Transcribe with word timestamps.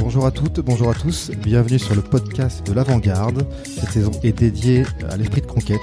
Bonjour 0.00 0.26
à 0.26 0.30
toutes, 0.30 0.60
bonjour 0.60 0.90
à 0.90 0.94
tous, 0.94 1.30
bienvenue 1.42 1.78
sur 1.78 1.94
le 1.96 2.02
podcast 2.02 2.64
de 2.66 2.72
l'Avant-Garde. 2.72 3.44
Cette 3.64 3.90
saison 3.90 4.12
est 4.22 4.32
dédiée 4.32 4.84
à 5.10 5.16
l'esprit 5.16 5.40
de 5.40 5.46
conquête 5.46 5.80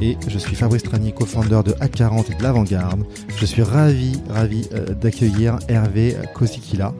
et 0.00 0.16
je 0.26 0.36
suis 0.38 0.56
Fabrice 0.56 0.82
Tranier, 0.82 1.12
co-founder 1.12 1.60
de 1.64 1.72
A40 1.74 2.32
et 2.32 2.34
de 2.34 2.42
l'Avant-Garde. 2.42 3.04
Je 3.36 3.46
suis 3.46 3.62
ravi, 3.62 4.20
ravi 4.28 4.68
euh, 4.74 4.94
d'accueillir 4.94 5.58
Hervé 5.68 6.16
Kosikila. 6.34 6.92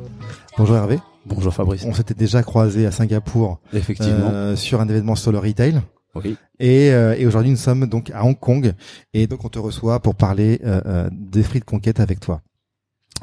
Bonjour 0.56 0.76
Hervé. 0.76 0.98
Bonjour 1.26 1.52
Fabrice. 1.52 1.84
On 1.86 1.94
s'était 1.94 2.14
déjà 2.14 2.42
croisé 2.42 2.86
à 2.86 2.92
Singapour 2.92 3.58
Effectivement. 3.72 4.30
euh, 4.32 4.56
sur 4.56 4.80
un 4.80 4.88
événement 4.88 5.16
sur 5.16 5.32
le 5.32 5.38
retail. 5.38 5.80
Oui. 6.14 6.36
Et, 6.58 6.90
euh, 6.92 7.16
et 7.16 7.26
aujourd'hui, 7.26 7.50
nous 7.50 7.56
sommes 7.56 7.86
donc 7.86 8.10
à 8.10 8.24
Hong 8.24 8.38
Kong 8.38 8.74
et 9.14 9.26
donc 9.26 9.44
on 9.44 9.48
te 9.48 9.58
reçoit 9.58 10.00
pour 10.00 10.14
parler 10.14 10.60
euh, 10.64 10.80
euh, 10.86 11.08
d'esprit 11.10 11.60
de 11.60 11.64
conquête 11.64 12.00
avec 12.00 12.20
toi. 12.20 12.42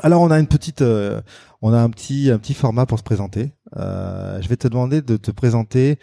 Alors 0.01 0.21
on 0.21 0.31
a 0.31 0.39
une 0.39 0.47
petite, 0.47 0.81
euh, 0.81 1.21
on 1.61 1.73
a 1.73 1.79
un 1.79 1.89
petit, 1.89 2.31
un 2.31 2.39
petit 2.39 2.53
format 2.53 2.85
pour 2.85 2.97
se 2.97 3.03
présenter. 3.03 3.51
Euh, 3.75 4.41
je 4.41 4.47
vais 4.47 4.55
te 4.55 4.67
demander 4.67 5.01
de 5.01 5.17
te 5.17 5.31
présenter 5.31 5.99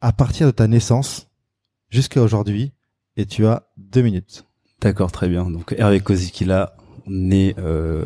à 0.00 0.12
partir 0.12 0.46
de 0.46 0.52
ta 0.52 0.66
naissance 0.66 1.28
jusqu'à 1.90 2.22
aujourd'hui 2.22 2.72
et 3.16 3.24
tu 3.24 3.46
as 3.46 3.68
deux 3.76 4.02
minutes. 4.02 4.44
D'accord, 4.80 5.12
très 5.12 5.28
bien. 5.28 5.48
Donc 5.48 5.74
Hervé 5.78 6.00
Kozikila, 6.00 6.76
né 7.06 7.54
euh, 7.58 8.04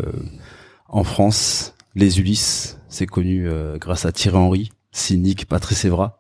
en 0.89 1.05
France, 1.05 1.75
les 1.95 2.21
Ulysses, 2.21 2.79
c'est 2.89 3.07
connu 3.07 3.49
euh, 3.49 3.79
grâce 3.79 4.05
à 4.05 4.13
Thierry 4.13 4.37
Henry, 4.37 4.73
Cynique, 4.93 5.47
Patrice 5.47 5.85
Evra. 5.85 6.20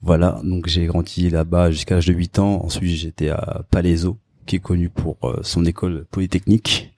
Voilà, 0.00 0.40
donc 0.44 0.68
j'ai 0.68 0.86
grandi 0.86 1.28
là-bas 1.28 1.70
jusqu'à 1.70 1.96
l'âge 1.96 2.06
de 2.06 2.12
8 2.12 2.38
ans. 2.38 2.64
Ensuite, 2.64 2.96
j'étais 2.96 3.30
à 3.30 3.62
Palaiso, 3.70 4.18
qui 4.46 4.56
est 4.56 4.60
connu 4.60 4.88
pour 4.88 5.16
euh, 5.24 5.40
son 5.42 5.64
école 5.64 6.06
polytechnique. 6.10 6.94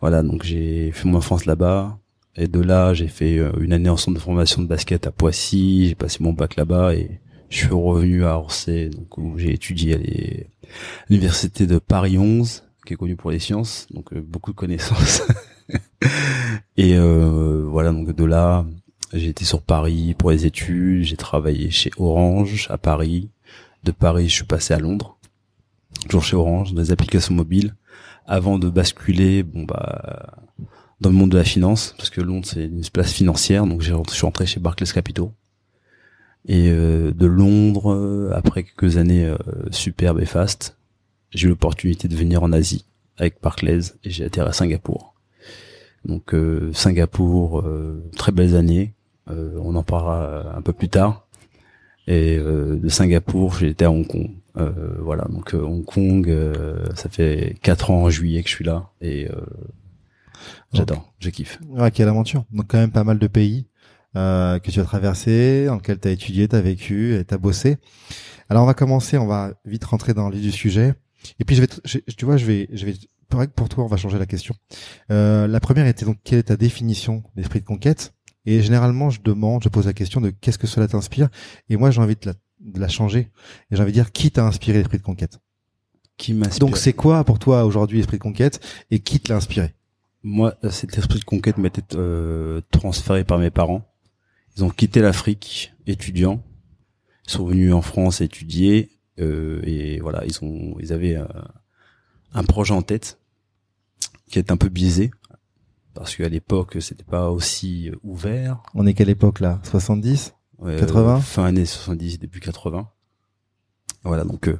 Voilà, 0.00 0.22
donc 0.22 0.44
j'ai 0.44 0.92
fait 0.92 1.08
mon 1.08 1.18
enfance 1.18 1.44
là-bas. 1.46 1.98
Et 2.36 2.46
de 2.46 2.60
là, 2.60 2.94
j'ai 2.94 3.08
fait 3.08 3.38
euh, 3.38 3.52
une 3.60 3.72
année 3.72 3.88
en 3.88 3.96
centre 3.96 4.16
de 4.16 4.22
formation 4.22 4.62
de 4.62 4.68
basket 4.68 5.06
à 5.06 5.10
Poissy. 5.10 5.88
J'ai 5.88 5.94
passé 5.94 6.18
mon 6.22 6.32
bac 6.32 6.56
là-bas 6.56 6.94
et 6.94 7.20
je 7.50 7.56
suis 7.56 7.68
revenu 7.68 8.24
à 8.24 8.38
Orsay, 8.38 8.88
donc 8.90 9.18
où 9.18 9.36
j'ai 9.36 9.52
étudié 9.52 9.94
à 9.94 9.98
l'université 11.08 11.66
de 11.66 11.78
Paris 11.78 12.16
11, 12.16 12.62
qui 12.86 12.94
est 12.94 12.96
connue 12.96 13.16
pour 13.16 13.32
les 13.32 13.40
sciences, 13.40 13.88
donc 13.90 14.12
euh, 14.12 14.20
beaucoup 14.20 14.52
de 14.52 14.56
connaissances. 14.56 15.22
et 16.76 16.96
euh, 16.96 17.64
voilà, 17.68 17.90
donc 17.90 18.14
de 18.14 18.24
là, 18.24 18.64
j'ai 19.12 19.28
été 19.28 19.44
sur 19.44 19.62
Paris 19.62 20.14
pour 20.16 20.30
les 20.30 20.46
études. 20.46 21.04
J'ai 21.04 21.16
travaillé 21.16 21.70
chez 21.70 21.90
Orange 21.96 22.68
à 22.70 22.78
Paris. 22.78 23.30
De 23.84 23.92
Paris, 23.92 24.28
je 24.28 24.34
suis 24.34 24.44
passé 24.44 24.74
à 24.74 24.78
Londres, 24.78 25.16
toujours 26.02 26.22
chez 26.22 26.36
Orange, 26.36 26.74
dans 26.74 26.82
les 26.82 26.92
applications 26.92 27.34
mobiles, 27.34 27.74
avant 28.26 28.58
de 28.58 28.68
basculer, 28.68 29.42
bon 29.42 29.64
bah 29.64 30.44
dans 31.00 31.08
le 31.08 31.16
monde 31.16 31.30
de 31.30 31.38
la 31.38 31.44
finance, 31.44 31.94
parce 31.96 32.10
que 32.10 32.20
Londres 32.20 32.46
c'est 32.46 32.66
une 32.66 32.84
place 32.92 33.10
financière, 33.10 33.66
donc 33.66 33.80
je 33.80 33.94
suis 34.10 34.26
rentré 34.26 34.44
chez 34.44 34.60
Barclays 34.60 34.92
Capital. 34.92 35.30
Et 36.46 36.68
euh, 36.68 37.12
de 37.12 37.26
Londres, 37.26 37.92
euh, 37.92 38.32
après 38.34 38.64
quelques 38.64 38.98
années 38.98 39.24
euh, 39.24 39.38
superbes 39.70 40.20
et 40.20 40.26
fastes, 40.26 40.76
j'ai 41.30 41.46
eu 41.46 41.50
l'opportunité 41.50 42.06
de 42.06 42.16
venir 42.16 42.42
en 42.42 42.52
Asie 42.52 42.84
avec 43.16 43.40
Barclays 43.42 43.92
et 44.04 44.10
j'ai 44.10 44.24
atterri 44.24 44.48
à 44.48 44.52
Singapour. 44.52 45.14
Donc 46.04 46.34
euh, 46.34 46.70
Singapour, 46.72 47.60
euh, 47.60 48.02
très 48.16 48.32
belles 48.32 48.56
années. 48.56 48.94
Euh, 49.28 49.58
on 49.62 49.74
en 49.74 49.82
parlera 49.82 50.56
un 50.56 50.62
peu 50.62 50.72
plus 50.72 50.88
tard. 50.88 51.26
Et 52.06 52.38
euh, 52.38 52.76
de 52.76 52.88
Singapour, 52.88 53.62
été 53.62 53.84
à 53.84 53.90
Hong 53.90 54.06
Kong. 54.06 54.30
Euh, 54.56 54.96
voilà, 55.00 55.24
donc 55.30 55.54
euh, 55.54 55.62
Hong 55.62 55.84
Kong, 55.84 56.28
euh, 56.28 56.84
ça 56.96 57.08
fait 57.08 57.56
quatre 57.62 57.90
ans 57.90 58.02
en 58.04 58.10
juillet 58.10 58.42
que 58.42 58.48
je 58.48 58.54
suis 58.54 58.64
là 58.64 58.90
et 59.00 59.30
euh, 59.30 59.36
j'adore, 60.72 61.12
je 61.18 61.30
kiffe. 61.30 61.60
Ouais, 61.68 61.90
quelle 61.90 62.08
aventure. 62.08 62.44
Donc 62.50 62.66
quand 62.68 62.78
même 62.78 62.90
pas 62.90 63.04
mal 63.04 63.18
de 63.18 63.26
pays 63.26 63.66
euh, 64.16 64.58
que 64.58 64.70
tu 64.70 64.80
as 64.80 64.84
traversé, 64.84 65.66
dans 65.66 65.76
lesquels 65.76 66.00
tu 66.00 66.08
as 66.08 66.10
étudié, 66.10 66.48
tu 66.48 66.56
as 66.56 66.60
vécu 66.60 67.14
et 67.14 67.24
tu 67.24 67.34
as 67.34 67.38
bossé. 67.38 67.78
Alors 68.48 68.64
on 68.64 68.66
va 68.66 68.74
commencer, 68.74 69.18
on 69.18 69.26
va 69.26 69.52
vite 69.64 69.84
rentrer 69.84 70.14
dans 70.14 70.28
le 70.28 70.34
vif 70.36 70.42
du 70.42 70.52
sujet. 70.52 70.94
Et 71.38 71.44
puis 71.44 71.54
je 71.54 71.60
vais, 71.62 71.68
je- 71.84 71.98
tu 72.16 72.24
vois, 72.24 72.36
je 72.36 72.46
vais, 72.46 72.68
je 72.72 72.86
vais, 72.86 72.94
pour 73.28 73.46
pour 73.54 73.68
toi, 73.68 73.84
on 73.84 73.86
va 73.86 73.96
changer 73.96 74.18
la 74.18 74.26
question. 74.26 74.54
Euh, 75.12 75.46
la 75.46 75.60
première 75.60 75.86
était 75.86 76.04
donc 76.04 76.18
quelle 76.24 76.40
est 76.40 76.44
ta 76.44 76.56
définition 76.56 77.22
d'esprit 77.36 77.60
de 77.60 77.66
conquête? 77.66 78.14
Et 78.46 78.62
généralement, 78.62 79.10
je 79.10 79.20
demande, 79.20 79.62
je 79.62 79.68
pose 79.68 79.86
la 79.86 79.92
question 79.92 80.20
de 80.20 80.30
qu'est-ce 80.30 80.58
que 80.58 80.66
cela 80.66 80.88
t'inspire 80.88 81.28
Et 81.68 81.76
moi, 81.76 81.90
j'ai 81.90 82.00
envie 82.00 82.16
de 82.16 82.26
la, 82.26 82.34
de 82.60 82.80
la 82.80 82.88
changer. 82.88 83.30
Et 83.70 83.76
j'ai 83.76 83.82
envie 83.82 83.92
de 83.92 83.96
dire 83.96 84.12
qui 84.12 84.30
t'a 84.30 84.46
inspiré 84.46 84.78
l'esprit 84.78 84.98
de 84.98 85.02
conquête? 85.02 85.40
Qui 86.16 86.34
m'inspire 86.34 86.66
Donc 86.66 86.76
c'est 86.76 86.92
quoi 86.92 87.24
pour 87.24 87.38
toi 87.38 87.64
aujourd'hui 87.64 87.98
l'esprit 87.98 88.18
de 88.18 88.22
conquête? 88.22 88.60
Et 88.90 89.00
qui 89.00 89.20
te 89.20 89.30
l'a 89.30 89.36
inspiré? 89.36 89.74
Moi, 90.22 90.54
cet 90.70 90.96
esprit 90.98 91.18
de 91.18 91.24
conquête 91.24 91.58
m'a 91.58 91.68
été 91.68 91.82
euh, 91.94 92.60
transféré 92.70 93.24
par 93.24 93.38
mes 93.38 93.50
parents. 93.50 93.86
Ils 94.56 94.64
ont 94.64 94.70
quitté 94.70 95.00
l'Afrique, 95.00 95.72
étudiants. 95.86 96.42
Ils 97.26 97.30
sont 97.30 97.46
venus 97.46 97.72
en 97.72 97.82
France 97.82 98.20
étudier 98.20 98.90
euh, 99.20 99.60
et 99.64 100.00
voilà, 100.00 100.24
ils 100.24 100.44
ont, 100.44 100.76
ils 100.80 100.92
avaient 100.92 101.16
euh, 101.16 101.26
un 102.34 102.44
projet 102.44 102.74
en 102.74 102.82
tête 102.82 103.18
qui 104.30 104.38
est 104.38 104.50
un 104.50 104.56
peu 104.56 104.68
biaisé 104.68 105.10
parce 105.94 106.14
qu'à 106.16 106.28
l'époque 106.28 106.76
c'était 106.80 107.04
pas 107.04 107.30
aussi 107.30 107.90
ouvert. 108.02 108.62
On 108.74 108.86
est 108.86 108.94
quelle 108.94 109.08
époque 109.10 109.40
là? 109.40 109.60
70 109.64 110.34
Ouais, 110.58 110.76
80? 110.78 111.16
euh, 111.16 111.20
fin 111.20 111.44
années 111.44 111.64
70, 111.64 112.18
début 112.18 112.40
80. 112.40 112.88
Voilà 114.04 114.24
donc. 114.24 114.48
euh, 114.48 114.58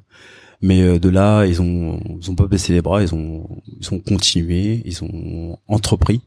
mais 0.62 0.82
euh, 0.82 0.98
de 0.98 1.08
là, 1.08 1.46
ils 1.46 1.62
ont, 1.62 2.00
ils 2.20 2.30
ont 2.30 2.34
pas 2.34 2.46
baissé 2.46 2.72
les 2.74 2.82
bras, 2.82 3.02
ils 3.02 3.14
ont, 3.14 3.62
ils 3.80 3.94
ont 3.94 3.98
continué, 3.98 4.82
ils 4.84 5.02
ont 5.04 5.58
entrepris 5.68 6.20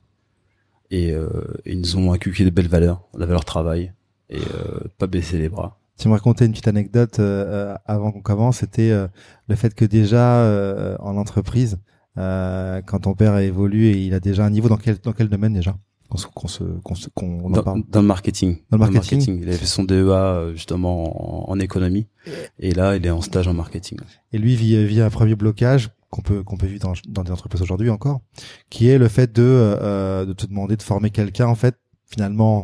et, 0.92 1.12
euh, 1.12 1.28
et 1.66 1.74
ils 1.74 1.80
nous 1.80 1.98
ont 1.98 2.12
inculqué 2.14 2.44
de 2.46 2.50
belles 2.50 2.68
valeurs, 2.68 3.04
la 3.16 3.26
valeur 3.26 3.46
travail 3.46 3.94
et 4.30 4.38
euh, 4.40 4.80
pas 4.98 5.06
baisser 5.08 5.38
les 5.38 5.50
bras. 5.50 5.80
Tu 5.98 6.08
me 6.08 6.14
racontais 6.14 6.46
une 6.48 6.52
petite 6.52 6.68
anecdote 6.68 7.20
euh, 7.20 7.74
euh, 7.74 7.76
avant 7.86 8.12
qu'on 8.12 8.22
commence, 8.22 8.58
c'était 8.58 8.90
euh, 8.90 9.08
le 9.48 9.56
fait 9.56 9.76
que 9.76 9.86
déjà 9.86 10.38
euh, 10.46 10.96
en 11.00 11.18
entreprise, 11.18 11.78
euh, 12.18 12.82
quand 12.86 13.00
ton 13.00 13.14
père 13.14 13.34
a 13.34 13.44
évolué, 13.44 14.04
il 14.06 14.14
a 14.14 14.20
déjà 14.20 14.46
un 14.46 14.50
niveau 14.50 14.70
dans 14.70 14.78
quel 14.78 14.98
dans 15.00 15.14
quel 15.14 15.30
domaine 15.30 15.54
déjà? 15.54 15.76
Qu'on 16.10 16.18
se 16.18 16.28
qu'on 16.28 16.48
se 16.48 16.64
qu'on 16.84 16.96
se- 16.96 17.10
en 17.18 17.64
parle. 17.64 17.82
dans 17.90 18.02
le 18.02 18.08
marketing. 18.08 18.58
Dans 18.70 18.78
le 18.78 18.84
marketing. 18.92 19.40
Il 19.42 19.48
avait 19.48 19.58
fait 19.58 19.66
son 19.66 19.84
DEA 19.84 19.96
euh, 20.12 20.54
justement 20.54 21.48
en, 21.50 21.52
en 21.52 21.60
économie 21.60 22.08
et 22.60 22.72
là 22.74 22.96
il 22.96 23.06
est 23.06 23.10
en 23.10 23.22
stage 23.22 23.48
en 23.48 23.54
marketing. 23.54 23.98
Et 24.32 24.38
lui 24.38 24.56
vit, 24.56 24.86
vit 24.86 25.02
un 25.02 25.10
premier 25.10 25.34
blocage 25.36 25.90
qu'on 26.12 26.22
peut 26.22 26.44
qu'on 26.44 26.58
peut 26.58 26.68
vivre 26.68 26.82
dans, 26.82 26.94
dans 27.08 27.24
des 27.24 27.32
entreprises 27.32 27.64
aujourd'hui 27.64 27.90
encore, 27.90 28.22
qui 28.70 28.90
est 28.90 29.00
le 29.00 29.08
fait 29.08 29.34
de 29.34 29.42
euh, 29.44 30.26
de 30.26 30.34
te 30.34 30.46
demander 30.46 30.76
de 30.78 30.84
former 30.84 31.10
quelqu'un 31.10 31.48
en 31.48 31.56
fait 31.56 31.76
finalement 32.06 32.60
euh, 32.60 32.64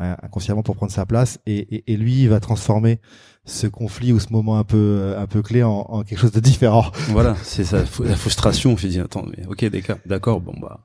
inconsciemment 0.00 0.62
pour 0.62 0.76
prendre 0.76 0.92
sa 0.92 1.06
place 1.06 1.38
et, 1.46 1.58
et, 1.58 1.92
et 1.92 1.96
lui 1.96 2.22
il 2.22 2.28
va 2.28 2.40
transformer 2.40 3.00
ce 3.44 3.66
conflit 3.66 4.12
ou 4.12 4.20
ce 4.20 4.32
moment 4.32 4.58
un 4.58 4.64
peu 4.64 4.76
euh, 4.76 5.20
un 5.20 5.26
peu 5.26 5.42
clé 5.42 5.62
en, 5.62 5.86
en 5.88 6.02
quelque 6.02 6.18
chose 6.18 6.32
de 6.32 6.40
différent. 6.40 6.90
Voilà, 7.08 7.36
c'est 7.42 7.64
ça, 7.64 7.84
la 8.04 8.16
frustration. 8.16 8.76
Je 8.76 8.86
me 8.86 8.92
dis, 8.92 9.00
attends, 9.00 9.26
mais 9.26 9.46
ok, 9.46 9.64
d'accord, 9.70 9.96
d'accord, 10.06 10.40
bon 10.40 10.54
bah, 10.60 10.80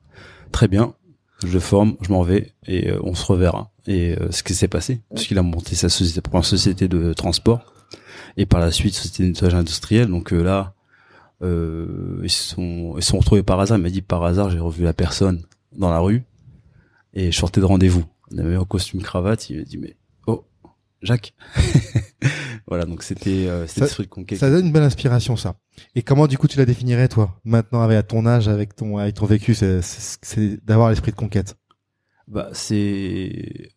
très 0.52 0.68
bien, 0.68 0.94
je 1.44 1.58
forme, 1.58 1.96
je 2.00 2.10
m'en 2.12 2.22
vais 2.22 2.52
et 2.66 2.90
euh, 2.90 3.00
on 3.02 3.14
se 3.14 3.24
reverra. 3.26 3.70
Et 3.86 4.16
euh, 4.18 4.30
ce 4.30 4.42
qui 4.42 4.54
s'est 4.54 4.68
passé, 4.68 5.02
parce 5.10 5.26
qu'il 5.26 5.38
a 5.38 5.42
monté 5.42 5.76
sa 5.76 5.88
société, 5.88 6.20
première 6.20 6.44
société 6.44 6.88
de 6.88 7.12
transport 7.12 7.72
et 8.36 8.46
par 8.46 8.60
la 8.60 8.70
suite 8.70 8.94
société 8.94 9.22
de 9.22 9.28
nettoyage 9.28 9.54
industriel. 9.54 10.08
Donc 10.08 10.32
euh, 10.32 10.42
là, 10.42 10.74
euh, 11.42 12.20
ils 12.22 12.30
se 12.30 12.54
sont 12.54 12.94
ils 12.96 13.02
se 13.02 13.10
sont 13.10 13.18
retrouvés 13.18 13.42
par 13.42 13.60
hasard. 13.60 13.78
Il 13.78 13.82
m'a 13.82 13.90
dit 13.90 14.02
par 14.02 14.24
hasard, 14.24 14.50
j'ai 14.50 14.58
revu 14.58 14.84
la 14.84 14.92
personne 14.92 15.42
dans 15.76 15.90
la 15.90 15.98
rue 15.98 16.24
et 17.14 17.30
je 17.30 17.38
sortais 17.38 17.60
de 17.60 17.66
rendez-vous. 17.66 18.04
On 18.32 18.38
avait 18.38 18.56
en 18.56 18.64
costume 18.64 19.02
cravate. 19.02 19.50
Il 19.50 19.58
m'a 19.58 19.64
dit 19.64 19.78
mais 19.78 19.96
oh 20.26 20.44
Jacques. 21.02 21.34
voilà, 22.66 22.84
donc 22.84 23.02
c'était 23.02 23.46
euh, 23.48 23.66
c'était 23.66 23.80
Ça- 23.80 23.86
l'esprit 23.86 24.04
de 24.04 24.08
conquête. 24.08 24.38
Ça 24.38 24.50
donne 24.50 24.66
une 24.66 24.72
belle 24.72 24.82
inspiration, 24.82 25.36
ça. 25.36 25.56
Et 25.94 26.02
comment, 26.02 26.26
du 26.26 26.38
coup, 26.38 26.48
tu 26.48 26.58
la 26.58 26.64
définirais, 26.64 27.08
toi, 27.08 27.38
maintenant, 27.44 27.82
avec 27.82 27.98
à 27.98 28.02
ton 28.02 28.26
âge, 28.26 28.48
avec 28.48 28.74
ton, 28.74 28.96
avec 28.98 29.14
ton 29.14 29.26
vécu, 29.26 29.54
c'est, 29.54 30.64
d'avoir 30.64 30.88
l'esprit 30.90 31.12
de 31.12 31.16
conquête? 31.16 31.56
Bah, 32.28 32.48
c'est 32.52 33.70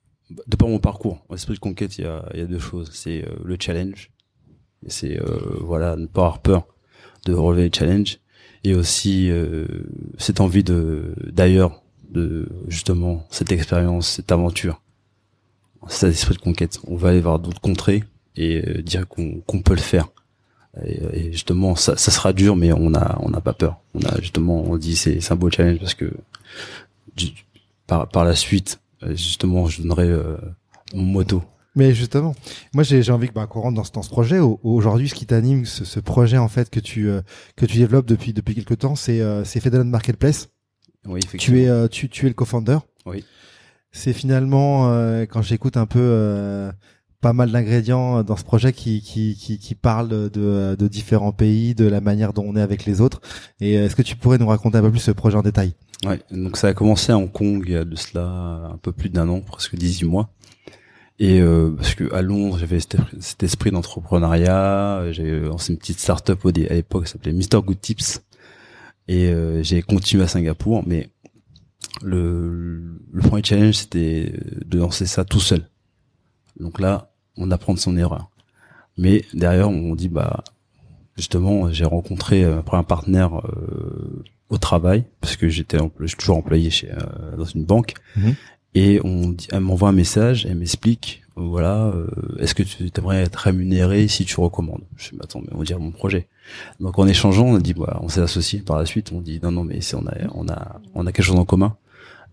de 0.47 0.55
par 0.55 0.67
mon 0.67 0.79
parcours, 0.79 1.25
l'esprit 1.29 1.55
de 1.55 1.59
conquête, 1.59 1.97
il 1.97 2.03
y 2.03 2.07
a, 2.07 2.25
y 2.35 2.41
a 2.41 2.45
deux 2.45 2.59
choses. 2.59 2.91
C'est 2.93 3.25
euh, 3.25 3.35
le 3.43 3.57
challenge, 3.59 4.11
et 4.85 4.89
c'est 4.89 5.19
euh, 5.19 5.57
voilà 5.61 5.95
ne 5.95 6.05
pas 6.05 6.21
avoir 6.21 6.41
peur 6.41 6.67
de 7.25 7.33
relever 7.33 7.63
les 7.63 7.71
challenges 7.75 8.19
et 8.63 8.75
aussi 8.75 9.29
euh, 9.29 9.65
cette 10.17 10.39
envie 10.41 10.63
de 10.63 11.13
d'ailleurs 11.31 11.83
de 12.09 12.49
justement 12.67 13.25
cette 13.29 13.51
expérience, 13.51 14.09
cette 14.09 14.31
aventure, 14.31 14.81
cet 15.87 16.11
esprit 16.11 16.35
de 16.35 16.39
conquête. 16.41 16.79
On 16.87 16.95
va 16.95 17.09
aller 17.09 17.21
voir 17.21 17.39
d'autres 17.39 17.61
contrées 17.61 18.03
et 18.35 18.63
euh, 18.67 18.81
dire 18.81 19.07
qu'on 19.07 19.61
peut 19.63 19.75
le 19.75 19.81
faire. 19.81 20.07
Et, 20.85 21.31
justement, 21.31 21.75
ça, 21.75 21.97
ça 21.97 22.11
sera 22.11 22.31
dur, 22.31 22.55
mais 22.55 22.71
on 22.71 22.93
a 22.93 23.17
on 23.21 23.29
n'a 23.29 23.41
pas 23.41 23.53
peur. 23.53 23.79
On 23.95 24.01
a 24.03 24.19
justement, 24.21 24.61
on 24.61 24.77
dit 24.77 24.95
c'est 24.95 25.31
un 25.31 25.35
beau 25.35 25.49
challenge 25.49 25.79
parce 25.79 25.95
que 25.95 26.13
par 27.87 28.07
par 28.07 28.23
la 28.23 28.35
suite, 28.35 28.79
euh, 29.03 29.15
justement, 29.15 29.67
je 29.67 29.81
donnerai 29.81 30.07
euh, 30.07 30.37
mon 30.93 31.03
moto. 31.03 31.43
Mais 31.75 31.93
justement, 31.93 32.35
moi 32.73 32.83
j'ai 32.83 33.09
envie 33.11 33.29
que 33.29 33.33
bah, 33.33 33.47
qu'on 33.47 33.61
rentre 33.61 33.75
dans 33.75 33.83
ce, 33.83 33.91
dans 33.91 34.01
ce 34.01 34.09
projet. 34.09 34.39
Au- 34.39 34.59
Aujourd'hui, 34.63 35.09
ce 35.09 35.15
qui 35.15 35.25
t'anime, 35.25 35.65
ce, 35.65 35.85
ce 35.85 35.99
projet 35.99 36.37
en 36.37 36.47
fait 36.47 36.69
que 36.69 36.79
tu 36.79 37.09
euh, 37.09 37.21
que 37.55 37.65
tu 37.65 37.77
développes 37.77 38.07
depuis 38.07 38.33
depuis 38.33 38.55
quelque 38.55 38.73
temps, 38.73 38.95
c'est 38.95 39.21
euh, 39.21 39.43
c'est 39.45 39.63
Marketplace. 39.73 40.49
Oui. 41.07 41.21
Tu 41.37 41.61
es 41.61 41.67
euh, 41.67 41.87
tu 41.87 42.09
tu 42.09 42.25
es 42.25 42.29
le 42.29 42.35
co-founder. 42.35 42.79
Oui. 43.05 43.23
C'est 43.91 44.13
finalement 44.13 44.91
euh, 44.91 45.25
quand 45.25 45.41
j'écoute 45.41 45.77
un 45.77 45.85
peu 45.85 45.99
euh, 45.99 46.71
pas 47.21 47.33
mal 47.33 47.51
d'ingrédients 47.51 48.23
dans 48.23 48.35
ce 48.35 48.43
projet 48.43 48.73
qui 48.73 49.01
qui 49.01 49.35
qui, 49.35 49.59
qui 49.59 49.75
parlent 49.75 50.09
de 50.09 50.75
de 50.77 50.87
différents 50.87 51.31
pays, 51.31 51.75
de 51.75 51.85
la 51.85 52.01
manière 52.01 52.33
dont 52.33 52.45
on 52.45 52.55
est 52.55 52.61
avec 52.61 52.85
les 52.85 53.01
autres. 53.01 53.21
Et 53.59 53.73
est-ce 53.73 53.95
que 53.95 54.01
tu 54.01 54.15
pourrais 54.15 54.37
nous 54.37 54.47
raconter 54.47 54.77
un 54.77 54.81
peu 54.81 54.91
plus 54.91 54.99
ce 54.99 55.11
projet 55.11 55.37
en 55.37 55.41
détail? 55.41 55.73
Ouais, 56.05 56.21
donc 56.31 56.55
ça 56.57 56.67
a 56.67 56.73
commencé 56.73 57.11
à 57.11 57.17
Hong 57.17 57.31
Kong 57.31 57.63
il 57.65 57.73
y 57.73 57.75
a 57.75 57.83
de 57.83 57.95
cela 57.95 58.71
un 58.73 58.77
peu 58.77 58.91
plus 58.93 59.09
d'un 59.09 59.27
an, 59.27 59.41
presque 59.41 59.75
18 59.75 60.05
mois. 60.05 60.29
Et 61.19 61.41
euh, 61.41 61.71
parce 61.75 61.95
que 61.95 62.13
à 62.13 62.21
Londres, 62.21 62.57
j'avais 62.57 62.79
cet, 62.79 63.43
esprit 63.43 63.71
d'entrepreneuriat, 63.71 65.11
j'avais 65.11 65.41
lancé 65.41 65.73
une 65.73 65.77
petite 65.77 65.99
start-up 65.99 66.39
à 66.45 66.51
l'époque 66.51 67.05
qui 67.05 67.11
s'appelait 67.11 67.33
Mr 67.33 67.61
Good 67.61 67.81
Tips. 67.81 68.21
Et 69.11 69.27
euh, 69.29 69.63
j'ai 69.63 69.81
continué 69.81 70.23
à 70.23 70.27
Singapour, 70.27 70.83
mais 70.85 71.09
le, 72.03 72.99
le 73.11 73.21
premier 73.21 73.43
challenge 73.43 73.73
c'était 73.75 74.33
de 74.65 74.77
lancer 74.77 75.05
ça 75.05 75.25
tout 75.25 75.39
seul. 75.39 75.67
Donc 76.59 76.79
là, 76.79 77.11
on 77.35 77.49
apprend 77.51 77.73
de 77.73 77.79
son 77.79 77.97
erreur. 77.97 78.29
Mais 78.97 79.23
derrière, 79.33 79.69
on 79.69 79.95
dit 79.95 80.09
bah 80.09 80.43
justement, 81.17 81.71
j'ai 81.71 81.85
rencontré 81.85 82.43
euh, 82.43 82.59
après 82.59 82.77
un 82.77 82.83
partenaire 82.83 83.39
euh, 83.47 84.23
au 84.49 84.57
travail 84.57 85.03
parce 85.21 85.35
que 85.37 85.49
j'étais 85.49 85.77
je 85.99 86.05
suis 86.07 86.17
toujours 86.17 86.37
employé 86.37 86.69
chez 86.69 86.91
euh, 86.91 87.35
dans 87.37 87.45
une 87.45 87.65
banque 87.65 87.93
Mhm. 88.15 88.35
et 88.75 88.99
on 89.03 89.29
dit, 89.29 89.47
elle 89.51 89.61
m'envoie 89.61 89.89
un 89.89 89.93
message 89.93 90.45
elle 90.45 90.57
m'explique 90.57 91.21
euh, 91.25 91.28
voilà 91.47 91.87
euh, 91.87 92.07
est-ce 92.39 92.53
que 92.53 92.63
tu 92.63 92.89
aimerais 92.97 93.23
être 93.23 93.35
rémunéré 93.35 94.07
si 94.07 94.25
tu 94.25 94.39
recommandes? 94.39 94.83
Je 94.97 95.11
mais 95.13 95.23
attends 95.23 95.41
mais 95.41 95.53
on 95.53 95.63
dirait 95.63 95.79
mon 95.79 95.91
projet. 95.91 96.27
Donc 96.79 96.99
en 96.99 97.07
échangeant 97.07 97.45
on 97.45 97.55
a 97.55 97.59
dit 97.59 97.73
voilà 97.73 97.99
on 98.01 98.09
s'est 98.09 98.21
associé 98.21 98.59
par 98.59 98.77
la 98.77 98.85
suite 98.85 99.11
on 99.11 99.21
dit 99.21 99.39
non 99.41 99.51
non 99.51 99.63
mais 99.63 99.79
on 99.93 100.05
a 100.07 100.13
on 100.33 100.47
a 100.49 100.81
on 100.93 101.07
a 101.07 101.11
quelque 101.11 101.25
chose 101.25 101.39
en 101.39 101.45
commun. 101.45 101.77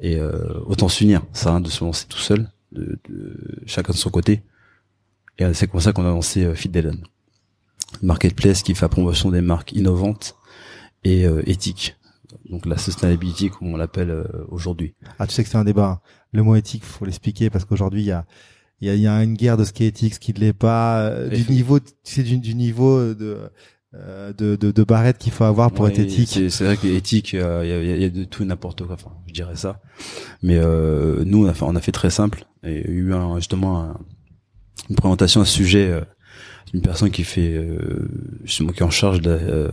Et 0.00 0.17
euh, 0.17 0.61
autant 0.67 0.88
s'unir. 0.88 1.23
Ça 1.32 1.53
hein, 1.53 1.61
de 1.61 1.70
se 1.70 1.82
lancer 1.82 2.06
tout 2.06 2.19
seul 2.19 2.50
de, 2.73 2.99
de 3.08 3.62
chacun 3.64 3.93
de 3.93 3.99
son 3.99 4.11
côté. 4.11 4.43
Et 5.38 5.55
c'est 5.55 5.67
comme 5.67 5.81
ça 5.81 5.93
qu'on 5.93 6.05
a 6.05 6.11
lancé 6.11 6.44
euh, 6.44 6.55
Feed 6.55 6.75
Ellen. 6.76 7.05
marketplace 8.03 8.62
qui 8.62 8.75
fait 8.75 8.85
la 8.85 8.88
promotion 8.88 9.31
des 9.31 9.41
marques 9.41 9.73
innovantes 9.73 10.37
et 11.05 11.26
euh, 11.26 11.43
éthiques. 11.47 11.97
Donc 12.49 12.67
la 12.67 12.79
sustainability 12.79 13.50
comme 13.50 13.73
on 13.75 13.76
l'appelle 13.76 14.11
euh, 14.11 14.25
aujourd'hui. 14.49 14.94
Ah, 15.19 15.26
tu 15.26 15.35
sais 15.35 15.44
que 15.44 15.50
c'est 15.50 15.56
un 15.56 15.64
débat. 15.64 16.00
Le 16.32 16.43
mot 16.43 16.56
éthique, 16.56 16.85
faut 16.85 17.05
l'expliquer 17.05 17.50
parce 17.50 17.64
qu'aujourd'hui, 17.64 18.03
il 18.03 18.06
y 18.06 18.12
a, 18.12 18.25
il 18.81 18.88
y 18.88 18.90
a, 18.90 18.94
y 18.94 19.06
a 19.06 19.23
une 19.23 19.34
guerre 19.34 19.56
de 19.56 19.64
ce 19.64 19.73
qui 19.73 19.84
est 19.84 19.88
éthique, 19.88 20.14
ce 20.14 20.20
qui 20.20 20.32
ne 20.34 20.38
l'est 20.40 20.52
pas, 20.52 21.00
euh, 21.08 21.28
du 21.28 21.50
niveau, 21.50 21.78
c'est 22.02 22.23
du, 22.23 22.38
du 22.38 22.55
niveau 22.55 23.14
de, 23.14 23.38
euh, 23.94 24.32
de, 24.34 24.56
de, 24.56 24.70
de 24.70 24.84
barrette 24.84 25.17
qu'il 25.19 25.32
faut 25.32 25.44
avoir 25.44 25.70
pour 25.70 25.88
être 25.88 25.96
Ouais, 25.99 26.05
éthique. 26.05 26.50
C'est 26.50 26.64
vrai 26.64 26.76
que 26.76 26.87
éthique, 26.87 27.34
euh, 27.34 27.62
il 27.64 27.69
y, 27.88 27.93
a, 27.93 27.96
y 27.96 28.05
a 28.05 28.11
de 28.11 28.25
tout 28.25 28.43
et 28.43 28.46
n'importe 28.46 28.84
quoi. 28.84 28.94
Enfin, 28.94 29.12
je 29.26 29.32
dirais 29.32 29.56
ça. 29.56 29.81
Mais 30.43 30.56
euh, 30.58 31.25
nous, 31.25 31.44
on 31.46 31.49
a, 31.49 31.55
fait, 31.55 31.64
on 31.64 31.75
a 31.76 31.81
fait 31.81 31.93
très 31.93 32.11
simple. 32.11 32.44
Et 32.64 32.81
il 32.87 32.87
y 32.87 32.88
a 32.88 32.90
eu 32.90 33.14
un, 33.14 33.37
justement 33.37 33.81
un- 33.82 34.00
une 34.90 34.96
présentation 34.96 35.40
à 35.40 35.44
ce 35.46 35.52
sujet 35.55 35.88
euh, 35.90 36.02
d'une 36.72 36.82
personne 36.82 37.11
qui 37.11 37.25
fait 37.25 37.55
euh, 37.55 37.79
justement 38.44 38.72
qui 38.72 38.81
est 38.81 38.82
en 38.87 38.90
charge 38.90 39.20
de 39.22 39.31
euh, 39.31 39.69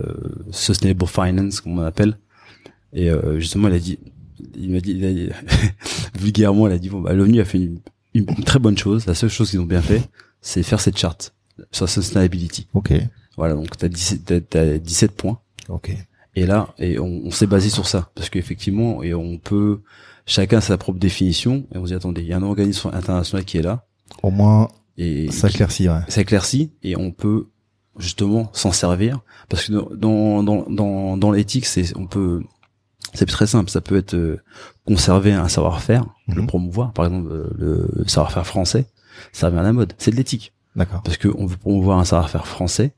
sustainable 0.51 1.05
finance, 1.07 1.59
comme 1.59 1.77
on 1.77 1.81
appelle. 1.83 2.17
Et 2.93 3.09
euh, 3.09 3.39
justement, 3.39 3.67
elle 3.67 3.73
a 3.73 3.79
dit, 3.79 3.99
il 4.55 4.71
m'a 4.71 4.79
dit, 4.79 4.91
il 4.91 5.05
a 5.05 5.11
dit- 5.11 5.29
vulgairement, 6.19 6.67
elle 6.67 6.73
a 6.73 6.77
dit 6.79 6.89
bon, 6.89 7.01
bah, 7.01 7.13
l'ONU 7.13 7.41
a 7.41 7.45
fait 7.45 7.57
une, 7.57 7.79
une 8.13 8.25
très 8.43 8.59
bonne 8.59 8.77
chose. 8.77 9.05
La 9.05 9.15
seule 9.15 9.29
chose 9.29 9.49
qu'ils 9.51 9.59
ont 9.59 9.65
bien 9.65 9.81
fait, 9.81 10.01
c'est 10.41 10.63
faire 10.63 10.79
cette 10.79 10.97
charte 10.97 11.33
sur 11.71 11.85
la 11.85 11.91
sustainability. 11.91 12.67
Ok. 12.73 12.93
Voilà, 13.37 13.55
donc 13.55 13.75
t'as 13.77 13.87
17, 13.87 14.25
t'as- 14.25 14.41
t'as 14.41 14.77
17 14.77 15.11
points. 15.13 15.39
Ok. 15.69 15.91
Et 16.35 16.45
là, 16.45 16.73
et 16.79 16.99
on, 16.99 17.21
on 17.25 17.31
s'est 17.31 17.47
basé 17.47 17.69
sur 17.69 17.87
ça, 17.87 18.09
parce 18.15 18.29
qu'effectivement, 18.29 19.03
et 19.03 19.13
on 19.13 19.37
peut, 19.37 19.81
chacun 20.25 20.57
a 20.57 20.61
sa 20.61 20.77
propre 20.77 20.97
définition, 20.99 21.65
et 21.73 21.77
on 21.77 21.83
se 21.85 21.89
dit 21.91 21.95
attendez, 21.95 22.21
il 22.21 22.27
y 22.27 22.33
a 22.33 22.37
un 22.37 22.43
organisme 22.43 22.89
international 22.93 23.45
qui 23.45 23.57
est 23.57 23.61
là, 23.61 23.85
Au 24.23 24.31
moins, 24.31 24.67
et 24.97 25.31
ça 25.31 25.49
éclaircit, 25.49 25.89
ouais. 25.89 25.99
ça 26.07 26.21
éclaircit, 26.21 26.71
et 26.81 26.95
on 26.97 27.11
peut 27.11 27.47
justement 27.99 28.49
s'en 28.53 28.71
servir, 28.71 29.19
parce 29.49 29.67
que 29.67 29.95
dans 29.95 30.41
dans 30.41 30.63
dans, 30.69 31.17
dans 31.17 31.31
l'éthique, 31.31 31.67
c'est 31.67 31.95
on 31.95 32.07
peut, 32.07 32.41
c'est 33.13 33.25
très 33.27 33.47
simple, 33.47 33.69
ça 33.69 33.81
peut 33.81 33.97
être 33.97 34.13
euh, 34.15 34.37
conserver 34.85 35.33
un 35.33 35.47
savoir-faire, 35.47 36.05
le 36.27 36.41
Mhm. 36.41 36.47
promouvoir, 36.47 36.93
par 36.93 37.05
exemple 37.05 37.29
euh, 37.31 37.49
le 37.57 38.07
savoir-faire 38.07 38.45
français, 38.47 38.85
ça 39.31 39.47
revient 39.47 39.59
à 39.59 39.63
la 39.63 39.73
mode, 39.73 39.93
c'est 39.97 40.11
de 40.11 40.15
l'éthique 40.15 40.53
D'accord. 40.75 41.01
parce 41.03 41.17
que 41.17 41.27
on 41.37 41.45
veut 41.45 41.57
promouvoir 41.57 41.99
un 41.99 42.05
savoir-faire 42.05 42.47
français, 42.47 42.93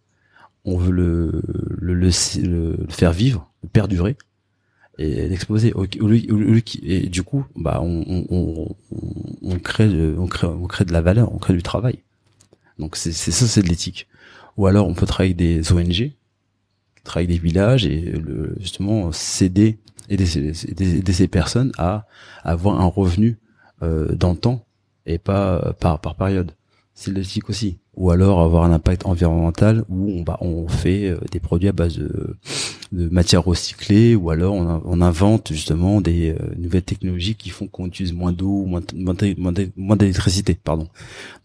on 0.64 0.78
veut 0.78 0.92
le 0.92 1.42
le, 1.80 1.94
le, 1.94 2.10
le- 2.44 2.86
faire 2.90 3.12
vivre, 3.12 3.52
le 3.64 3.70
perdurer 3.70 4.16
et 4.98 5.28
l'exposer. 5.28 5.74
Et 6.84 7.10
du 7.10 7.24
coup, 7.24 7.46
bah 7.58 7.80
on 7.84 8.26
on, 8.30 8.76
on, 9.42 9.60
crée 9.60 9.90
de- 9.90 10.16
on 10.18 10.28
crée 10.28 10.48
on 10.48 10.66
crée 10.68 10.86
de 10.86 10.94
la 10.94 11.02
valeur, 11.02 11.34
on 11.34 11.38
crée 11.38 11.54
du 11.54 11.62
travail. 11.64 12.00
Donc 12.80 12.96
c'est 12.96 13.12
c'est 13.12 13.32
ça, 13.32 13.46
c'est 13.48 13.62
de 13.62 13.68
l'éthique. 13.68 14.08
Ou 14.58 14.68
alors 14.68 14.88
on 14.88 14.94
peut 14.94 15.06
travailler 15.06 15.34
avec 15.34 15.38
des 15.64 15.72
ONG, 15.74 16.14
travailler 17.04 17.28
avec 17.30 17.42
des 17.42 17.46
villages 17.48 17.86
et 17.86 18.00
le, 18.02 18.56
justement 18.62 19.12
s'aider 19.12 19.78
aider, 20.10 20.26
ces- 20.26 20.54
ces 20.54 21.28
personnes 21.28 21.72
à 21.78 22.06
avoir 22.44 22.80
un 22.80 22.86
revenu 22.86 23.38
euh, 23.84 24.14
dans 24.16 24.32
le 24.32 24.38
temps 24.38 24.66
et 25.06 25.18
pas 25.18 25.56
euh, 25.66 25.74
par 25.74 26.00
par 26.00 26.16
période 26.16 26.52
c'est 26.98 27.12
de 27.12 27.18
l'éthique 27.18 27.50
aussi. 27.50 27.78
Ou 27.98 28.10
alors 28.12 28.42
avoir 28.42 28.64
un 28.64 28.72
impact 28.72 29.06
environnemental 29.06 29.84
où 29.90 30.12
on, 30.12 30.22
bah, 30.22 30.38
on 30.42 30.68
fait 30.70 31.10
euh, 31.10 31.20
des 31.32 31.42
produits 31.42 31.68
à 31.68 31.74
base 31.74 31.98
de, 31.98 32.38
de 32.94 33.10
matières 33.10 33.44
recyclées, 33.44 34.16
ou 34.16 34.30
alors 34.30 34.54
on, 34.54 34.82
on 34.86 35.02
invente 35.02 35.52
justement 35.52 36.00
des 36.02 36.32
euh, 36.32 36.38
nouvelles 36.58 36.84
technologies 36.84 37.36
qui 37.36 37.50
font 37.50 37.68
qu'on 37.68 37.88
utilise 37.88 38.14
moins 38.14 38.32
d'eau, 38.32 38.66
moins, 38.66 38.82
moins 39.78 39.96
d'électricité, 39.98 40.56
pardon. 40.62 40.88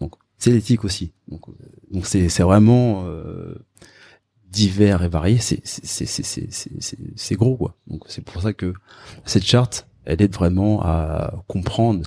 Donc 0.01 0.15
c'est 0.39 0.53
l'éthique 0.53 0.85
aussi. 0.85 1.11
Donc 1.29 1.49
euh, 1.49 1.53
donc 1.93 2.07
c'est 2.07 2.29
c'est 2.29 2.45
vraiment 2.45 3.05
euh, 3.07 3.55
divers 4.51 5.03
et 5.03 5.09
varié. 5.09 5.39
C'est 5.39 5.61
c'est 5.65 6.07
c'est 6.07 6.07
c'est 6.25 6.99
c'est 7.17 7.35
gros 7.37 7.57
quoi. 7.57 7.77
Donc 7.87 8.03
c'est 8.09 8.25
pour 8.25 8.43
ça 8.43 8.53
que 8.53 8.73
cette 9.25 9.45
charte, 9.45 9.87
elle 10.05 10.21
aide 10.23 10.35
vraiment 10.35 10.83
à 10.83 11.43
comprendre 11.47 12.03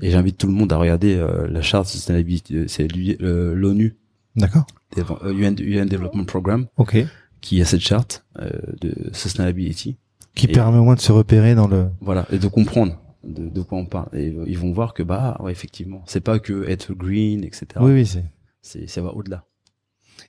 et 0.00 0.10
j'invite 0.10 0.38
tout 0.38 0.46
le 0.46 0.52
monde 0.52 0.72
à 0.72 0.76
regarder 0.76 1.14
euh, 1.16 1.46
la 1.48 1.62
charte 1.62 1.86
sustainability, 1.86 2.56
euh, 2.56 2.64
c'est 2.68 2.88
euh, 3.22 3.54
l'ONU, 3.54 3.94
D'accord. 4.36 4.66
euh, 4.98 5.32
UN, 5.32 5.54
UN 5.60 5.86
Development 5.86 6.24
Program, 6.24 6.66
Ok. 6.78 6.96
qui 7.40 7.60
a 7.62 7.64
cette 7.64 7.80
charte 7.80 8.24
euh, 8.40 8.50
de 8.80 8.94
sustainability. 9.12 9.96
Qui 10.34 10.46
Et- 10.46 10.52
permet 10.52 10.78
au 10.78 10.84
moins 10.84 10.96
de 10.96 11.00
se 11.00 11.12
repérer 11.12 11.54
dans 11.54 11.68
le. 11.68 11.86
Voilà, 12.00 12.26
et 12.32 12.38
de 12.38 12.48
comprendre 12.48 13.00
de, 13.22 13.48
de 13.48 13.62
quoi 13.62 13.78
on 13.78 13.86
parle. 13.86 14.08
Et 14.14 14.34
ils 14.48 14.58
vont 14.58 14.72
voir 14.72 14.94
que 14.94 15.04
bah 15.04 15.36
ouais 15.40 15.52
effectivement, 15.52 16.02
c'est 16.06 16.20
pas 16.20 16.40
que 16.40 16.68
être 16.68 16.92
green, 16.92 17.44
etc. 17.44 17.66
Oui, 17.80 17.92
oui, 17.92 18.06
c'est. 18.06 18.24
C'est 18.62 18.88
ça 18.88 19.00
va 19.00 19.10
au-delà. 19.14 19.44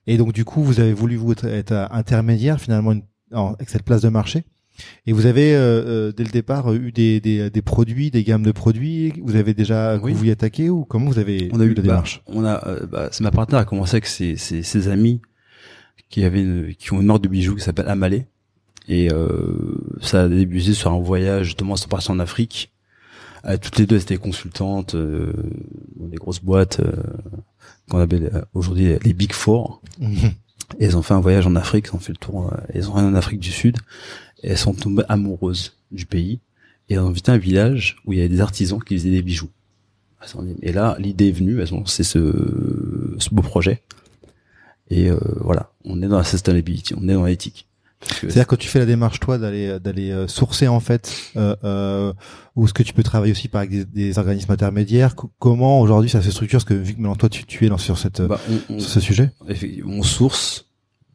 Et 0.07 0.17
donc 0.17 0.33
du 0.33 0.45
coup, 0.45 0.63
vous 0.63 0.79
avez 0.79 0.93
voulu 0.93 1.15
vous 1.15 1.31
être, 1.31 1.45
être 1.45 1.87
intermédiaire 1.91 2.59
finalement 2.61 2.91
une- 2.91 3.03
en- 3.33 3.53
avec 3.53 3.69
cette 3.69 3.83
place 3.83 4.01
de 4.01 4.09
marché. 4.09 4.43
Et 5.07 5.13
vous 5.13 5.25
avez 5.25 5.55
euh, 5.55 5.83
euh, 6.09 6.11
dès 6.11 6.23
le 6.25 6.29
départ 6.29 6.73
eu 6.73 6.91
des, 6.91 7.21
des, 7.21 7.49
des 7.49 7.61
produits, 7.61 8.11
des 8.11 8.23
gammes 8.25 8.43
de 8.43 8.51
produits. 8.51 9.13
Vous 9.23 9.35
avez 9.37 9.53
déjà 9.53 9.97
Oui. 10.01 10.11
vous 10.11 10.19
vous 10.19 10.25
y 10.25 10.31
attaqué 10.31 10.69
ou 10.69 10.83
comment 10.83 11.05
vous 11.09 11.17
avez 11.17 11.49
On 11.53 11.59
a 11.61 11.63
eu 11.63 11.69
la 11.69 11.75
bah, 11.75 11.81
démarche? 11.81 12.21
On 12.27 12.43
a, 12.43 12.67
euh, 12.67 12.85
bah, 12.85 13.07
c'est 13.11 13.23
ma 13.23 13.31
partenaire 13.31 13.61
a 13.61 13.65
commencé 13.65 13.95
avec 13.95 14.05
ses, 14.05 14.35
ses, 14.35 14.63
ses 14.63 14.87
amis 14.89 15.21
qui 16.09 16.23
avaient, 16.25 16.41
une- 16.41 16.75
qui 16.75 16.91
ont 16.93 16.99
une 16.99 17.07
marque 17.07 17.21
de 17.23 17.29
bijoux 17.29 17.55
qui 17.55 17.63
s'appelle 17.63 17.87
Amalé. 17.87 18.25
Et 18.87 19.11
euh, 19.11 19.77
ça 20.01 20.23
a 20.23 20.27
débuté 20.27 20.73
sur 20.73 20.91
un 20.91 20.99
voyage, 20.99 21.45
justement, 21.47 21.75
c'est 21.77 21.89
parti 21.89 22.11
en 22.11 22.19
Afrique. 22.19 22.71
Euh, 23.45 23.57
toutes 23.57 23.77
les 23.77 23.85
deux, 23.85 23.95
elles 23.95 24.01
étaient 24.01 24.17
consultantes 24.17 24.95
euh, 24.95 25.33
dans 25.95 26.07
des 26.07 26.17
grosses 26.17 26.41
boîtes 26.41 26.79
euh, 26.79 26.91
qu'on 27.89 27.99
appelle 27.99 28.31
euh, 28.33 28.41
aujourd'hui 28.53 28.97
les 29.03 29.13
Big 29.13 29.33
Four. 29.33 29.81
Et 30.79 30.85
elles 30.85 30.97
ont 30.97 31.03
fait 31.03 31.13
un 31.13 31.19
voyage 31.19 31.45
en 31.45 31.55
Afrique, 31.55 31.87
elles 31.89 31.95
ont 31.95 31.99
fait 31.99 32.13
le 32.13 32.17
tour, 32.17 32.51
elles 32.69 32.89
ont 32.89 32.93
rien 32.93 33.07
en 33.07 33.13
Afrique 33.15 33.39
du 33.39 33.51
Sud. 33.51 33.77
Et 34.41 34.49
elles 34.49 34.57
sont 34.57 34.73
tombées 34.73 35.03
amoureuses 35.09 35.77
du 35.91 36.05
pays. 36.05 36.39
Et 36.89 36.95
elles 36.95 36.99
ont 36.99 37.09
visité 37.09 37.31
un 37.31 37.37
village 37.37 37.97
où 38.05 38.13
il 38.13 38.17
y 38.17 38.21
avait 38.21 38.29
des 38.29 38.41
artisans 38.41 38.79
qui 38.83 38.97
faisaient 38.97 39.11
des 39.11 39.21
bijoux. 39.21 39.49
Et 40.61 40.71
là, 40.71 40.95
l'idée 40.99 41.27
est 41.27 41.31
venue, 41.31 41.61
elles 41.61 41.73
ont 41.73 41.79
lancé 41.79 42.03
ce, 42.03 43.15
ce 43.19 43.29
beau 43.31 43.43
projet. 43.43 43.83
Et 44.89 45.09
euh, 45.09 45.19
voilà, 45.41 45.71
on 45.83 46.01
est 46.01 46.07
dans 46.07 46.17
la 46.17 46.23
sustainability, 46.23 46.93
on 46.95 47.07
est 47.07 47.13
dans 47.13 47.25
l'éthique. 47.25 47.67
C'est-à-dire 48.19 48.47
que 48.47 48.55
tu 48.55 48.67
fais 48.67 48.79
la 48.79 48.85
démarche 48.85 49.19
toi 49.19 49.37
d'aller 49.37 49.79
d'aller 49.79 50.11
euh, 50.11 50.27
sourcer 50.27 50.67
en 50.67 50.79
fait, 50.79 51.11
euh, 51.37 51.55
euh, 51.63 52.13
ou 52.55 52.65
est-ce 52.65 52.73
que 52.73 52.83
tu 52.83 52.93
peux 52.93 53.03
travailler 53.03 53.31
aussi 53.31 53.47
par 53.47 53.61
avec 53.61 53.71
des, 53.71 53.85
des 53.85 54.17
organismes 54.19 54.51
intermédiaires 54.51 55.15
Co- 55.15 55.31
Comment 55.39 55.81
aujourd'hui 55.81 56.09
ça 56.09 56.21
se 56.21 56.29
structure 56.31 56.57
Parce 56.59 56.65
que 56.65 56.73
vu 56.75 56.93
que 56.93 56.99
maintenant 57.01 57.15
toi 57.15 57.29
tu, 57.29 57.45
tu 57.45 57.65
es 57.65 57.69
dans 57.69 57.77
sur 57.77 57.97
cette 57.97 58.21
bah, 58.21 58.39
on, 58.69 58.79
sur 58.79 58.89
ce 58.89 58.99
sujet? 58.99 59.31
on 59.85 60.03
source 60.03 60.67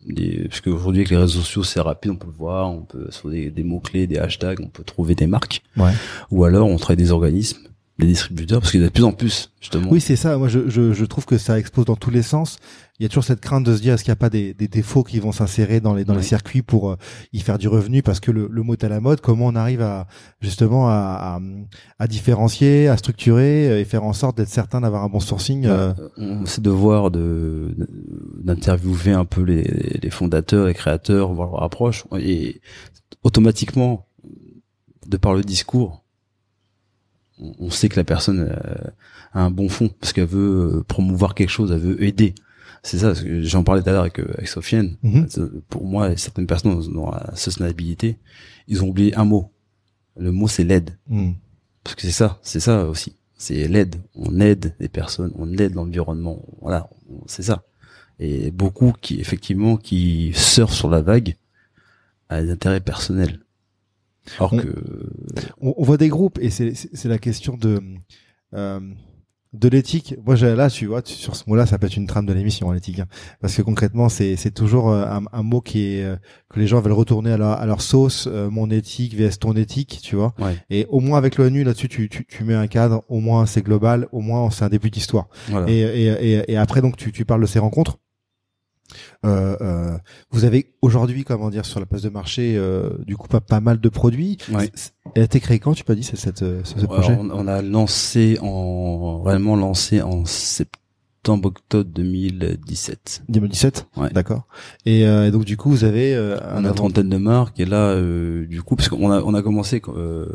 des, 0.07 0.47
parce 0.49 0.61
qu'aujourd'hui 0.63 1.01
avec 1.03 1.11
les 1.11 1.17
réseaux 1.17 1.41
sociaux 1.41 1.63
c'est 1.63 1.81
rapide, 1.81 2.11
on 2.13 2.17
peut 2.17 2.27
le 2.27 2.33
voir, 2.37 2.71
on 2.71 2.83
peut 2.83 3.07
sur 3.11 3.31
des, 3.31 3.51
des 3.51 3.63
mots 3.63 3.81
clés, 3.81 4.07
des 4.07 4.19
hashtags, 4.19 4.59
on 4.61 4.69
peut 4.69 4.83
trouver 4.85 5.15
des 5.15 5.27
marques. 5.27 5.63
Ouais. 5.77 5.93
Ou 6.31 6.45
alors 6.45 6.69
on 6.69 6.77
travaille 6.77 6.97
des 6.97 7.13
organismes, 7.13 7.59
des 7.99 8.07
distributeurs, 8.07 8.61
parce 8.61 8.71
qu'il 8.73 8.81
y 8.81 8.83
en 8.83 8.87
a 8.87 8.89
de 8.89 8.95
plus 8.95 9.05
en 9.05 9.13
plus 9.13 9.51
justement. 9.61 9.89
Oui, 9.91 10.01
c'est 10.01 10.17
ça. 10.17 10.39
Moi, 10.39 10.49
je, 10.49 10.69
je, 10.71 10.93
je 10.95 11.05
trouve 11.05 11.27
que 11.27 11.37
ça 11.39 11.59
explose 11.59 11.85
dans 11.85 11.97
tous 11.97 12.11
les 12.11 12.23
sens. 12.23 12.59
Il 13.01 13.05
y 13.05 13.07
a 13.07 13.09
toujours 13.09 13.25
cette 13.25 13.41
crainte 13.41 13.65
de 13.65 13.75
se 13.75 13.81
dire 13.81 13.95
est-ce 13.95 14.05
qu'il 14.05 14.11
n'y 14.11 14.19
a 14.19 14.25
pas 14.27 14.29
des, 14.29 14.53
des 14.53 14.69
défauts 14.69 15.03
qui 15.03 15.19
vont 15.21 15.33
s'insérer 15.33 15.81
dans 15.81 15.95
les 15.95 16.05
dans 16.05 16.15
les 16.15 16.23
circuits 16.23 16.61
pour 16.61 16.91
euh, 16.91 16.97
y 17.33 17.41
faire 17.41 17.57
du 17.57 17.67
revenu 17.67 18.03
parce 18.03 18.21
que 18.21 18.31
le, 18.31 18.47
le 18.53 18.63
mot 18.63 18.75
est 18.75 18.85
à 18.85 18.91
la 18.91 19.01
mode. 19.01 19.23
Comment 19.23 19.47
on 19.47 19.57
arrive 19.57 19.81
à 19.81 20.07
justement 20.43 20.89
à, 20.91 20.93
à, 20.93 21.41
à 21.99 22.07
différencier, 22.07 22.89
à 22.89 22.99
structurer 22.99 23.71
euh, 23.71 23.81
et 23.81 23.87
faire 23.87 24.05
en 24.05 24.13
sorte 24.13 24.37
d'être 24.37 24.51
certain 24.51 24.83
d'avoir 24.83 25.03
un 25.03 25.09
bon 25.09 25.19
sourcing. 25.19 25.65
euh, 25.65 25.95
Bah, 25.95 26.03
on 26.19 26.45
essaie 26.45 26.61
de 26.61 26.69
voir 26.71 27.11
de 27.11 27.75
d'interviewer 28.45 29.13
un 29.13 29.25
peu 29.25 29.43
les, 29.43 29.99
les 30.03 30.11
fondateurs, 30.11 30.67
les 30.67 30.75
créateurs, 30.75 31.33
voir 31.33 31.49
leur 31.53 31.63
approche 31.63 32.05
et 32.19 32.61
automatiquement 33.23 34.07
de 35.07 35.17
par 35.17 35.33
le 35.33 35.43
discours 35.43 36.05
on, 37.59 37.71
sait 37.71 37.89
que 37.89 37.97
la 37.97 38.05
personne 38.05 38.41
euh, 38.41 38.91
a 39.33 39.43
un 39.43 39.51
bon 39.51 39.71
fond 39.71 39.89
parce 39.99 40.13
qu'elle 40.13 40.27
veut 40.27 40.77
euh, 40.81 40.85
promouvoir 40.87 41.35
quelque 41.35 41.49
chose, 41.49 41.73
elle 41.73 41.79
veut 41.81 42.03
aider. 42.05 42.35
C'est 42.83 42.99
ça, 42.99 43.09
parce 43.09 43.23
que 43.23 43.43
j'en 43.43 43.63
parlais 43.63 43.83
tout 43.83 43.89
à 43.91 43.93
l'heure 43.93 44.03
avec, 44.03 44.19
euh, 44.21 44.33
avec 44.35 44.49
Sofiane. 44.49 44.97
Mhm. 45.03 45.29
Pour 45.69 45.85
moi, 45.85 46.17
certaines 46.17 46.47
personnes 46.47 46.81
dans- 46.81 46.89
dans 47.05 47.11
la 47.11 47.35
sustainabilité, 47.37 48.19
ils 48.69 48.83
ont 48.83 48.89
oublié 48.89 49.15
un 49.17 49.25
mot. 49.25 49.53
Le 50.17 50.33
mot 50.33 50.49
c'est 50.49 50.65
l'aide. 50.65 50.99
hmm. 51.09 51.33
Parce 51.85 51.95
que 51.97 52.03
c'est 52.03 52.11
ça, 52.11 52.39
c'est 52.43 52.61
ça 52.61 52.87
aussi. 52.87 53.17
C'est 53.37 53.67
l'aide. 53.69 53.97
On 54.15 54.39
aide 54.41 54.75
les 54.81 54.89
personnes, 54.89 55.33
on 55.37 55.51
aide 55.57 55.75
l'environnement. 55.75 56.43
Voilà, 56.61 56.89
c'est 57.27 57.43
ça. 57.43 57.65
Et 58.19 58.51
beaucoup 58.51 58.93
qui, 59.01 59.19
effectivement, 59.21 59.77
qui 59.79 60.33
surfent 60.35 60.75
sur 60.75 60.91
la 60.91 61.01
vague 61.01 61.37
à 62.29 62.43
des 62.43 62.51
intérêts 62.51 62.81
personnels. 62.81 63.41
Alors 64.39 64.53
On- 64.53 64.59
que, 64.59 64.75
on, 65.61 65.75
on 65.79 65.83
voit 65.85 65.97
des 65.97 66.09
groupes 66.09 66.39
et 66.41 66.51
c'est 66.51 67.05
la 67.07 67.19
question 67.19 67.57
de 67.57 67.81
euh, 68.55 68.81
de 69.53 69.69
l'éthique. 69.69 70.15
Moi, 70.25 70.37
j'ai- 70.37 70.55
là, 70.55 70.71
tu 70.71 70.87
vois, 70.87 71.01
sur 71.05 71.35
ce 71.35 71.43
mot-là, 71.49 71.67
ça 71.67 71.77
peut 71.79 71.87
être 71.87 71.97
une 71.97 72.07
trame 72.07 72.25
de 72.27 72.33
l'émission, 72.33 72.71
hein, 72.71 72.75
l'éthique, 72.75 73.01
hein. 73.01 73.07
parce 73.41 73.57
que 73.57 73.63
concrètement, 73.63 74.09
c'est 74.09 74.37
c'est 74.37 74.53
toujours 74.53 74.91
euh, 74.91 75.05
un, 75.05 75.23
un 75.33 75.43
mot 75.43 75.61
qui 75.61 75.95
est 75.97 76.05
euh, 76.05 76.17
que 76.51 76.61
les 76.61 76.67
gens 76.69 76.81
veulent 76.81 76.93
retourner 76.93 77.33
à 77.33 77.37
leur 77.37 77.51
à 77.61 77.67
leur 77.67 77.83
sauce. 77.83 78.29
euh, 78.31 78.49
mon 78.49 78.71
éthique 78.71 79.15
vs 79.17 79.39
ton 79.41 79.55
éthique, 79.55 80.01
tu 80.03 80.15
vois. 80.17 80.35
ouais, 80.39 80.57
Et 80.71 80.87
au 80.89 81.01
moins 81.01 81.19
avec 81.19 81.37
l'ONU 81.37 81.65
là-dessus, 81.65 81.89
tu, 81.89 82.09
tu 82.09 82.25
tu 82.27 82.45
mets 82.45 82.55
un 82.55 82.69
cadre. 82.69 83.03
Au 83.09 83.19
moins, 83.21 83.45
c'est 83.47 83.63
global. 83.63 84.07
Au 84.13 84.21
moins, 84.21 84.51
c'est 84.51 84.65
un 84.65 84.69
début 84.69 84.91
d'histoire. 84.91 85.29
voilà. 85.49 85.69
Et, 85.69 85.79
et, 85.81 86.07
et, 86.39 86.53
et 86.53 86.57
après, 86.57 86.81
donc, 86.81 86.97
tu, 86.97 87.11
tu 87.11 87.25
parles 87.25 87.41
de 87.43 87.47
ces 87.47 87.59
rencontres. 87.59 87.99
Euh, 89.25 89.57
euh, 89.61 89.97
vous 90.31 90.45
avez 90.45 90.73
aujourd'hui, 90.83 91.25
comment 91.25 91.51
dire, 91.51 91.65
sur 91.67 91.81
la 91.81 91.87
place 91.87 92.03
de 92.03 92.09
marché, 92.09 92.55
euh, 92.57 92.91
du 93.07 93.17
coup, 93.17 93.29
pas, 93.29 93.41
pas 93.41 93.61
mal 93.61 93.81
de 93.81 93.89
produits. 93.89 94.39
Ouais. 94.53 94.71
Elle 95.15 95.23
a 95.23 95.25
été 95.25 95.41
créée 95.41 95.59
quand, 95.59 95.75
tu 95.75 95.85
peux 95.85 95.95
dit, 95.95 96.03
c'est 96.03 96.17
cette, 96.17 96.43
euh, 96.43 96.61
ce, 96.65 96.75
projet? 96.87 97.17
on, 97.21 97.31
on 97.31 97.47
a 97.47 97.63
lancé 97.63 98.39
en, 98.43 99.23
réellement 99.23 99.57
lancé 99.57 100.01
en 100.03 100.25
septembre-octobre 100.25 101.91
2017. 101.91 103.23
2017 103.29 103.87
Ouais. 103.97 104.11
D'accord. 104.11 104.47
Et, 104.87 105.07
euh, 105.07 105.27
et 105.27 105.31
donc, 105.31 105.45
du 105.45 105.57
coup, 105.57 105.71
vous 105.71 105.85
avez 105.85 106.15
euh, 106.15 106.39
On 106.55 106.65
un 106.65 106.69
une 106.69 106.75
trentaine 106.75 107.09
de 107.09 107.17
marques 107.17 107.61
et 107.61 107.67
là, 107.67 107.91
euh, 107.91 108.47
du 108.47 108.63
coup, 108.63 108.77
parce 108.77 108.89
qu'on 108.89 109.11
a 109.11 109.21
on 109.23 109.35
a 109.35 109.43
commencé, 109.43 109.83
euh, 109.89 110.27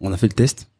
on 0.00 0.12
a 0.12 0.16
fait 0.16 0.28
le 0.28 0.32
test 0.34 0.70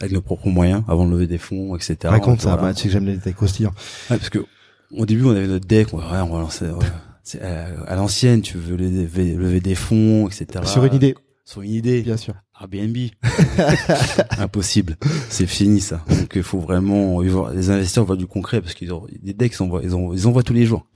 avec 0.00 0.12
nos 0.12 0.20
propres 0.20 0.48
moyens 0.48 0.82
avant 0.88 1.06
de 1.06 1.12
lever 1.12 1.26
des 1.26 1.38
fonds, 1.38 1.74
etc. 1.76 1.96
Raconte 2.04 2.40
ça, 2.40 2.50
Voilà. 2.50 2.62
bah, 2.62 2.74
tu 2.74 2.82
sais 2.82 2.88
que 2.88 2.92
j'aime 2.92 3.06
les 3.06 3.14
détails 3.14 3.34
croustillants. 3.34 3.72
Ouais, 4.10 4.16
parce 4.18 4.30
que 4.30 4.44
au 4.92 5.06
début, 5.06 5.24
on 5.24 5.30
avait 5.30 5.46
notre 5.46 5.66
deck, 5.66 5.92
on, 5.94 5.98
ouais, 5.98 6.04
on 6.20 6.32
va 6.32 6.38
lancer 6.40 6.66
ouais, 6.66 6.84
c'est 7.22 7.40
à, 7.42 7.66
à 7.86 7.96
l'ancienne, 7.96 8.40
tu 8.42 8.56
veux 8.58 8.76
lever, 8.76 9.34
lever 9.34 9.60
des 9.60 9.74
fonds, 9.74 10.28
etc. 10.28 10.64
Sur 10.64 10.84
une 10.84 10.94
idée, 10.94 11.14
Sur 11.44 11.62
une 11.62 11.70
idée. 11.72 12.02
bien 12.02 12.16
sûr. 12.16 12.34
Airbnb. 12.60 12.96
Impossible. 14.38 14.96
C'est 15.28 15.46
fini, 15.46 15.80
ça. 15.80 16.02
Donc, 16.08 16.32
il 16.36 16.42
faut 16.42 16.60
vraiment, 16.60 17.20
les 17.20 17.70
investisseurs 17.70 18.04
voient 18.04 18.16
du 18.16 18.26
concret 18.26 18.60
parce 18.60 18.74
qu'ils 18.74 18.92
ont, 18.92 19.06
des 19.22 19.32
decks, 19.34 19.54
ils 19.58 19.62
envoient, 19.62 19.80
ils 19.82 19.94
envoient, 19.94 20.14
ils 20.14 20.26
envoient 20.26 20.42
tous 20.42 20.52
les 20.54 20.64
jours. 20.66 20.86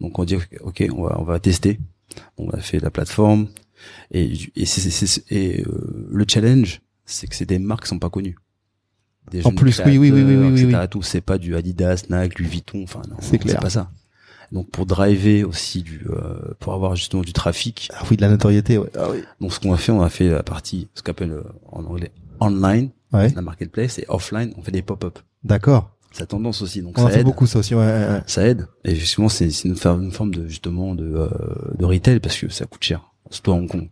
Donc, 0.00 0.18
on 0.18 0.24
dit, 0.24 0.36
OK, 0.60 0.84
on 0.96 1.02
va, 1.02 1.16
on 1.20 1.24
va 1.24 1.38
tester. 1.40 1.78
On 2.38 2.48
a 2.50 2.58
fait 2.58 2.80
la 2.80 2.90
plateforme. 2.90 3.48
Et, 4.12 4.32
et, 4.56 4.66
c'est- 4.66 4.88
c'est- 4.90 5.06
c'est- 5.06 5.30
et 5.32 5.62
euh, 5.66 6.08
le 6.10 6.24
challenge, 6.28 6.80
c'est 7.04 7.26
que 7.26 7.34
c'est 7.34 7.44
des 7.46 7.58
marques 7.58 7.82
qui 7.82 7.88
sont 7.88 7.98
pas 7.98 8.08
connues. 8.10 8.36
Des 9.30 9.46
En 9.46 9.52
plus, 9.52 9.80
oui, 9.86 9.96
oui, 9.98 10.10
oui, 10.10 10.22
oui, 10.22 10.36
oui, 10.36 10.50
oui, 10.52 10.62
etc. 10.64 10.86
Tout, 10.90 11.02
c'est 11.02 11.20
pas 11.20 11.38
du 11.38 11.56
Adidas, 11.56 12.04
Nike, 12.10 12.38
Louis 12.38 12.48
Vuitton, 12.48 12.82
enfin, 12.82 13.00
non, 13.08 13.16
C'est 13.20 13.38
clair. 13.38 13.56
C'est 13.56 13.62
pas 13.62 13.70
ça. 13.70 13.90
Donc, 14.52 14.70
pour 14.70 14.84
driver 14.86 15.44
aussi 15.44 15.82
du, 15.82 16.06
euh, 16.10 16.52
pour 16.60 16.74
avoir 16.74 16.94
justement 16.94 17.22
du 17.22 17.32
trafic, 17.32 17.90
Ah 17.94 18.02
oui, 18.10 18.16
de 18.16 18.22
la 18.22 18.28
notoriété, 18.28 18.76
ouais. 18.78 18.90
Ah 18.96 19.08
oui. 19.10 19.18
donc 19.40 19.52
ce 19.52 19.58
qu'on 19.60 19.72
a 19.72 19.76
fait, 19.78 19.90
on 19.92 20.02
a 20.02 20.10
fait 20.10 20.28
la 20.28 20.42
partie, 20.42 20.88
ce 20.94 21.02
qu'on 21.02 21.10
appelle 21.12 21.32
euh, 21.32 21.42
en 21.72 21.84
anglais 21.84 22.12
online, 22.40 22.90
Ouais. 23.12 23.30
la 23.34 23.42
marketplace, 23.42 23.98
et 23.98 24.04
offline, 24.08 24.52
on 24.58 24.62
fait 24.62 24.72
des 24.72 24.82
pop-up. 24.82 25.18
D'accord. 25.44 25.90
C'est 26.12 26.20
la 26.20 26.26
tendance 26.26 26.62
aussi, 26.62 26.82
donc 26.82 26.98
On 26.98 27.02
en 27.02 27.06
ça 27.06 27.10
fait 27.12 27.20
aide. 27.20 27.24
beaucoup, 27.26 27.46
ça 27.46 27.58
aussi, 27.60 27.74
ouais. 27.74 28.20
Ça 28.26 28.46
aide. 28.46 28.66
Et 28.84 28.94
justement, 28.94 29.28
c'est 29.28 29.48
une, 29.64 29.74
forme- 29.76 30.04
une 30.04 30.12
forme 30.12 30.32
de 30.34 30.46
justement 30.46 30.94
de, 30.94 31.04
euh, 31.04 31.28
de 31.76 31.84
retail 31.84 32.20
parce 32.20 32.36
que 32.38 32.48
ça 32.50 32.66
coûte 32.66 32.84
cher, 32.84 33.02
surtout 33.30 33.52
à 33.52 33.54
Hong 33.54 33.68
Kong. 33.68 33.88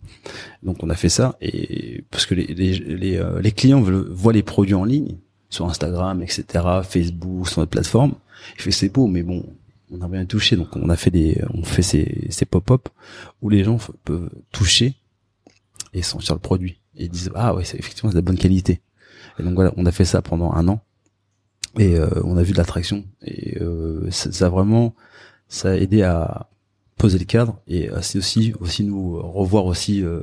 Donc 0.63 0.83
on 0.83 0.91
a 0.91 0.95
fait 0.95 1.09
ça 1.09 1.37
et 1.41 2.05
parce 2.11 2.27
que 2.27 2.35
les 2.35 2.47
les 2.47 2.79
les, 2.79 3.17
euh, 3.17 3.41
les 3.41 3.53
clients 3.53 3.81
veulent, 3.81 4.09
voient 4.11 4.33
les 4.33 4.43
produits 4.43 4.75
en 4.75 4.85
ligne 4.85 5.17
sur 5.49 5.67
Instagram, 5.67 6.23
etc., 6.23 6.45
Facebook, 6.83 7.49
sur 7.49 7.61
notre 7.61 7.71
plateforme. 7.71 8.15
Il 8.57 8.63
fait 8.63 8.71
c'est 8.71 8.89
beau, 8.89 9.07
mais 9.07 9.23
bon, 9.23 9.45
on 9.91 9.99
n'a 9.99 10.07
rien 10.07 10.25
touché. 10.25 10.57
Donc 10.57 10.75
on 10.77 10.89
a 10.89 10.97
fait 10.97 11.11
des, 11.11 11.43
on 11.53 11.63
fait 11.63 11.83
ces 11.83 12.27
ces 12.31 12.45
pop-up 12.47 12.89
où 13.41 13.49
les 13.49 13.65
gens 13.65 13.79
peuvent 14.05 14.31
toucher 14.53 14.95
et 15.93 16.03
sentir 16.03 16.35
le 16.35 16.41
produit 16.41 16.79
et 16.97 17.09
disent 17.09 17.31
ah 17.35 17.55
ouais, 17.55 17.65
c'est 17.65 17.79
effectivement 17.79 18.11
de 18.11 18.15
la 18.17 18.23
bonne 18.23 18.39
qualité. 18.39 18.81
Et 19.39 19.43
donc 19.43 19.55
voilà, 19.55 19.73
on 19.77 19.87
a 19.87 19.93
fait 19.93 20.05
ça 20.05 20.23
pendant 20.23 20.53
un 20.53 20.69
an 20.69 20.81
et 21.79 21.97
euh, 21.97 22.09
on 22.25 22.37
a 22.37 22.43
vu 22.43 22.53
de 22.53 22.59
l'attraction 22.59 23.05
et 23.23 23.59
euh, 23.63 24.11
ça, 24.11 24.31
ça 24.31 24.47
a 24.47 24.49
vraiment 24.49 24.95
ça 25.49 25.71
a 25.71 25.75
aidé 25.75 26.03
à 26.03 26.49
poser 27.03 27.19
le 27.19 27.25
cadre 27.25 27.59
et 27.67 27.91
euh, 27.91 28.01
c'est 28.01 28.17
aussi 28.17 28.55
aussi 28.61 28.85
nous 28.85 29.21
revoir 29.21 29.67
aussi 29.67 30.05
euh, 30.05 30.21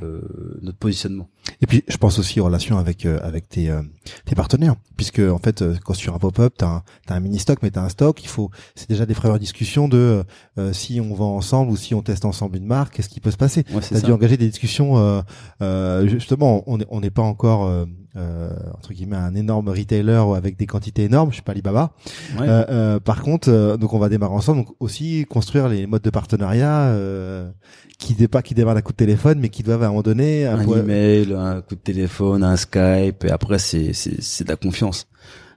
notre 0.61 0.77
positionnement 0.77 1.29
Et 1.61 1.65
puis, 1.67 1.83
je 1.87 1.97
pense 1.97 2.19
aussi 2.19 2.39
en 2.41 2.45
relation 2.45 2.77
avec 2.77 3.05
euh, 3.05 3.19
avec 3.21 3.47
tes 3.49 3.69
euh, 3.69 3.81
tes 4.25 4.35
partenaires, 4.35 4.75
puisque 4.97 5.19
en 5.19 5.37
fait, 5.37 5.61
euh, 5.61 5.75
quand 5.85 5.93
sur 5.93 6.13
un 6.15 6.19
pop-up, 6.19 6.53
t'as 6.57 6.67
un 6.67 6.83
t'as 7.07 7.15
un 7.15 7.19
mini 7.19 7.39
stock, 7.39 7.59
mais 7.61 7.71
t'as 7.71 7.81
un 7.83 7.89
stock. 7.89 8.23
Il 8.23 8.27
faut, 8.27 8.49
c'est 8.75 8.89
déjà 8.89 9.05
des 9.05 9.13
premières 9.13 9.39
discussions 9.39 9.87
de 9.87 9.97
euh, 9.97 10.23
euh, 10.57 10.73
si 10.73 10.99
on 11.01 11.13
vend 11.13 11.35
ensemble 11.35 11.71
ou 11.71 11.75
si 11.77 11.93
on 11.95 12.01
teste 12.01 12.25
ensemble 12.25 12.57
une 12.57 12.65
marque, 12.65 12.95
qu'est-ce 12.95 13.09
qui 13.09 13.19
peut 13.19 13.31
se 13.31 13.37
passer? 13.37 13.63
ouais, 13.73 13.81
T'as 13.89 14.01
dû 14.01 14.11
engager 14.11 14.37
des 14.37 14.47
discussions. 14.47 14.97
Euh, 14.97 15.21
euh, 15.61 16.07
justement, 16.07 16.63
on 16.67 16.77
n'est 16.77 16.87
on 16.89 17.01
n'est 17.01 17.09
pas 17.11 17.21
encore 17.21 17.65
euh, 17.65 17.85
euh, 18.15 18.49
entre 18.77 18.93
guillemets 18.93 19.15
un 19.17 19.35
énorme 19.35 19.69
retailer 19.69 20.23
avec 20.35 20.57
des 20.57 20.65
quantités 20.65 21.03
énormes. 21.03 21.29
Je 21.29 21.35
suis 21.35 21.43
pas 21.43 21.51
Alibaba. 21.51 21.91
Ouais. 22.39 22.47
Euh, 22.47 22.65
euh, 22.69 22.99
par 22.99 23.21
contre, 23.21 23.49
euh, 23.49 23.77
donc 23.77 23.93
on 23.93 23.99
va 23.99 24.09
démarrer 24.09 24.33
ensemble. 24.33 24.59
Donc 24.59 24.75
aussi 24.79 25.25
construire 25.29 25.67
les 25.69 25.85
modes 25.87 26.01
de 26.01 26.09
partenariat 26.09 26.87
euh, 26.89 27.49
qui 27.97 28.13
dé 28.15 28.27
pas 28.27 28.41
qui 28.41 28.53
démarrent 28.55 28.75
d'un 28.75 28.81
coup 28.81 28.93
de 28.93 28.97
téléphone, 28.97 29.39
mais 29.39 29.49
qui 29.49 29.61
doivent 29.61 29.83
à 29.83 29.87
un 29.87 29.89
moment 29.89 30.01
donné 30.01 30.45
un 30.45 30.63
po- 30.63 30.77
email 30.77 31.33
un 31.39 31.61
coup 31.61 31.75
de 31.75 31.79
téléphone 31.81 32.43
un 32.43 32.55
Skype 32.57 33.23
et 33.25 33.31
après 33.31 33.59
c'est 33.59 33.93
c'est 33.93 34.21
c'est 34.21 34.43
de 34.43 34.49
la 34.49 34.55
confiance. 34.57 35.07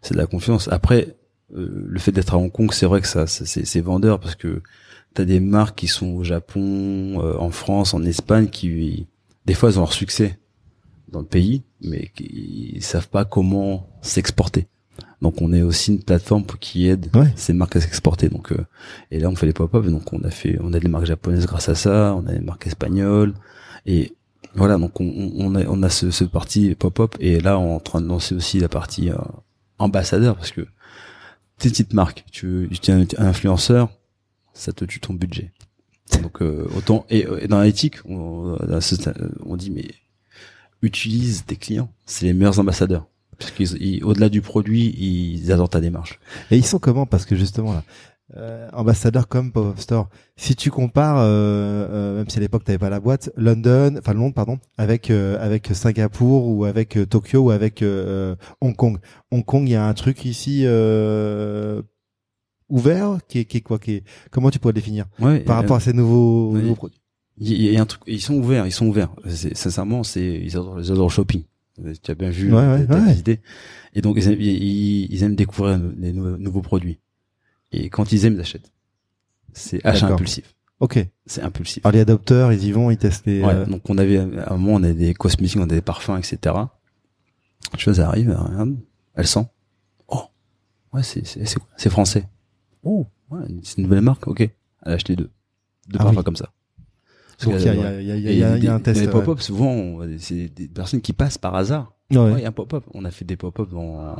C'est 0.02 0.14
de 0.14 0.18
la 0.18 0.26
confiance. 0.26 0.68
Après 0.68 1.16
euh, 1.54 1.84
le 1.86 1.98
fait 1.98 2.12
d'être 2.12 2.34
à 2.34 2.38
Hong 2.38 2.50
Kong 2.50 2.70
c'est 2.72 2.86
vrai 2.86 3.00
que 3.00 3.06
ça 3.08 3.26
ça- 3.26 3.44
c'est 3.46 3.66
c'est 3.66 3.80
vendeur 3.80 4.20
parce 4.20 4.34
que 4.34 4.62
t'as 5.14 5.24
des 5.24 5.40
marques 5.40 5.78
qui 5.78 5.88
sont 5.88 6.08
au 6.08 6.24
Japon 6.24 7.20
euh, 7.22 7.36
en 7.38 7.50
France 7.50 7.94
en 7.94 8.02
Espagne 8.04 8.48
qui 8.48 9.06
des 9.46 9.54
fois 9.54 9.68
elles 9.70 9.78
ont 9.78 9.82
leur 9.82 9.92
succès 9.92 10.38
dans 11.08 11.20
le 11.20 11.26
pays 11.26 11.62
mais 11.82 12.10
qui 12.14 12.72
ils 12.76 12.82
savent 12.82 13.08
pas 13.08 13.24
comment 13.24 13.88
s'exporter. 14.02 14.66
Donc 15.20 15.40
on 15.40 15.52
est 15.52 15.62
aussi 15.62 15.92
une 15.92 16.02
plateforme 16.02 16.44
qui 16.60 16.88
aide 16.88 17.08
Ouais. 17.14 17.32
ces 17.36 17.52
marques 17.52 17.76
à 17.76 17.80
s'exporter. 17.80 18.28
Donc 18.28 18.52
euh, 18.52 18.64
et 19.10 19.20
là 19.20 19.28
on 19.28 19.36
fait 19.36 19.46
les 19.46 19.52
pop-up 19.52 19.84
donc 19.86 20.12
on 20.12 20.22
a 20.24 20.30
fait 20.30 20.58
on 20.60 20.72
a 20.72 20.80
des 20.80 20.88
marques 20.88 21.06
japonaises 21.06 21.46
grâce 21.46 21.68
à 21.68 21.74
ça 21.74 22.14
on 22.16 22.26
a 22.26 22.32
des 22.32 22.40
marques 22.40 22.66
espagnoles 22.66 23.34
et 23.86 24.14
voilà 24.54 24.76
donc 24.78 25.00
on, 25.00 25.32
on 25.36 25.54
a 25.54 25.64
on 25.66 25.82
a 25.82 25.88
ce, 25.88 26.10
ce 26.10 26.24
parti 26.24 26.74
pop-up 26.74 27.14
et 27.20 27.40
là 27.40 27.58
on 27.58 27.70
est 27.70 27.74
en 27.74 27.80
train 27.80 28.00
de 28.00 28.06
lancer 28.06 28.34
aussi 28.34 28.58
la 28.60 28.68
partie 28.68 29.10
euh, 29.10 29.16
ambassadeur 29.78 30.36
parce 30.36 30.50
que 30.52 30.62
tes 31.58 31.68
petites 31.70 31.94
marques 31.94 32.24
tu 32.30 32.68
tu 32.80 32.90
es 32.90 32.94
un, 32.94 33.06
influenceur 33.18 33.88
ça 34.54 34.72
te 34.72 34.84
tue 34.84 35.00
ton 35.00 35.14
budget. 35.14 35.52
Donc 36.20 36.42
euh, 36.42 36.68
autant 36.76 37.06
et, 37.08 37.26
et 37.40 37.48
dans 37.48 37.62
l'éthique 37.62 37.96
on, 38.04 38.56
ce- 38.80 39.10
on 39.46 39.56
dit 39.56 39.70
mais 39.70 39.86
utilise 40.82 41.44
tes 41.46 41.56
clients 41.56 41.90
c'est 42.06 42.26
les 42.26 42.32
meilleurs 42.34 42.58
ambassadeurs. 42.58 43.06
Parce 43.38 43.50
qu'ils 43.52 43.82
ils- 43.82 44.04
au-delà 44.04 44.28
du 44.28 44.40
produit 44.42 44.94
ils 44.98 45.50
adorent 45.52 45.70
ta 45.70 45.80
démarche. 45.80 46.20
Et 46.50 46.56
ils 46.58 46.66
sont 46.66 46.78
comment? 46.78 47.06
Parce 47.06 47.24
que 47.24 47.34
justement 47.34 47.72
là, 47.72 47.82
euh, 48.36 48.68
ambassadeur 48.72 49.28
comme 49.28 49.52
pop-up 49.52 49.78
store. 49.78 50.08
Si 50.36 50.56
tu 50.56 50.70
compares, 50.70 51.18
euh, 51.18 51.24
euh, 51.90 52.16
même 52.18 52.28
si 52.28 52.38
à 52.38 52.40
l'époque 52.40 52.64
t'avais 52.64 52.78
pas 52.78 52.90
la 52.90 53.00
boîte, 53.00 53.30
London, 53.36 53.96
enfin 53.98 54.14
Londres 54.14 54.34
pardon, 54.34 54.58
avec 54.78 55.10
euh, 55.10 55.36
avec 55.40 55.68
Singapour 55.72 56.48
ou 56.48 56.64
avec 56.64 56.96
euh, 56.96 57.04
Tokyo 57.06 57.40
ou 57.44 57.50
avec 57.50 57.82
euh, 57.82 58.34
Hong 58.60 58.74
Kong. 58.74 58.98
Hong 59.30 59.44
Kong, 59.44 59.68
il 59.68 59.72
y 59.72 59.76
a 59.76 59.84
un 59.86 59.94
truc 59.94 60.24
ici 60.24 60.62
euh, 60.64 61.82
ouvert 62.68 63.18
qui 63.28 63.40
est, 63.40 63.44
qui 63.44 63.58
est 63.58 63.60
quoi 63.60 63.78
qui 63.78 63.92
est, 63.96 64.04
Comment 64.30 64.50
tu 64.50 64.58
pourrais 64.58 64.72
le 64.72 64.76
définir 64.80 65.06
Ouais, 65.20 65.40
par 65.40 65.56
rapport 65.56 65.76
à 65.76 65.80
ces 65.80 65.92
nouveaux, 65.92 66.52
nouveaux 66.56 66.74
produits 66.74 67.00
Il 67.38 67.52
y, 67.62 67.76
a 67.76 67.80
un 67.82 67.86
truc, 67.86 68.02
ils 68.06 68.20
sont 68.20 68.34
ouverts, 68.36 68.66
ils 68.66 68.72
sont 68.72 68.86
ouverts. 68.86 69.10
C'est- 69.28 69.54
Sincèrement, 69.56 70.02
c'est 70.04 70.40
ils 70.42 70.56
adorent, 70.56 70.80
ils 70.80 70.90
adorent 70.90 71.08
le 71.08 71.12
shopping. 71.12 71.42
Tu 72.02 72.10
as 72.10 72.14
bien 72.14 72.30
vu, 72.30 72.52
Ouais, 72.52 72.60
ouais, 72.66 72.86
t'as 72.86 73.00
ouais. 73.00 73.10
visité. 73.10 73.40
Et 73.94 74.02
donc 74.02 74.16
ils 74.18 74.28
aiment, 74.28 74.40
ils, 74.40 75.12
ils 75.12 75.22
aiment 75.22 75.34
découvrir 75.36 75.80
les 75.98 76.12
nou- 76.12 76.36
nouveaux 76.38 76.60
produits. 76.62 76.98
Et 77.72 77.88
quand 77.90 78.12
ils 78.12 78.24
aiment, 78.26 78.34
ils 78.34 78.40
achètent. 78.40 78.70
C'est 79.52 79.84
achat 79.84 80.08
impulsif. 80.08 80.54
Ok. 80.80 80.98
C'est 81.26 81.42
impulsif. 81.42 81.84
Alors 81.84 81.92
les 81.94 82.00
adopteurs, 82.00 82.52
ils 82.52 82.64
y 82.64 82.72
vont, 82.72 82.90
ils 82.90 82.96
testent 82.96 83.26
les. 83.26 83.42
Ouais, 83.42 83.54
euh, 83.54 83.66
donc 83.66 83.88
on 83.88 83.98
avait 83.98 84.18
à 84.18 84.52
un 84.52 84.56
moment 84.56 84.74
on 84.74 84.82
avait 84.82 84.94
des 84.94 85.14
cosmétiques, 85.14 85.58
on 85.58 85.62
avait 85.62 85.76
des 85.76 85.80
parfums, 85.82 86.16
etc. 86.18 86.54
Je 87.76 87.82
fais, 87.84 87.94
ça 87.94 88.08
arrive, 88.08 88.30
elle 88.30 88.36
regarde, 88.36 88.76
elle 89.14 89.26
sent. 89.26 89.46
Oh, 90.08 90.22
ouais, 90.92 91.02
c'est 91.02 91.22
c'est 91.24 91.90
français. 91.90 92.28
Oh, 92.82 93.06
ouais, 93.30 93.40
c'est 93.62 93.78
une 93.78 93.84
nouvelle 93.84 94.00
marque, 94.00 94.26
ok. 94.26 94.40
Elle 94.40 94.52
a 94.84 94.94
acheté 94.94 95.14
deux, 95.14 95.30
deux 95.88 95.98
Ah 96.00 96.04
parfums 96.04 96.18
oui. 96.18 96.24
comme 96.24 96.36
ça. 96.36 96.50
Donc 97.44 97.54
il 97.58 97.64
y 97.64 97.68
a, 97.68 98.00
y 98.00 98.04
y 98.60 98.64
y 98.64 98.68
un 98.68 98.78
test. 98.80 99.00
Les 99.00 99.06
ouais. 99.06 99.12
pop-up, 99.12 99.40
souvent, 99.40 99.70
on- 99.70 100.18
c'est 100.18 100.48
des 100.48 100.68
personnes 100.68 101.00
qui 101.00 101.12
passent 101.12 101.38
par 101.38 101.54
hasard. 101.54 101.92
Ouais. 102.10 102.18
Ouais, 102.18 102.32
il 102.38 102.42
y 102.42 102.44
a 102.44 102.48
un 102.48 102.52
pop-up. 102.52 102.84
On 102.94 103.04
a 103.04 103.10
fait 103.10 103.24
des 103.24 103.36
pop-up 103.36 103.70
dans 103.70 104.14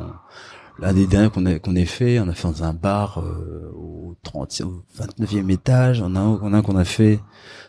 l'un 0.78 0.92
des 0.92 1.06
derniers 1.06 1.30
qu'on 1.30 1.46
a 1.46 1.58
qu'on 1.58 1.76
ait 1.76 1.84
fait. 1.86 2.18
On 2.20 2.28
a 2.28 2.34
fait 2.34 2.48
dans 2.48 2.64
un 2.64 2.72
bar 2.74 3.18
euh, 3.18 3.70
au 3.74 4.16
30, 4.22 4.62
au 4.64 4.84
29e 4.98 5.50
étage. 5.50 6.02
On 6.02 6.14
a 6.16 6.20
un, 6.20 6.52
un 6.54 6.62
qu'on 6.62 6.76
a 6.76 6.84
fait. 6.84 7.20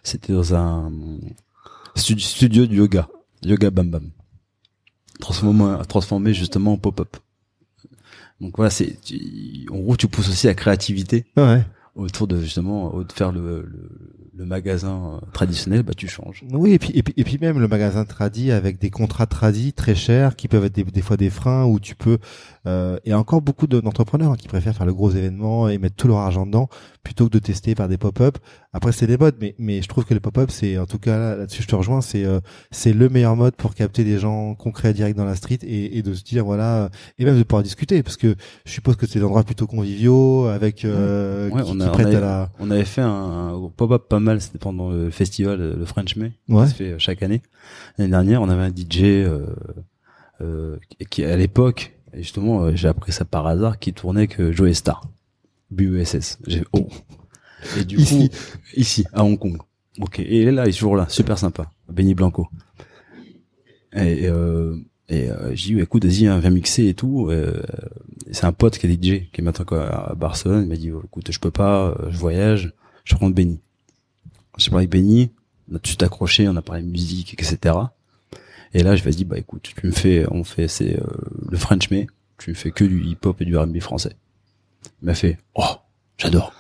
C'était 0.04 0.34
dans 0.34 0.56
un 0.56 0.92
stu- 1.96 2.20
studio 2.20 2.66
de 2.66 2.74
yoga, 2.76 3.08
yoga 3.44 3.70
bam 3.70 3.90
bam, 3.90 4.10
transformé 5.20 5.78
transformé 5.88 6.34
justement 6.34 6.74
en 6.74 6.78
pop-up. 6.78 7.18
Donc 8.42 8.58
voilà, 8.58 8.70
c'est 8.70 8.98
en 9.72 9.78
gros 9.80 9.96
tu 9.96 10.08
pousses 10.08 10.30
aussi 10.30 10.48
la 10.48 10.54
créativité 10.56 11.26
Ouais. 11.38 11.64
Autour 11.96 12.28
de 12.28 12.40
justement 12.42 12.92
de 13.04 13.12
faire 13.12 13.32
le, 13.32 13.62
le, 13.62 13.90
le 14.36 14.46
magasin 14.46 15.20
euh, 15.22 15.26
traditionnel. 15.32 15.84
Bah 15.84 15.94
tu 15.96 16.08
changes. 16.08 16.44
Oui, 16.52 16.72
et 16.74 16.80
puis, 16.80 16.92
et 16.96 17.04
puis, 17.04 17.14
et 17.18 17.24
puis 17.24 17.38
même 17.40 17.60
le 17.60 17.68
magasin 17.68 18.04
tradit 18.06 18.52
avec 18.52 18.80
des 18.80 18.90
contrats 18.90 19.28
tradis 19.28 19.74
très 19.74 19.94
chers 19.96 20.36
qui 20.36 20.48
peuvent 20.48 20.66
être 20.66 20.74
des, 20.74 20.84
des 20.84 21.02
fois 21.02 21.18
des 21.18 21.30
freins 21.30 21.66
où 21.66 21.80
tu 21.80 21.96
peux, 21.96 22.18
euh, 22.66 22.98
et 23.06 23.14
encore 23.14 23.42
beaucoup 23.42 23.68
de- 23.68 23.80
d'entrepreneurs 23.80 24.32
hein, 24.32 24.36
qui 24.38 24.48
préfèrent 24.48 24.76
faire 24.76 24.86
le 24.88 24.94
gros 24.94 25.12
événement 25.12 25.70
et 25.70 25.78
mettre 25.78 25.96
tout 25.96 26.08
leur 26.08 26.18
argent 26.18 26.46
dedans 26.48 26.68
plutôt 27.04 27.28
que 27.28 27.32
de 27.34 27.40
tester 27.40 27.76
par 27.76 27.88
des 27.88 27.98
pop-up. 27.98 28.38
Après, 28.72 28.92
c'est 28.92 29.06
des 29.06 29.18
modes, 29.18 29.36
mais, 29.40 29.54
mais 29.60 29.82
je 29.84 29.88
trouve 29.88 30.06
que 30.06 30.14
les 30.16 30.20
pop-up, 30.20 30.50
c'est, 30.50 30.80
en 30.80 30.86
tout 30.88 30.98
cas, 30.98 31.20
là- 31.20 31.36
là-dessus, 31.36 31.62
je 31.62 31.68
te 31.68 31.76
rejoins, 31.76 32.02
c'est, 32.02 32.26
euh, 32.26 32.40
c'est 32.72 32.94
le 32.94 33.10
meilleur 33.10 33.36
mode 33.36 33.56
pour 33.56 33.76
capter 33.76 34.04
des 34.04 34.18
gens 34.18 34.56
concrets 34.56 34.94
direct 34.94 35.16
dans 35.16 35.26
la 35.26 35.36
street 35.36 35.60
et, 35.62 35.98
et 35.98 36.02
de 36.02 36.14
se 36.16 36.24
dire, 36.24 36.44
voilà, 36.44 36.90
et 37.20 37.26
même 37.26 37.38
de 37.38 37.44
pouvoir 37.44 37.62
discuter 37.62 38.02
parce 38.02 38.18
que 38.18 38.36
je 38.66 38.72
suppose 38.72 38.96
que 38.96 39.06
c'est 39.06 39.20
des 39.20 39.26
endroits 39.26 39.44
plutôt 39.44 39.68
conviviaux 39.68 40.46
avec, 40.48 40.86
euh, 40.86 41.50
Ouais, 41.52 41.62
qui, 41.62 41.72
on 41.72 41.80
qui 41.84 41.90
on 41.90 41.92
prêtent 41.94 42.16
a- 42.16 42.18
à 42.18 42.22
la, 42.22 42.52
On 42.60 42.72
avait 42.72 42.86
fait 42.86 43.02
un, 43.02 43.10
un 43.56 43.70
pop-up 43.76 44.08
pas 44.10 44.20
mal, 44.20 44.42
c'était 44.42 44.58
pendant 44.60 44.90
le 44.92 45.10
festival, 45.10 45.60
euh, 45.62 45.76
le 45.78 45.86
French 45.86 46.16
May, 46.16 46.32
Ouais. 46.50 46.64
qui 46.66 46.70
se 46.72 46.76
fait 46.76 46.92
euh, 46.92 47.00
chaque 47.00 47.24
année. 47.24 47.42
L'année 47.98 48.12
dernière, 48.12 48.42
on 48.42 48.50
avait 48.50 48.64
un 48.64 48.70
DJ 48.76 49.02
euh, 49.04 49.46
euh, 50.42 50.78
qui- 51.10 51.24
à 51.24 51.36
l'époque, 51.38 51.94
justement, 52.14 52.64
euh, 52.64 52.72
j'ai 52.76 52.88
appris 52.88 53.12
ça 53.12 53.26
par 53.26 53.48
hasard, 53.48 53.80
qui 53.80 53.94
tournait 53.94 54.28
que 54.28 54.52
Joey 54.52 54.74
Star, 54.74 55.02
BUSS. 55.72 56.40
J'ai 56.48 56.64
oh. 56.74 56.88
Et 57.80 57.86
du 57.86 57.96
Ici. 58.00 58.30
coup, 58.30 58.36
ici, 58.76 59.06
à 59.14 59.24
Hong 59.24 59.38
Kong. 59.40 59.58
Ok. 60.02 60.20
Et 60.20 60.42
il 60.42 60.48
est 60.48 60.52
là, 60.52 60.66
il 60.66 60.70
est 60.70 60.74
toujours 60.74 60.96
là, 60.96 61.08
super 61.10 61.38
sympa, 61.38 61.70
Benny 61.90 62.14
Blanco. 62.16 62.48
Et, 63.96 64.28
euh, 64.28 64.76
et 65.10 65.30
euh, 65.30 65.52
j'ai 65.56 65.76
dit, 65.76 65.80
écoute, 65.82 66.04
vas-y, 66.06 66.26
hein, 66.28 66.40
viens 66.40 66.50
mixer 66.50 66.88
et 66.88 66.94
tout. 66.94 67.28
Euh, 67.30 67.62
c'est 68.34 68.46
un 68.46 68.52
pote 68.52 68.78
qui 68.78 68.88
est 68.88 68.92
DJ, 68.92 69.30
qui 69.32 69.40
est 69.40 69.42
maintenant 69.42 69.66
à 69.78 70.16
Barcelone. 70.16 70.64
Il 70.64 70.70
m'a 70.70 70.76
dit, 70.76 70.92
oh, 70.92 71.02
écoute, 71.06 71.32
je 71.32 71.40
peux 71.40 71.52
pas, 71.52 71.90
euh, 71.90 72.10
je 72.10 72.18
voyage, 72.18 72.74
je 73.04 73.16
rentre 73.16 73.36
Benny. 73.36 73.60
J'ai 74.58 74.70
parlé 74.72 74.84
avec 74.84 74.92
Benny, 74.92 75.32
on 75.72 75.76
a 75.76 75.80
tout 75.80 75.96
accroché, 76.02 76.48
on 76.48 76.56
a 76.56 76.62
parlé 76.62 76.82
musique, 76.82 77.34
etc. 77.34 77.76
Et 78.74 78.82
là, 78.82 78.96
je 78.96 79.04
lui 79.04 79.12
ai 79.12 79.14
dit, 79.14 79.26
bah 79.26 79.38
écoute, 79.38 79.72
tu 79.76 79.88
me 79.88 79.92
fais, 79.92 80.26
on 80.32 80.44
fait, 80.44 80.68
c'est 80.68 81.00
euh, 81.00 81.06
le 81.50 81.58
French 81.58 81.92
May, 81.92 82.08
tu 82.40 82.50
me 82.50 82.56
fais 82.56 82.72
que 82.72 82.84
du 82.84 83.04
hip-hop 83.04 83.40
et 83.40 83.46
du 83.46 83.56
R&B 83.56 83.80
français. 83.80 84.16
Il 85.02 85.06
m'a 85.06 85.14
fait, 85.14 85.38
oh, 85.54 85.76
j'adore. 86.18 86.54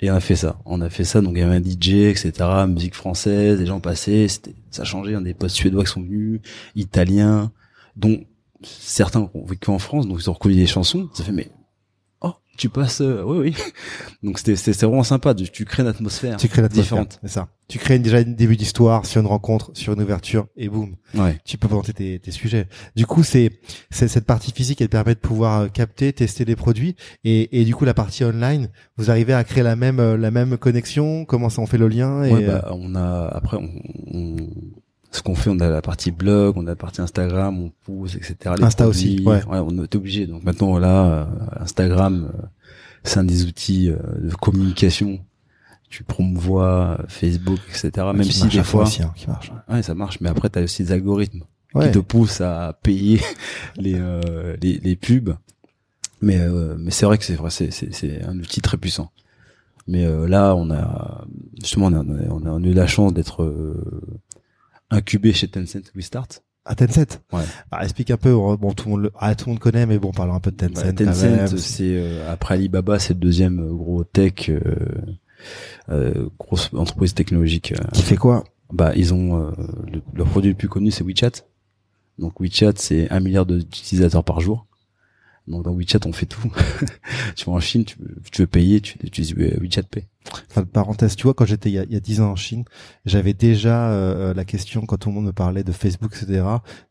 Et 0.00 0.10
on 0.10 0.14
a 0.14 0.20
fait 0.20 0.36
ça. 0.36 0.60
On 0.64 0.80
a 0.80 0.90
fait 0.90 1.04
ça, 1.04 1.20
donc 1.20 1.34
il 1.36 1.40
y 1.40 1.42
avait 1.42 1.56
un 1.56 1.62
DJ, 1.62 2.10
etc., 2.10 2.32
musique 2.68 2.94
française, 2.94 3.58
des 3.58 3.66
gens 3.66 3.80
passaient, 3.80 4.26
ça 4.70 4.84
il 5.04 5.10
y 5.10 5.14
a 5.14 5.20
des 5.20 5.34
potes 5.34 5.50
suédois 5.50 5.84
qui 5.84 5.90
sont 5.90 6.02
venus, 6.02 6.40
italiens, 6.74 7.52
dont 7.96 8.20
certains 8.62 9.30
ont 9.34 9.44
vécu 9.46 9.70
en 9.70 9.78
France, 9.78 10.06
donc 10.08 10.18
ils 10.20 10.28
ont 10.30 10.34
reconnu 10.34 10.54
des 10.56 10.66
chansons, 10.66 11.08
ça 11.14 11.22
fait, 11.24 11.32
mais, 11.32 11.48
oh, 12.20 12.32
tu 12.56 12.68
passes, 12.68 13.00
euh, 13.00 13.22
oui, 13.24 13.38
oui. 13.38 13.56
Donc 14.22 14.38
c'était, 14.38 14.56
c'était 14.56 14.84
vraiment 14.86 15.04
sympa, 15.04 15.32
tu, 15.34 15.48
tu 15.48 15.64
crées 15.64 15.82
une 15.84 15.88
atmosphère. 15.88 16.36
tu 16.38 16.48
crées 16.48 16.62
l'atmosphère. 16.62 16.82
différente. 16.82 17.18
C'est 17.22 17.30
ça. 17.30 17.48
Tu 17.68 17.78
crées 17.78 17.98
déjà 17.98 18.16
un 18.16 18.22
début 18.22 18.56
d'histoire 18.56 19.04
sur 19.06 19.20
une 19.20 19.26
rencontre, 19.26 19.70
sur 19.74 19.92
une 19.92 20.00
ouverture 20.02 20.46
et 20.56 20.68
boum. 20.68 20.96
Ouais. 21.14 21.38
tu 21.44 21.58
peux 21.58 21.68
présenter 21.68 21.92
tes, 21.92 22.18
tes 22.18 22.30
sujets. 22.30 22.66
Du 22.96 23.04
coup, 23.06 23.22
c'est 23.22 23.60
c'est 23.90 24.08
cette 24.08 24.24
partie 24.24 24.50
physique, 24.52 24.80
elle 24.80 24.88
permet 24.88 25.14
de 25.14 25.20
pouvoir 25.20 25.60
euh, 25.60 25.68
capter, 25.68 26.12
tester 26.12 26.44
les 26.46 26.56
produits, 26.56 26.96
et, 27.24 27.60
et 27.60 27.64
du 27.64 27.74
coup 27.76 27.84
la 27.84 27.92
partie 27.94 28.24
online, 28.24 28.70
vous 28.96 29.10
arrivez 29.10 29.34
à 29.34 29.44
créer 29.44 29.62
la 29.62 29.76
même 29.76 30.00
euh, 30.00 30.16
la 30.16 30.30
même 30.30 30.56
connexion? 30.56 31.24
Comment 31.26 31.50
ça 31.50 31.60
on 31.62 31.66
fait 31.66 31.78
le 31.78 31.88
lien 31.88 32.24
et 32.24 32.32
Ouais, 32.32 32.44
euh, 32.48 32.58
bah, 32.60 32.70
on 32.72 32.94
a 32.96 33.26
après 33.28 33.58
on, 33.58 33.70
on- 34.06 34.50
ce 35.10 35.22
qu'on 35.22 35.34
fait, 35.34 35.50
on 35.50 35.58
a 35.60 35.68
la 35.68 35.80
partie 35.82 36.10
blog, 36.10 36.56
on 36.56 36.66
a 36.66 36.70
la 36.70 36.76
partie 36.76 37.00
Instagram, 37.00 37.58
on 37.62 37.70
pousse, 37.84 38.14
etc. 38.16 38.54
les 38.58 38.64
Insta 38.64 38.86
aussi, 38.86 39.22
ouais. 39.24 39.40
on 39.48 39.82
est 39.82 39.94
obligé. 39.94 40.26
Donc 40.26 40.44
maintenant 40.44 40.78
là, 40.78 41.06
euh, 41.06 41.26
Instagram, 41.62 42.30
euh, 42.34 42.46
c'est 43.04 43.18
un 43.20 43.24
des 43.24 43.44
outils 43.46 43.90
euh, 43.90 43.96
de 44.20 44.34
communication. 44.34 45.20
Tu 45.88 46.04
promouvois 46.04 46.98
Facebook, 47.08 47.58
etc. 47.70 47.90
Même 48.12 48.20
qui 48.20 48.32
si 48.32 48.42
marche 48.42 48.54
des 48.56 48.62
fois, 48.62 48.82
aussi, 48.82 49.02
hein, 49.02 49.12
qui 49.16 49.26
marche. 49.26 49.50
ouais, 49.70 49.82
ça 49.82 49.94
marche. 49.94 50.20
Mais 50.20 50.28
après, 50.28 50.50
t'as 50.50 50.62
aussi 50.62 50.84
des 50.84 50.92
algorithmes 50.92 51.44
Ouais. 51.74 51.86
qui 51.86 51.92
te 51.92 51.98
poussent 51.98 52.40
à 52.40 52.78
payer 52.82 53.20
les 53.76 53.94
euh, 53.96 54.56
les, 54.62 54.78
les 54.78 54.96
pubs. 54.96 55.34
Mais 56.20 56.38
euh, 56.38 56.76
mais 56.78 56.90
c'est 56.90 57.06
vrai 57.06 57.16
que 57.18 57.24
c'est 57.24 57.34
vrai, 57.36 57.50
c'est 57.50 57.70
c'est 57.70 57.92
c'est 57.94 58.22
un 58.24 58.38
outil 58.38 58.60
très 58.60 58.76
puissant. 58.76 59.10
Mais 59.86 60.04
euh, 60.04 60.26
là, 60.28 60.54
on 60.56 60.70
a 60.70 61.24
justement 61.62 61.86
on 61.86 61.94
a 61.94 62.02
on 62.30 62.44
a, 62.46 62.50
on 62.50 62.62
a 62.64 62.66
eu 62.66 62.72
la 62.74 62.86
chance 62.86 63.14
d'être 63.14 63.42
euh, 63.42 64.00
incubé 64.90 65.32
chez 65.32 65.48
Tencent 65.48 65.90
Restart. 65.94 66.28
À 66.64 66.74
Tencent. 66.74 67.20
Ouais. 67.32 67.42
Ah, 67.70 67.82
explique 67.84 68.10
un 68.10 68.16
peu. 68.18 68.34
on- 68.34 68.54
Bon, 68.56 68.72
tout 68.72 68.86
le 68.88 68.90
monde 68.92 69.02
le, 69.04 69.12
ah, 69.18 69.34
tout 69.34 69.46
le 69.46 69.52
monde 69.52 69.58
connaît, 69.60 69.86
mais 69.86 69.98
bon, 69.98 70.10
parlons 70.12 70.34
un 70.34 70.40
peu 70.40 70.50
de 70.50 70.56
Tencent. 70.56 70.74
Bah, 70.74 70.84
même. 70.84 70.94
Tencent, 70.94 71.56
c'est 71.58 71.96
euh, 71.96 72.30
après 72.30 72.54
Alibaba, 72.54 72.98
c'est 72.98 73.14
le 73.14 73.20
deuxième 73.20 73.60
euh, 73.60 73.72
gros 73.72 74.04
tech, 74.04 74.50
euh, 74.50 74.60
euh, 75.88 76.28
grosse 76.38 76.70
entreprise 76.74 77.14
technologique. 77.14 77.72
euh, 77.72 77.84
Qui 77.92 78.02
fait 78.02 78.16
quoi? 78.16 78.44
Bah 78.70 78.92
ils 78.96 79.14
ont 79.14 79.46
euh, 79.46 79.50
le, 79.90 80.02
leur 80.14 80.26
produit 80.28 80.50
le 80.50 80.56
plus 80.56 80.68
connu 80.68 80.90
c'est 80.90 81.02
WeChat. 81.04 81.42
Donc 82.18 82.38
WeChat 82.40 82.72
c'est 82.76 83.10
un 83.10 83.20
milliard 83.20 83.46
d'utilisateurs 83.46 84.24
par 84.24 84.40
jour. 84.40 84.66
Donc 85.46 85.64
dans 85.64 85.72
WeChat 85.72 86.00
on 86.04 86.12
fait 86.12 86.26
tout. 86.26 86.52
tu 87.36 87.46
vas 87.46 87.52
en 87.52 87.60
Chine, 87.60 87.86
tu 87.86 87.96
veux, 87.98 88.16
tu 88.30 88.42
veux 88.42 88.46
payer, 88.46 88.82
tu 88.82 88.98
utilises 89.02 89.32
WeChat 89.34 89.84
Pay. 89.84 90.04
Enfin, 90.50 90.64
parenthèse, 90.64 91.16
tu 91.16 91.22
vois, 91.22 91.32
quand 91.32 91.46
j'étais 91.46 91.70
il 91.70 91.74
y 91.74 91.78
a, 91.78 91.84
il 91.84 91.92
y 91.92 91.96
a 91.96 92.00
10 92.00 92.20
ans 92.20 92.32
en 92.32 92.36
Chine, 92.36 92.64
j'avais 93.06 93.32
déjà 93.32 93.90
euh, 93.90 94.34
la 94.34 94.44
question 94.44 94.84
quand 94.84 94.98
tout 94.98 95.08
le 95.08 95.14
monde 95.14 95.24
me 95.26 95.32
parlait 95.32 95.64
de 95.64 95.72
Facebook, 95.72 96.12
etc. 96.20 96.42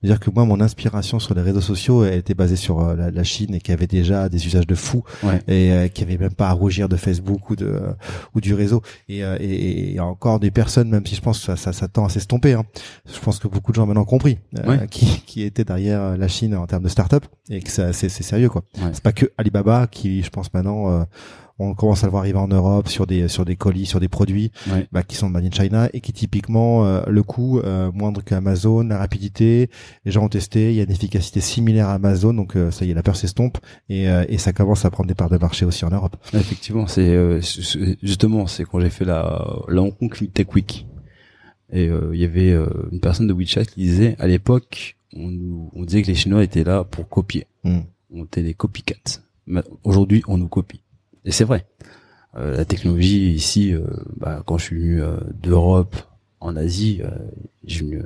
de 0.02 0.08
dire 0.08 0.20
que 0.20 0.32
moi, 0.32 0.44
mon 0.46 0.60
inspiration 0.60 1.20
sur 1.20 1.36
les 1.36 1.42
réseaux 1.44 1.62
sociaux 1.62 2.04
elle 2.04 2.16
était 2.18 2.34
basée 2.34 2.56
sur 2.56 2.80
euh, 2.82 2.96
la, 2.96 3.12
la 3.12 3.24
Chine 3.24 3.54
et 3.54 3.60
qui 3.60 3.72
avait 3.72 3.86
déjà 3.86 4.28
des 4.30 4.46
usages 4.48 4.66
de 4.66 4.74
fou 4.76 5.04
Ouais. 5.24 5.40
et 5.48 5.72
euh, 5.72 5.88
qui 5.88 6.02
avait 6.04 6.18
même 6.18 6.34
pas 6.34 6.50
à 6.50 6.54
rougir 6.54 6.90
de 6.90 6.96
Facebook 6.96 7.50
ou 7.52 7.56
de 7.56 7.66
euh, 7.68 7.94
ou 8.34 8.42
du 8.42 8.54
réseau. 8.56 8.82
Et, 9.08 9.24
euh, 9.24 9.38
et, 9.40 9.94
et 9.94 10.00
encore 10.00 10.40
des 10.40 10.50
personnes, 10.52 10.90
même 10.90 11.06
si 11.06 11.14
je 11.16 11.22
pense 11.22 11.40
que 11.40 11.46
ça, 11.46 11.56
ça, 11.58 11.74
ça 11.74 11.88
tend 11.88 12.06
à 12.06 12.10
s'estomper. 12.10 12.54
Hein. 12.54 12.64
Je 13.06 13.20
pense 13.20 13.38
que 13.38 13.48
beaucoup 13.48 13.72
de 13.72 13.76
gens 13.76 13.84
ont 13.84 13.88
maintenant 13.88 14.06
compris 14.06 14.40
euh, 14.58 14.66
Ouais. 14.68 14.88
qui, 14.88 15.06
qui 15.28 15.44
étaient 15.44 15.66
derrière 15.66 16.02
euh, 16.02 16.18
la 16.18 16.28
Chine 16.28 16.56
en 16.56 16.66
termes 16.66 16.84
de 16.84 16.90
start-up 16.90 17.26
et 17.50 17.62
que 17.62 17.70
c'est 17.70 18.10
sérieux 18.10 18.50
quoi. 18.50 18.64
Ouais. 18.80 18.90
C'est 18.94 19.04
pas 19.04 19.12
que 19.12 19.28
Alibaba 19.38 19.86
qui, 19.88 20.24
je 20.24 20.30
pense 20.32 20.52
maintenant. 20.54 21.06
On 21.60 21.74
commence 21.74 22.04
à 22.04 22.08
le 22.08 22.12
voir 22.12 22.22
arriver 22.24 22.38
en 22.38 22.48
Europe 22.48 22.88
sur 22.88 23.08
des 23.08 23.28
sur 23.28 23.44
des 23.46 23.56
colis, 23.56 23.86
sur 23.86 24.00
des 24.00 24.08
produits 24.08 24.52
Ouais. 24.72 24.88
bah, 24.92 25.04
qui 25.04 25.16
sont 25.16 25.30
made 25.30 25.46
in 25.46 25.52
China 25.52 25.90
et 25.94 26.02
qui 26.02 26.14
typiquement 26.14 26.86
euh, 26.86 27.02
le 27.08 27.24
coût 27.24 27.60
euh, 27.60 27.92
moindre 27.94 28.24
qu'Amazon, 28.24 28.84
la 28.84 28.98
rapidité, 29.00 29.70
les 30.06 30.12
gens 30.12 30.26
ont 30.26 30.30
testé, 30.30 30.72
il 30.72 30.76
y 30.78 30.80
a 30.80 30.84
une 30.84 30.92
efficacité 30.92 31.40
similaire 31.42 31.88
à 31.90 31.94
Amazon, 31.94 32.34
donc 32.34 32.56
euh, 32.56 32.70
ça 32.72 32.86
y 32.86 32.92
est, 32.92 32.94
la 32.94 33.04
peur 33.04 33.16
s'estompe 33.16 33.58
et, 33.90 34.08
euh, 34.10 34.24
et 34.30 34.38
ça 34.38 34.54
commence 34.54 34.86
à 34.86 34.92
prendre 34.92 35.08
des 35.08 35.16
parts 35.16 35.30
de 35.30 35.38
marché 35.38 35.66
aussi 35.66 35.84
en 35.86 35.90
Europe. 35.90 36.16
Effectivement, 36.34 36.88
c'est 36.88 37.08
euh, 37.10 37.42
c'est- 37.42 37.98
justement 38.04 38.46
c'est 38.48 38.64
quand 38.66 38.80
j'ai 38.80 38.90
fait 38.90 39.06
la 39.06 39.46
la 39.68 39.82
Hong 39.82 39.94
Kong 39.98 40.14
Tech 40.34 40.48
Week 40.54 40.86
et 41.74 41.88
euh, 41.90 42.12
il 42.14 42.20
y 42.22 42.24
avait 42.26 42.52
euh, 42.52 42.68
une 42.92 43.00
personne 43.00 43.28
de 43.28 43.34
WeChat 43.34 43.66
qui 43.66 43.82
disait 43.82 44.16
à 44.20 44.28
l'époque 44.28 44.96
on 45.16 45.30
nous 45.30 45.72
on 45.74 45.84
disait 45.86 46.02
que 46.02 46.08
les 46.08 46.16
Chinois 46.16 46.44
étaient 46.44 46.64
là 46.64 46.84
pour 46.84 47.10
copier. 47.10 47.48
Hmm. 47.64 47.80
On 48.14 48.24
était 48.26 48.44
des 48.44 48.54
copycats. 48.54 49.22
Aujourd'hui, 49.84 50.22
on 50.28 50.38
nous 50.38 50.48
copie. 50.48 50.82
Et 51.28 51.32
c'est 51.32 51.44
vrai. 51.44 51.68
Euh, 52.36 52.56
la 52.56 52.66
technologie 52.66 53.32
ici, 53.32 53.74
euh, 53.74 53.86
bah, 54.16 54.42
quand 54.46 54.58
je 54.58 54.64
suis 54.64 54.78
venu 54.78 55.02
euh, 55.02 55.18
d'Europe 55.42 55.96
en 56.40 56.56
Asie, 56.56 57.02
j'ai 57.66 58.00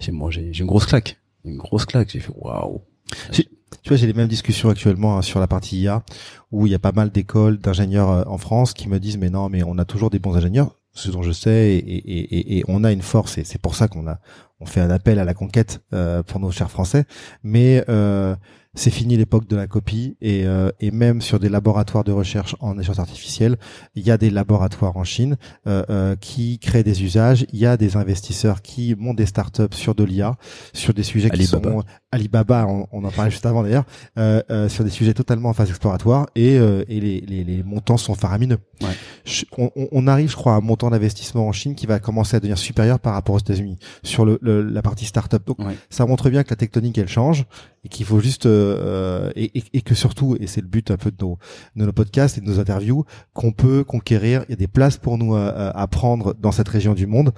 j'ai 0.00 0.12
mangé, 0.12 0.48
j'ai 0.52 0.62
une 0.62 0.66
grosse 0.66 0.86
claque, 0.86 1.18
une 1.44 1.58
grosse 1.58 1.86
claque. 1.86 2.10
J'ai 2.10 2.20
fait 2.20 2.32
waouh. 2.34 2.82
Tu 3.30 3.88
vois, 3.88 3.96
j'ai 3.96 4.06
les 4.06 4.12
mêmes 4.12 4.28
discussions 4.28 4.70
actuellement 4.70 5.18
hein, 5.18 5.22
sur 5.22 5.40
la 5.40 5.46
partie 5.46 5.80
IA, 5.80 6.02
où 6.50 6.66
il 6.66 6.72
y 6.72 6.74
a 6.74 6.78
pas 6.78 6.92
mal 6.92 7.10
d'écoles 7.10 7.58
d'ingénieurs 7.58 8.10
euh, 8.10 8.24
en 8.26 8.38
France 8.38 8.74
qui 8.74 8.88
me 8.88 8.98
disent 8.98 9.18
mais 9.18 9.30
non, 9.30 9.48
mais 9.48 9.62
on 9.62 9.78
a 9.78 9.84
toujours 9.84 10.10
des 10.10 10.18
bons 10.18 10.36
ingénieurs, 10.36 10.76
ce 10.92 11.10
dont 11.10 11.22
je 11.22 11.32
sais, 11.32 11.74
et, 11.74 11.78
et, 11.78 12.38
et, 12.38 12.58
et 12.58 12.64
on 12.68 12.84
a 12.84 12.92
une 12.92 13.02
force, 13.02 13.38
et 13.38 13.44
c'est 13.44 13.60
pour 13.60 13.74
ça 13.74 13.88
qu'on 13.88 14.06
a 14.08 14.18
on 14.62 14.66
fait 14.66 14.80
un 14.80 14.90
appel 14.90 15.18
à 15.18 15.24
la 15.24 15.34
conquête 15.34 15.82
euh, 15.92 16.22
pour 16.22 16.38
nos 16.38 16.52
chers 16.52 16.70
Français. 16.70 17.04
Mais 17.42 17.84
euh, 17.88 18.36
c'est 18.74 18.90
fini 18.90 19.16
l'époque 19.18 19.46
de 19.48 19.56
la 19.56 19.66
copie 19.66 20.16
et, 20.22 20.46
euh, 20.46 20.70
et 20.80 20.90
même 20.90 21.20
sur 21.20 21.38
des 21.38 21.50
laboratoires 21.50 22.04
de 22.04 22.12
recherche 22.12 22.56
en 22.60 22.70
intelligence 22.70 22.98
artificielle, 22.98 23.56
il 23.94 24.02
y 24.06 24.10
a 24.10 24.16
des 24.16 24.30
laboratoires 24.30 24.96
en 24.96 25.04
Chine 25.04 25.36
euh, 25.66 25.82
euh, 25.90 26.16
qui 26.16 26.58
créent 26.58 26.82
des 26.82 27.02
usages. 27.02 27.44
Il 27.52 27.58
y 27.58 27.66
a 27.66 27.76
des 27.76 27.96
investisseurs 27.98 28.62
qui 28.62 28.94
montent 28.98 29.16
des 29.18 29.26
startups 29.26 29.74
sur 29.76 29.94
de 29.94 30.04
l'IA, 30.04 30.36
sur 30.72 30.94
des 30.94 31.02
sujets 31.02 31.28
qui 31.28 31.42
Alibaba. 31.42 31.70
sont 31.70 31.82
Alibaba, 32.10 32.66
on, 32.66 32.86
on 32.92 33.04
en 33.04 33.10
parlait 33.10 33.30
juste 33.30 33.44
avant 33.46 33.62
d'ailleurs, 33.62 33.84
euh, 34.18 34.42
euh, 34.50 34.68
sur 34.70 34.84
des 34.84 34.90
sujets 34.90 35.14
totalement 35.14 35.50
en 35.50 35.52
phase 35.54 35.68
exploratoire 35.68 36.26
et, 36.34 36.58
euh, 36.58 36.82
et 36.88 37.00
les, 37.00 37.20
les, 37.20 37.44
les 37.44 37.62
montants 37.62 37.96
sont 37.98 38.14
faramineux. 38.14 38.58
Ouais. 38.80 38.88
Je- 39.24 39.44
on, 39.58 39.70
on- 39.76 39.88
on 39.92 40.06
arrive, 40.06 40.30
je 40.30 40.36
crois, 40.36 40.54
à 40.54 40.56
un 40.56 40.60
montant 40.60 40.88
d'investissement 40.90 41.46
en 41.46 41.52
Chine 41.52 41.74
qui 41.74 41.86
va 41.86 41.98
commencer 42.00 42.36
à 42.36 42.40
devenir 42.40 42.56
supérieur 42.58 42.98
par 43.00 43.12
rapport 43.14 43.34
aux 43.34 43.38
États-Unis 43.38 43.78
sur 44.02 44.24
le, 44.24 44.38
le- 44.40 44.62
la 44.62 44.80
partie 44.82 45.04
startup. 45.04 45.46
Donc 45.46 45.58
Ouais. 45.58 45.76
ça 45.90 46.06
montre 46.06 46.30
bien 46.30 46.42
que 46.42 46.50
la 46.50 46.56
tectonique 46.56 46.96
elle 46.98 47.08
change 47.08 47.44
et 47.84 47.88
qu'il 47.88 48.06
faut 48.06 48.20
juste 48.20 48.46
euh, 48.46 49.30
et, 49.34 49.58
et- 49.58 49.64
et 49.74 49.80
que 49.82 49.94
surtout 49.94 50.36
et 50.40 50.46
c'est 50.46 50.60
le 50.60 50.66
but 50.68 50.90
un 50.90 50.96
peu 50.96 51.10
de 51.10 51.16
nos 51.20 51.38
de 51.76 51.84
nos 51.86 51.92
podcasts 51.92 52.38
et 52.38 52.40
de 52.40 52.46
nos 52.46 52.60
interviews 52.60 53.04
qu'on 53.34 53.52
peut 53.52 53.82
conquérir. 53.84 54.44
Il 54.48 54.50
y 54.50 54.54
a 54.54 54.56
des 54.56 54.68
places 54.68 54.98
pour 54.98 55.18
nous 55.18 55.34
à, 55.34 55.48
à- 55.48 55.80
à 55.82 55.86
prendre 55.88 56.34
dans 56.34 56.52
cette 56.52 56.68
région 56.68 56.94
du 56.94 57.06
monde. 57.06 57.32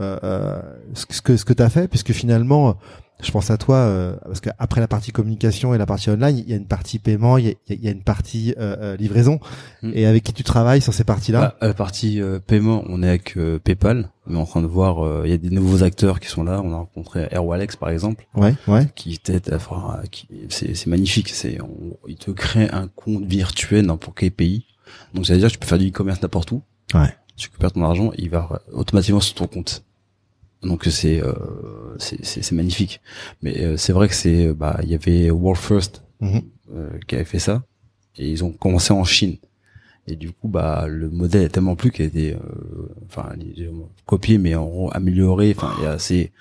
Euh, 0.00 0.18
euh, 0.24 0.62
ce 0.94 1.04
que, 1.20 1.36
ce 1.36 1.44
que 1.44 1.52
tu 1.52 1.62
as 1.62 1.68
fait, 1.68 1.86
puisque 1.86 2.12
finalement, 2.12 2.76
je 3.22 3.30
pense 3.30 3.50
à 3.50 3.56
toi 3.58 3.76
euh, 3.76 4.16
parce 4.24 4.40
qu'après 4.40 4.80
la 4.80 4.88
partie 4.88 5.12
communication 5.12 5.74
et 5.74 5.78
la 5.78 5.86
partie 5.86 6.10
online, 6.10 6.38
il 6.38 6.48
y 6.48 6.52
a 6.52 6.56
une 6.56 6.66
partie 6.66 6.98
paiement, 6.98 7.38
il 7.38 7.46
y 7.46 7.50
a, 7.50 7.54
il 7.68 7.84
y 7.84 7.88
a 7.88 7.90
une 7.90 8.02
partie 8.02 8.54
euh, 8.58 8.76
euh, 8.80 8.96
livraison. 8.96 9.40
Mm. 9.82 9.90
Et 9.94 10.06
avec 10.06 10.24
qui 10.24 10.32
tu 10.32 10.42
travailles 10.44 10.80
sur 10.80 10.92
ces 10.94 11.04
parties-là 11.04 11.40
Bah, 11.60 11.66
la 11.68 11.74
partie 11.74 12.20
euh, 12.20 12.38
paiement, 12.38 12.84
on 12.88 13.02
est 13.02 13.08
avec 13.08 13.36
euh, 13.36 13.58
PayPal. 13.58 14.10
On 14.26 14.34
est 14.34 14.38
en 14.38 14.46
train 14.46 14.62
de 14.62 14.66
voir, 14.66 15.04
euh, 15.04 15.22
il 15.24 15.30
y 15.30 15.34
a 15.34 15.38
des 15.38 15.50
nouveaux 15.50 15.82
acteurs 15.82 16.20
qui 16.20 16.28
sont 16.28 16.44
là. 16.44 16.60
On 16.64 16.72
a 16.72 16.76
rencontré 16.76 17.26
Airwallex 17.30 17.76
par 17.76 17.90
exemple, 17.90 18.26
Ouais, 18.34 18.54
ouais. 18.68 18.86
qui 18.94 19.18
t'aide 19.18 19.52
à 19.52 20.06
qui, 20.10 20.28
c'est, 20.48 20.74
c'est 20.74 20.88
magnifique. 20.88 21.30
C'est, 21.30 21.60
on, 21.60 21.96
il 22.06 22.16
te 22.16 22.30
crée 22.30 22.68
un 22.70 22.88
compte 22.88 23.24
virtuel 23.24 23.86
pour 24.00 24.14
quel 24.14 24.30
pays. 24.30 24.64
Donc 25.14 25.26
ça 25.26 25.32
veut 25.32 25.38
dire 25.38 25.48
que 25.48 25.54
tu 25.54 25.58
peux 25.58 25.66
faire 25.66 25.78
du 25.78 25.88
e-commerce 25.88 26.22
n'importe 26.22 26.52
où. 26.52 26.62
Ouais. 26.94 27.14
Tu 27.36 27.48
récupères 27.48 27.72
ton 27.72 27.82
argent, 27.84 28.10
il 28.18 28.28
va 28.28 28.60
automatiquement 28.72 29.20
sur 29.20 29.34
ton 29.34 29.46
compte. 29.46 29.82
Donc 30.62 30.84
c'est, 30.84 31.22
euh, 31.22 31.32
c'est, 31.98 32.24
c'est, 32.24 32.42
c'est 32.42 32.54
magnifique. 32.54 33.00
Mais 33.42 33.60
euh, 33.62 33.76
c'est 33.76 33.92
vrai 33.92 34.08
que 34.08 34.14
c'est, 34.14 34.46
euh, 34.48 34.54
bah, 34.54 34.78
il 34.82 34.90
y 34.90 34.94
avait 34.94 35.30
World 35.30 35.60
First 35.60 36.02
Mhm. 36.20 36.42
euh, 36.74 36.90
qui 37.06 37.14
avait 37.14 37.24
fait 37.24 37.38
ça. 37.38 37.62
Et 38.16 38.28
ils 38.30 38.44
ont 38.44 38.52
commencé 38.52 38.92
en 38.92 39.04
Chine. 39.04 39.36
Et 40.06 40.16
du 40.16 40.32
coup 40.32 40.48
bah 40.48 40.86
le 40.88 41.08
modèle 41.08 41.42
est 41.44 41.48
tellement 41.50 41.76
plus 41.76 41.90
qu'il 41.92 42.04
a 42.04 42.08
été 42.08 42.34
euh, 42.34 42.38
enfin 43.06 43.32
copié 44.06 44.38
mais 44.38 44.54
en 44.54 44.66
gros 44.66 44.90
amélioré. 44.94 45.54
Enfin 45.56 45.72
il 45.78 45.84
y 45.84 45.86
a 45.86 45.98
c'est 45.98 46.32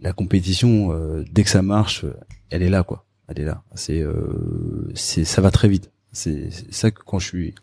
la 0.00 0.12
compétition 0.12 0.92
euh, 0.92 1.24
dès 1.32 1.42
que 1.42 1.50
ça 1.50 1.62
marche 1.62 2.04
euh, 2.04 2.14
elle 2.50 2.62
est 2.62 2.68
là 2.70 2.84
quoi. 2.84 3.04
Elle 3.28 3.40
est 3.40 3.44
là. 3.44 3.62
C'est 3.74 4.00
euh, 4.00 4.90
c'est 4.94 5.24
ça 5.24 5.42
va 5.42 5.50
très 5.50 5.68
vite. 5.68 5.90
C'est 6.12 6.50
c'est 6.50 6.72
ça 6.72 6.90
que 6.90 7.02
quand 7.04 7.18
je 7.18 7.26
suis 7.26 7.54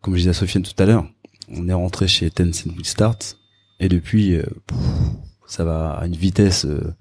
comme 0.00 0.14
je 0.14 0.18
disais 0.20 0.30
à 0.30 0.34
Sofiane 0.34 0.62
tout 0.64 0.80
à 0.82 0.86
l'heure 0.86 1.06
on 1.48 1.68
est 1.68 1.72
rentré 1.74 2.08
chez 2.08 2.30
Tencent 2.30 2.68
Start 2.82 3.36
et 3.80 3.88
depuis 3.88 4.34
euh, 4.36 4.42
pff, 4.66 4.78
ça 5.48 5.64
va 5.64 5.90
à 5.94 6.06
une 6.06 6.14
vitesse 6.14 6.64
euh, 6.66 6.94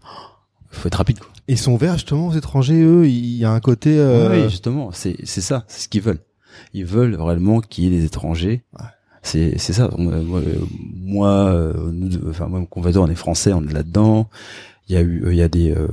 faut 0.71 0.87
être 0.87 0.95
rapide 0.95 1.19
quoi 1.19 1.29
Et 1.47 1.53
ils 1.53 1.57
sont 1.57 1.73
ouverts 1.73 1.93
justement 1.93 2.27
aux 2.27 2.33
étrangers, 2.33 2.81
eux. 2.81 3.07
Il 3.07 3.37
y 3.37 3.45
a 3.45 3.51
un 3.51 3.59
côté. 3.59 3.97
euh, 3.99 4.43
oui, 4.43 4.49
justement, 4.49 4.91
c'est 4.91 5.15
c'est 5.25 5.41
ça, 5.41 5.63
c'est 5.67 5.81
ce 5.83 5.87
qu'ils 5.89 6.01
veulent. 6.01 6.21
Ils 6.73 6.85
veulent 6.85 7.15
réellement 7.21 7.61
qu'il 7.61 7.83
y 7.83 7.87
ait 7.87 7.91
des 7.99 8.05
étrangers. 8.05 8.63
C'est 9.21 9.57
c'est 9.57 9.73
ça. 9.73 9.89
On- 9.97 10.11
euh, 10.11 10.23
Moi, 11.03 11.29
euh, 11.29 11.73
euh, 11.75 11.91
nous 11.91 12.09
enfin 12.29 12.47
moi, 12.47 12.59
mon 12.59 12.65
convateur, 12.65 13.03
on 13.03 13.07
est 13.07 13.15
français, 13.15 13.53
on 13.53 13.63
est 13.67 13.73
là-dedans. 13.73 14.29
Il 14.89 14.95
y 14.95 14.97
a 14.97 15.01
eu, 15.01 15.23
euh, 15.25 15.33
il 15.33 15.37
y 15.37 15.41
a 15.41 15.49
des, 15.49 15.71
euh, 15.71 15.87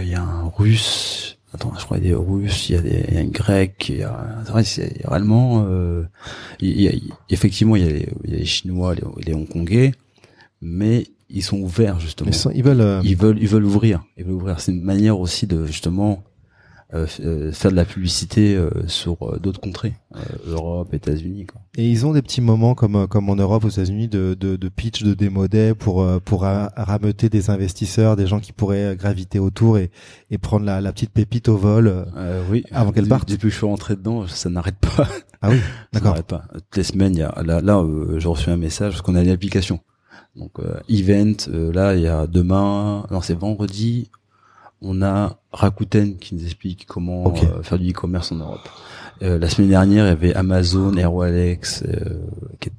il 0.00 0.08
y 0.08 0.14
a 0.14 0.22
un 0.22 0.48
russe. 0.48 1.36
Attends, 1.52 1.72
je 1.78 1.84
crois 1.84 1.98
qu'il 1.98 2.06
y 2.06 2.12
a 2.12 2.16
des 2.16 2.22
Russes, 2.22 2.68
il 2.68 2.76
y 2.76 2.78
a 2.78 2.80
des, 2.80 3.04
il 3.08 3.14
y 3.14 3.16
a 3.18 3.20
un 3.20 3.24
Grec, 3.24 3.88
il 3.88 3.96
y 3.98 4.02
a, 4.04 4.24
c'est 4.44 4.52
vrai, 4.52 4.62
c'est 4.64 4.92
il 4.94 5.00
y 5.02 5.04
a 5.04 5.10
réellement, 5.10 5.64
euh, 5.68 6.04
il 6.60 6.80
y 6.80 6.88
a, 6.88 6.92
effectivement, 7.28 7.74
il 7.74 7.82
y 7.84 7.86
a 7.86 7.90
les, 7.90 8.08
il 8.24 8.30
y 8.30 8.34
a 8.34 8.36
les 8.38 8.44
Chinois, 8.44 8.94
les, 8.94 9.02
les 9.26 9.34
Hongkongais, 9.34 9.92
mais 10.62 11.08
ils 11.32 11.42
sont 11.42 11.58
ouverts 11.58 12.00
justement 12.00 12.30
Ils, 12.30 12.34
sont- 12.34 12.50
ils 12.54 12.62
veulent. 12.64 12.80
euh, 12.80 13.00
ils 13.04 13.16
veulent 13.16 13.38
ils 13.40 13.48
veulent 13.48 13.64
ouvrir 13.64 14.02
ils 14.16 14.24
veulent 14.24 14.34
ouvrir 14.34 14.60
c'est 14.60 14.72
une 14.72 14.82
manière 14.82 15.18
aussi 15.18 15.46
de 15.46 15.66
justement 15.66 16.22
euh, 16.92 17.06
euh, 17.20 17.52
faire 17.52 17.70
de 17.70 17.76
la 17.76 17.84
publicité 17.84 18.56
euh, 18.56 18.68
sur 18.88 19.16
euh, 19.22 19.38
d'autres 19.38 19.60
contrées 19.60 19.92
euh, 20.16 20.18
Europe 20.48 20.92
États-Unis 20.92 21.46
quoi 21.46 21.60
Et 21.76 21.88
ils 21.88 22.04
ont 22.04 22.12
des 22.12 22.20
petits 22.20 22.40
moments 22.40 22.74
comme 22.74 23.06
comme 23.06 23.30
en 23.30 23.36
Europe, 23.36 23.64
aux 23.64 23.68
États-Unis, 23.68 24.08
de, 24.08 24.34
de, 24.34 24.56
de 24.56 24.68
pitch, 24.68 25.04
de 25.04 25.14
démo 25.14 25.46
day 25.46 25.72
pour 25.74 26.04
pour 26.22 26.42
ra- 26.42 26.72
rameuter 26.76 27.28
des 27.28 27.48
investisseurs, 27.48 28.16
des 28.16 28.26
gens 28.26 28.40
qui 28.40 28.52
pourraient 28.52 28.96
graviter 28.96 29.38
autour 29.38 29.78
et 29.78 29.92
et 30.32 30.38
prendre 30.38 30.66
la, 30.66 30.80
la 30.80 30.92
petite 30.92 31.10
pépite 31.12 31.48
au 31.48 31.56
vol. 31.56 32.06
oui 32.50 32.64
Avant 32.72 32.90
qu'elle 32.90 33.06
parte. 33.06 33.28
depuis 33.28 33.42
que 33.48 33.50
je 33.50 33.58
suis 33.58 33.66
rentré 33.66 33.94
dedans 33.94 34.26
ça 34.26 34.50
n'arrête 34.50 34.78
pas 34.80 35.06
Ah 35.42 35.50
oui, 35.50 35.58
ça 35.60 35.64
d'accord. 35.92 36.10
n'arrête 36.10 36.26
pas 36.26 36.42
toutes 36.52 36.76
les 36.76 36.82
semaines 36.82 37.14
il 37.14 37.20
y 37.20 37.22
a 37.22 37.40
là 37.44 37.60
là 37.60 37.78
euh, 37.78 38.18
j'ai 38.18 38.26
reçu 38.28 38.50
un 38.50 38.56
message 38.56 38.94
parce 38.94 39.02
qu'on 39.02 39.14
a 39.14 39.22
une 39.22 39.30
application 39.30 39.78
donc 40.36 40.52
euh, 40.60 40.80
event 40.88 41.34
euh, 41.48 41.72
là 41.72 41.94
il 41.94 42.02
y 42.02 42.06
a 42.08 42.26
demain 42.26 43.04
non 43.10 43.20
c'est 43.20 43.34
vendredi 43.34 44.10
on 44.82 45.02
a 45.02 45.38
Rakuten 45.52 46.16
qui 46.16 46.34
nous 46.34 46.44
explique 46.44 46.86
comment 46.86 47.34
euh, 47.36 47.62
faire 47.62 47.78
du 47.78 47.90
e-commerce 47.90 48.32
en 48.32 48.36
Europe. 48.36 48.66
Euh, 49.22 49.38
la 49.38 49.50
semaine 49.50 49.68
dernière, 49.68 50.06
il 50.06 50.08
y 50.08 50.10
avait 50.12 50.34
Amazon, 50.34 50.96
Airwallex 50.96 51.82
euh, 51.86 52.20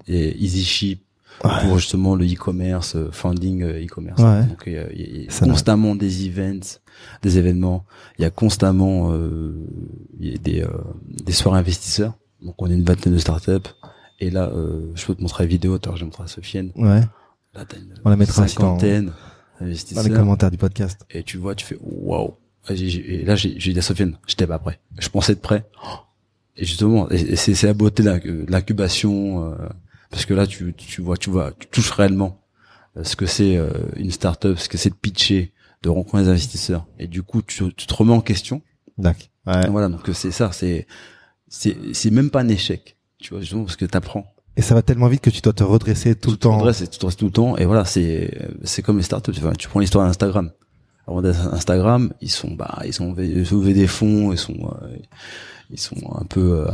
et 0.08 0.44
EasyShip 0.44 1.04
Ouais. 1.44 1.50
pour 1.68 1.78
justement 1.80 2.14
le 2.16 2.26
e-commerce, 2.26 2.96
euh, 2.96 3.10
funding 3.12 3.64
e-commerce. 3.64 4.22
Ouais. 4.22 4.44
Donc 4.46 4.64
il 4.68 4.74
y 4.74 4.78
a, 4.78 4.92
il 4.94 5.24
y 5.24 5.28
a 5.28 5.46
constamment 5.46 5.96
des 5.96 6.28
events, 6.28 6.80
des 7.24 7.38
événements. 7.40 7.84
Il 8.20 8.22
y 8.22 8.26
a 8.26 8.30
constamment 8.30 9.12
euh, 9.12 9.54
il 10.20 10.30
y 10.32 10.36
a 10.36 10.38
des, 10.38 10.62
euh, 10.62 10.68
des 11.26 11.32
soirées 11.34 11.58
investisseurs. 11.60 12.14
Donc 12.44 12.56
on 12.60 12.68
est 12.70 12.74
une 12.76 12.84
vingtaine 12.84 13.14
de 13.14 13.18
startups. 13.18 13.70
Et 14.20 14.30
là, 14.30 14.52
euh, 14.54 14.92
je 14.94 15.06
peux 15.06 15.16
te 15.16 15.22
montrer 15.22 15.44
la 15.46 15.48
vidéo. 15.50 15.78
Alors, 15.84 15.96
je 15.96 16.02
vais 16.02 16.06
montrer 16.06 16.24
à 16.24 16.28
Sofiane. 16.28 16.72
Ouais. 16.76 17.02
Là, 17.54 17.66
une 17.76 17.94
On 18.06 18.10
la 18.10 18.16
mettra 18.16 18.48
cinquantaine 18.48 19.12
Dans 19.60 19.66
les 20.04 20.10
commentaires 20.10 20.52
du 20.52 20.58
podcast. 20.58 21.02
et 21.10 21.24
tu 21.24 21.38
vois, 21.38 21.54
tu 21.56 21.66
fais 21.66 21.78
waouh. 21.82 22.36
Et 22.70 23.26
là, 23.26 23.36
j'ai 23.36 23.50
dit 23.56 23.78
à 23.78 23.82
Sofiane, 23.82 24.18
j'étais 24.28 24.48
pas 24.48 24.60
prêt. 24.60 24.80
Je 25.00 25.10
pensais 25.10 25.34
être 25.34 25.42
prêt. 25.42 25.66
Et 26.58 26.66
justement, 26.66 27.10
et- 27.10 27.38
c'est 27.38 27.64
la 27.64 27.74
beauté 27.74 28.04
de 28.04 28.10
l'inc- 28.10 28.26
de 28.28 28.46
l'incubation, 28.52 29.52
euh, 29.52 29.56
parce 30.10 30.26
que 30.26 30.34
là, 30.34 30.46
tu, 30.46 30.74
tu 30.76 31.02
vois, 31.02 31.16
tu 31.16 31.30
vois, 31.30 31.54
tu 31.58 31.66
touches 31.68 31.92
réellement 31.92 32.42
euh, 32.98 33.06
ce 33.06 33.16
que 33.16 33.26
c'est 33.26 33.56
euh, 33.56 33.72
une 33.96 34.12
startup, 34.12 34.60
ce 34.60 34.68
que 34.68 34.78
c'est 34.78 34.90
de 34.90 34.96
pitcher, 34.96 35.54
de 35.82 35.88
rencontrer 35.90 36.24
des 36.24 36.30
investisseurs. 36.30 36.86
Et 37.00 37.08
du 37.08 37.24
coup, 37.24 37.42
tu, 37.42 37.74
tu 37.74 37.88
te 37.88 37.94
remets 37.94 38.12
en 38.14 38.20
question. 38.20 38.62
D'accord. 38.98 39.24
Ouais. 39.48 39.70
Voilà, 39.70 39.88
donc 39.88 40.02
c'est 40.14 40.32
ça, 40.32 40.52
c'est 40.52 40.88
c'est 41.48 41.78
c'est 41.94 42.12
même 42.12 42.30
pas 42.30 42.42
un 42.42 42.50
échec, 42.50 42.98
tu 43.18 43.30
vois, 43.34 43.40
justement 43.40 43.64
parce 43.64 43.78
que 43.78 43.86
t'apprends. 43.86 44.26
Et 44.58 44.62
ça 44.62 44.76
va 44.76 44.82
tellement 44.82 45.08
vite 45.08 45.22
que 45.22 45.30
tu 45.30 45.42
dois 45.42 45.54
te 45.54 45.64
redresser 45.64 46.16
tout 46.16 46.32
le 46.32 46.38
temps. 46.38 46.58
redresses, 46.58 46.80
Tu 46.80 46.88
te 46.88 46.96
redresses 46.98 47.18
tout 47.18 47.26
le 47.26 47.32
temps. 47.32 47.58
Et 47.58 47.66
voilà, 47.66 47.86
c'est 47.86 48.50
c'est 48.64 48.82
comme 48.82 48.98
les 48.98 49.04
startups. 49.04 49.32
Tu, 49.58 49.68
prends 49.68 49.80
l'histoire 49.80 50.06
d'Instagram. 50.06 50.52
Avant 51.08 51.22
d'être 51.22 51.54
Instagram, 51.54 52.14
ils 52.22 52.30
sont 52.30 52.52
bah 52.52 52.82
ils 52.86 53.02
ont 53.02 53.14
levé 53.14 53.74
des 53.74 53.88
fonds, 53.88 54.32
ils 54.32 54.38
sont 54.38 54.72
euh, 54.84 54.98
ils 55.72 55.80
sont 55.80 55.96
un 56.14 56.26
peu 56.26 56.66
euh, 56.68 56.72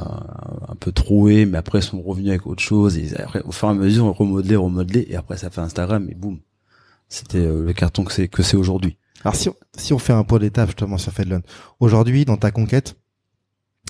un 0.68 0.76
peu 0.76 0.92
troués, 0.92 1.46
mais 1.46 1.58
après 1.58 1.80
ils 1.80 1.84
sont 1.84 2.02
revenus 2.02 2.30
avec 2.30 2.48
autre 2.48 2.62
chose. 2.62 2.98
Et 2.98 3.16
après, 3.18 3.42
au 3.44 3.52
fur 3.52 3.68
et 3.70 3.72
à 3.72 3.74
mesure, 3.74 4.06
on 4.06 4.12
remodelé, 4.12 4.56
remodelé, 4.56 5.08
et 5.10 5.16
après 5.16 5.38
ça 5.38 5.50
fait 5.50 5.62
Instagram 5.62 6.08
et 6.10 6.16
boum, 6.16 6.40
c'était 7.08 7.38
euh, 7.38 7.64
le 7.64 7.74
carton 7.74 8.04
que 8.04 8.12
c'est 8.12 8.28
que 8.28 8.44
c'est 8.44 8.58
aujourd'hui. 8.58 8.98
Alors 9.24 9.36
si 9.36 9.50
on, 9.50 9.56
si 9.78 9.94
on 9.94 10.00
fait 10.00 10.14
un 10.14 10.24
point 10.24 10.40
d'étape 10.40 10.68
justement 10.68 10.98
sur 10.98 11.14
Fedlon, 11.14 11.42
aujourd'hui 11.80 12.26
dans 12.26 12.38
ta 12.38 12.52
conquête, 12.52 12.96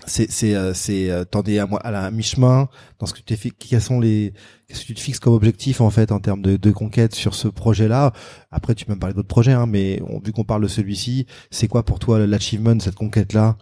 c'est 0.08 0.32
c'est 0.32 0.56
euh, 0.56 0.74
c'est 0.74 1.12
euh, 1.12 1.24
t'en 1.26 1.44
es 1.44 1.60
à, 1.60 1.68
moi- 1.68 1.80
à 1.82 1.92
la 1.92 2.10
mi-chemin 2.12 2.68
dans 3.00 3.06
ce 3.06 3.14
que 3.14 3.20
tu 3.20 3.26
t'es 3.26 3.36
fait. 3.36 3.52
Quels 3.52 3.82
sont 3.82 4.00
les 4.00 4.34
qu'est-ce 4.68 4.82
que 4.82 4.86
tu 4.88 4.94
te 4.96 5.00
fixes 5.00 5.20
comme 5.20 5.34
objectif 5.34 5.82
en 5.82 5.90
fait 5.92 6.12
en 6.12 6.20
termes 6.20 6.42
de, 6.42 6.58
de 6.58 6.72
conquête 6.72 7.14
sur 7.14 7.36
ce 7.36 7.48
projet-là? 7.48 8.14
Après 8.52 8.74
tu 8.74 8.86
peux 8.86 8.94
me 8.96 9.00
parler 9.00 9.14
d'autres 9.14 9.28
projets, 9.28 9.52
hein, 9.54 9.68
mais 9.68 10.02
on- 10.08 10.20
vu 10.20 10.32
qu'on 10.34 10.44
parle 10.44 10.64
de 10.64 10.68
celui-ci, 10.68 11.28
c'est 11.52 11.68
quoi 11.68 11.84
pour 11.84 12.00
toi 12.00 12.26
l'achievement 12.26 12.80
cette 12.80 12.96
conquête-là? 12.96 13.58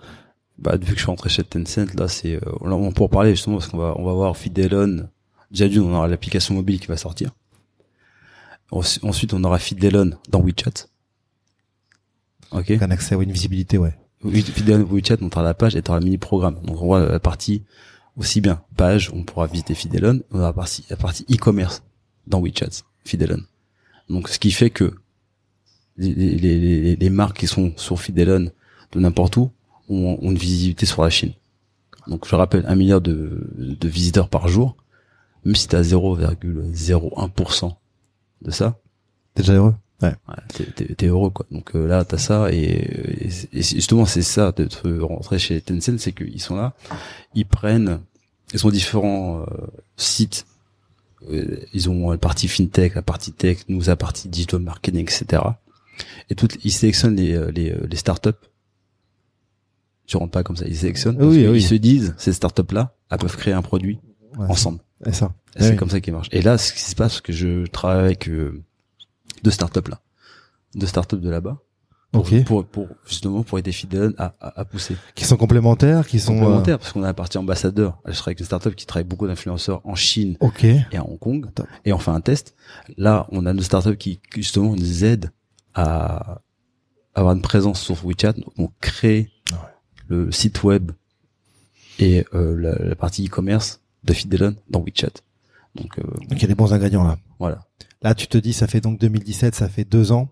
Bah 0.58 0.77
depuis 0.77 0.91
que 0.93 0.97
je 0.99 1.01
suis 1.03 1.08
rentré 1.12 1.29
chez 1.29 1.43
Tencent, 1.43 1.93
là 1.95 2.08
c'est 2.08 2.36
euh, 2.36 2.39
là, 2.63 2.75
on 2.75 2.91
pourra 2.93 3.10
parler 3.10 3.31
justement 3.31 3.58
parce 3.58 3.67
qu'on 3.67 3.77
va 3.77 3.93
on 3.97 4.05
va 4.05 4.13
voir 4.13 4.38
Fidelon. 4.38 5.10
Déjà 5.51 5.67
d'une, 5.67 5.81
on 5.84 5.93
aura 5.93 6.08
l'application 6.08 6.53
mobile 6.55 6.79
qui 6.79 6.88
va 6.88 6.97
sortir. 6.97 7.31
Ensu- 8.71 8.99
Ensuite, 9.03 9.34
on 9.34 9.43
aura 9.43 9.60
Fidelon 9.60 10.12
dans 10.29 10.41
WeChat. 10.41 10.88
Ok. 12.51 12.71
Un 12.71 12.91
accès 12.91 13.15
ou 13.15 13.21
une 13.21 13.31
visibilité, 13.31 13.77
ouais. 13.77 13.93
Fidelon 14.29 14.85
WeChat, 14.89 15.17
on 15.21 15.27
aura 15.27 15.43
la 15.43 15.53
page 15.53 15.75
et 15.75 15.81
tu 15.81 15.89
auras 15.89 15.99
le 15.99 16.05
mini 16.05 16.17
programme. 16.17 16.55
Donc 16.63 16.81
on 16.81 16.85
voit 16.85 17.05
la 17.05 17.19
partie 17.19 17.63
aussi 18.17 18.41
bien 18.41 18.61
page, 18.77 19.11
on 19.13 19.23
pourra 19.23 19.47
visiter 19.47 19.75
Fidelon, 19.75 20.21
on 20.31 20.39
a 20.39 20.53
la 20.89 20.97
partie 20.97 21.25
e-commerce 21.31 21.83
dans 22.27 22.41
WeChat, 22.41 22.83
Fidelon. 23.03 23.41
Donc 24.09 24.29
ce 24.29 24.39
qui 24.39 24.51
fait 24.51 24.69
que 24.69 24.93
les, 25.97 27.09
marques 27.09 27.38
qui 27.38 27.47
sont 27.47 27.73
sur 27.77 27.99
Fidelon 27.99 28.51
de 28.91 28.99
n'importe 28.99 29.38
où 29.38 29.51
ont, 29.89 30.17
une 30.21 30.38
visibilité 30.38 30.85
sur 30.85 31.03
la 31.03 31.09
Chine. 31.09 31.33
Donc 32.07 32.27
je 32.27 32.35
rappelle 32.35 32.65
un 32.67 32.75
milliard 32.75 33.01
de, 33.01 33.49
de 33.57 33.88
visiteurs 33.88 34.29
par 34.29 34.47
jour, 34.47 34.75
même 35.43 35.55
si 35.55 35.67
t'as 35.67 35.81
0,01% 35.81 37.75
de 38.41 38.51
ça, 38.51 38.79
T'es 39.35 39.41
déjà 39.41 39.53
heureux? 39.53 39.75
Ouais. 40.01 40.13
Ouais, 40.27 40.36
t'es- 40.53 40.65
t'es 40.65 40.93
t'es 40.95 41.08
heureux 41.08 41.29
quoi. 41.29 41.45
Donc 41.51 41.73
euh, 41.75 41.88
là 41.88 42.03
t'as 42.03 42.17
ça 42.17 42.51
et, 42.51 42.58
et, 42.58 43.29
et 43.53 43.62
justement 43.63 44.05
c'est 44.05 44.21
ça 44.23 44.51
d'être 44.51 44.89
rentré 44.99 45.39
chez 45.39 45.62
Tencent, 45.62 45.97
c'est 45.99 46.12
qu'ils 46.12 46.41
sont 46.41 46.55
là, 46.58 46.73
ils 47.34 47.45
prennent, 47.45 48.01
ils 48.53 48.65
ont 48.67 48.69
différents 48.71 49.41
euh, 49.41 49.45
sites, 49.97 50.45
Euh, 51.31 51.58
ils 51.73 51.89
ont 51.89 52.12
la 52.12 52.17
partie 52.19 52.47
fintech, 52.47 52.93
la 52.95 53.01
partie 53.01 53.31
tech, 53.31 53.60
nous 53.69 53.81
la 53.88 53.95
partie 53.95 54.27
digital 54.29 54.60
marketing, 54.60 55.01
etc. 55.01 55.41
Et 56.29 56.36
toutes, 56.36 56.58
ils 56.65 56.71
sélectionnent 56.73 57.15
les 57.15 57.34
euh, 57.34 57.49
les, 57.51 57.71
euh, 57.71 57.88
les 57.89 57.97
startups. 57.97 58.41
Tu 60.08 60.17
rentres 60.17 60.31
pas 60.31 60.43
comme 60.43 60.55
ça, 60.58 60.65
ils 60.67 60.75
sélectionnent. 60.77 61.17
Oui, 61.21 61.38
qu'ils 61.38 61.49
oui. 61.49 61.62
se 61.62 61.73
disent 61.75 62.13
ces 62.17 62.34
startups 62.34 62.71
là, 62.73 62.93
elles 63.10 63.17
peuvent 63.17 63.38
créer 63.38 63.53
un 63.53 63.62
produit 63.63 63.97
Ouais, 64.38 64.45
ensemble. 64.49 64.79
C'est 65.03 65.13
ça. 65.15 65.34
Et 65.55 65.63
c'est 65.63 65.69
Oui. 65.71 65.75
comme 65.77 65.89
ça 65.89 65.99
qu'il 66.01 66.13
marche. 66.13 66.27
Et 66.31 66.41
là, 66.41 66.58
ce 66.58 66.73
qui 66.73 66.81
se 66.81 66.93
passe, 66.95 67.15
c'est 67.15 67.21
que 67.23 67.31
je 67.34 67.65
travaille 67.67 68.03
avec 68.05 68.27
euh, 68.27 68.62
deux 69.45 69.51
startups 69.51 69.89
là, 69.89 69.99
deux 70.73 70.88
startups 70.88 71.17
de 71.27 71.29
là-bas, 71.29 71.58
pour, 72.12 72.21
Ok. 72.21 72.43
pour, 72.45 72.65
pour 72.65 72.88
justement 73.08 73.43
pour 73.43 73.60
aider 73.60 73.71
Fidelon 73.71 74.13
à, 74.17 74.34
à, 74.39 74.62
à 74.62 74.65
pousser. 74.65 74.95
Qui 75.15 75.25
sont 75.25 75.38
complémentaires, 75.38 76.08
qui 76.08 76.19
sont. 76.19 76.34
euh, 76.36 76.39
Complémentaires, 76.39 76.79
parce 76.79 76.91
qu'on 76.93 77.03
a 77.03 77.08
la 77.08 77.13
partie 77.13 77.38
ambassadeur. 77.38 77.97
Je 78.05 78.12
travaille 78.13 78.31
avec 78.34 78.39
une 78.39 78.45
startup 78.45 78.73
qui 78.75 78.86
travaille 78.86 79.03
beaucoup 79.08 79.27
d'influenceurs 79.27 79.81
en 79.86 79.95
Chine 79.95 80.38
euh, 80.41 80.47
Ok. 80.47 80.63
et 80.63 80.86
à 80.97 81.03
Hong 81.05 81.19
Kong, 81.19 81.49
Top. 81.53 81.67
et 81.86 81.91
on 81.93 81.97
fait 81.99 82.12
un 82.12 82.21
test. 82.21 82.55
Là, 82.97 83.27
on 83.31 83.45
a 83.45 83.53
nos 83.53 83.62
startups 83.63 83.97
qui 83.97 84.19
justement 84.36 84.75
nous 84.75 85.03
aident 85.03 85.29
à 85.73 86.41
avoir 87.15 87.34
une 87.36 87.41
présence 87.41 87.81
sur 87.81 87.95
WeChat. 88.05 88.34
Donc, 88.34 88.51
on 88.58 88.69
crée 88.81 89.29
Ouais. 89.51 89.58
le 90.08 90.31
site 90.31 90.63
web 90.63 90.91
et 91.99 92.25
euh, 92.34 92.55
la, 92.60 92.75
la 92.89 92.95
partie 92.95 93.25
e-commerce 93.27 93.81
de 94.03 94.13
Fidelon 94.13 94.55
dans 94.69 94.81
WeChat. 94.81 95.12
Donc 95.75 95.99
euh, 95.99 96.03
Donc 96.03 96.31
il 96.38 96.41
y 96.41 96.45
a 96.45 96.47
des 96.47 96.55
bons 96.55 96.73
ingrédients 96.73 97.03
là. 97.03 97.17
voilà. 97.39 97.60
Là, 98.05 98.13
tu 98.13 98.27
te 98.27 98.37
dis, 98.37 98.53
ça 98.53 98.67
fait 98.67 98.81
donc 98.81 98.99
2017, 98.99 99.55
ça 99.55 99.67
fait 99.67 99.83
deux 99.83 100.11
ans. 100.11 100.29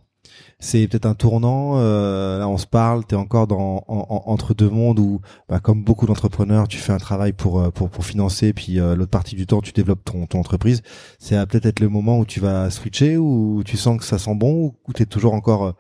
C'est 0.60 0.88
peut-être 0.88 1.08
un 1.08 1.16
tournant. 1.16 1.80
euh, 1.80 2.38
là, 2.38 2.48
on 2.48 2.58
se 2.60 2.68
parle. 2.68 3.04
T'es 3.04 3.16
encore 3.16 3.48
dans 3.48 3.84
en- 3.88 4.06
en- 4.10 4.24
entre 4.32 4.54
deux 4.54 4.70
mondes 4.70 5.00
où, 5.00 5.22
bah, 5.50 5.60
comme 5.60 5.84
beaucoup 5.84 6.06
d'entrepreneurs, 6.06 6.68
tu 6.68 6.78
fais 6.78 6.94
un 6.94 6.98
travail 7.00 7.34
pour 7.34 7.60
euh, 7.60 7.72
pour 7.72 7.90
pour 7.90 8.06
financer, 8.06 8.54
puis 8.54 8.80
euh, 8.80 8.96
l'autre 8.96 9.10
partie 9.10 9.36
du 9.36 9.48
temps, 9.48 9.60
tu 9.62 9.72
développes 9.72 10.06
ton 10.06 10.28
ton 10.28 10.40
entreprise. 10.40 10.84
C'est 11.18 11.36
peut-être 11.48 11.66
être 11.66 11.80
le 11.80 11.90
moment 11.90 12.20
où 12.20 12.26
tu 12.26 12.40
vas 12.40 12.70
switcher, 12.70 13.18
ou 13.18 13.64
tu 13.66 13.76
sens 13.76 13.98
que 13.98 14.06
ça 14.06 14.20
sent 14.20 14.36
bon, 14.36 14.76
ou, 14.88 14.94
t'es 14.94 15.08
toujours 15.08 15.34
encore 15.34 15.66
euh, 15.66 15.72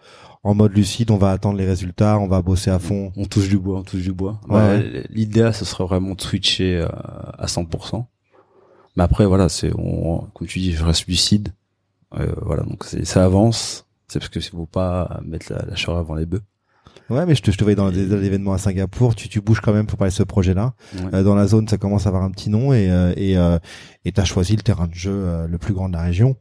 en 0.43 0.55
mode 0.55 0.75
lucide. 0.75 1.11
On 1.11 1.17
va 1.17 1.29
attendre 1.31 1.57
les 1.59 1.65
résultats, 1.67 2.17
on 2.19 2.27
va 2.27 2.41
bosser 2.41 2.71
à 2.71 2.79
fond? 2.79 3.11
On 3.15 3.25
touche 3.25 3.47
du 3.49 3.59
bois, 3.59 3.77
on 3.79 3.83
touche 3.83 4.01
du 4.01 4.13
bois. 4.13 4.41
Ouais. 4.49 4.55
Ouais, 4.59 5.03
L'idéal, 5.11 5.53
ce 5.53 5.63
serait 5.63 5.85
vraiment 5.85 6.15
de 6.15 6.21
switcher 6.21 6.79
euh, 6.79 6.87
à 7.37 7.45
100%. 7.45 8.03
Mais 8.97 9.03
après, 9.03 9.25
voilà, 9.27 9.47
c'est, 9.47 9.71
on, 9.77 10.27
comme 10.33 10.47
tu 10.47 10.57
dis, 10.59 10.73
je 10.73 10.83
reste 10.83 11.05
lucide. 11.07 11.49
Euh, 12.19 12.33
voilà, 12.41 12.63
donc 12.63 12.83
c'est, 12.83 13.05
ça 13.05 13.25
avance. 13.25 13.85
C'est 14.07 14.19
parce 14.19 14.29
que 14.29 14.39
il 14.39 14.43
faut 14.43 14.65
pas 14.65 15.19
mettre 15.25 15.51
la, 15.51 15.65
la 15.65 15.75
charrue 15.75 15.99
avant 15.99 16.15
les 16.15 16.25
bœufs. 16.25 16.41
Ouais, 17.09 17.25
mais 17.25 17.35
je 17.35 17.41
te, 17.41 17.51
je 17.51 17.57
te 17.57 17.63
voyais 17.63 17.75
dans 17.75 17.89
l'événement 17.89 18.53
à 18.53 18.57
Singapour. 18.57 19.13
Tu, 19.15 19.27
tu 19.27 19.41
bouges 19.41 19.59
quand 19.59 19.73
même 19.73 19.87
pour 19.87 19.97
parler 19.97 20.11
de 20.11 20.15
ce 20.15 20.23
projet-là. 20.23 20.73
Ouais. 20.95 21.15
Euh, 21.15 21.23
dans 21.23 21.35
la 21.35 21.47
zone, 21.47 21.67
ça 21.67 21.77
commence 21.77 22.05
à 22.05 22.09
avoir 22.09 22.23
un 22.23 22.31
petit 22.31 22.49
nom 22.49 22.71
et 22.73 22.89
euh, 22.91 23.13
et 23.17 23.37
euh, 23.37 23.59
et 24.05 24.11
t'as 24.11 24.23
choisi 24.23 24.55
le 24.55 24.61
terrain 24.61 24.87
de 24.87 24.93
jeu 24.93 25.11
euh, 25.11 25.47
le 25.47 25.57
plus 25.57 25.73
grand 25.73 25.89
de 25.89 25.93
la 25.93 26.01
région, 26.03 26.37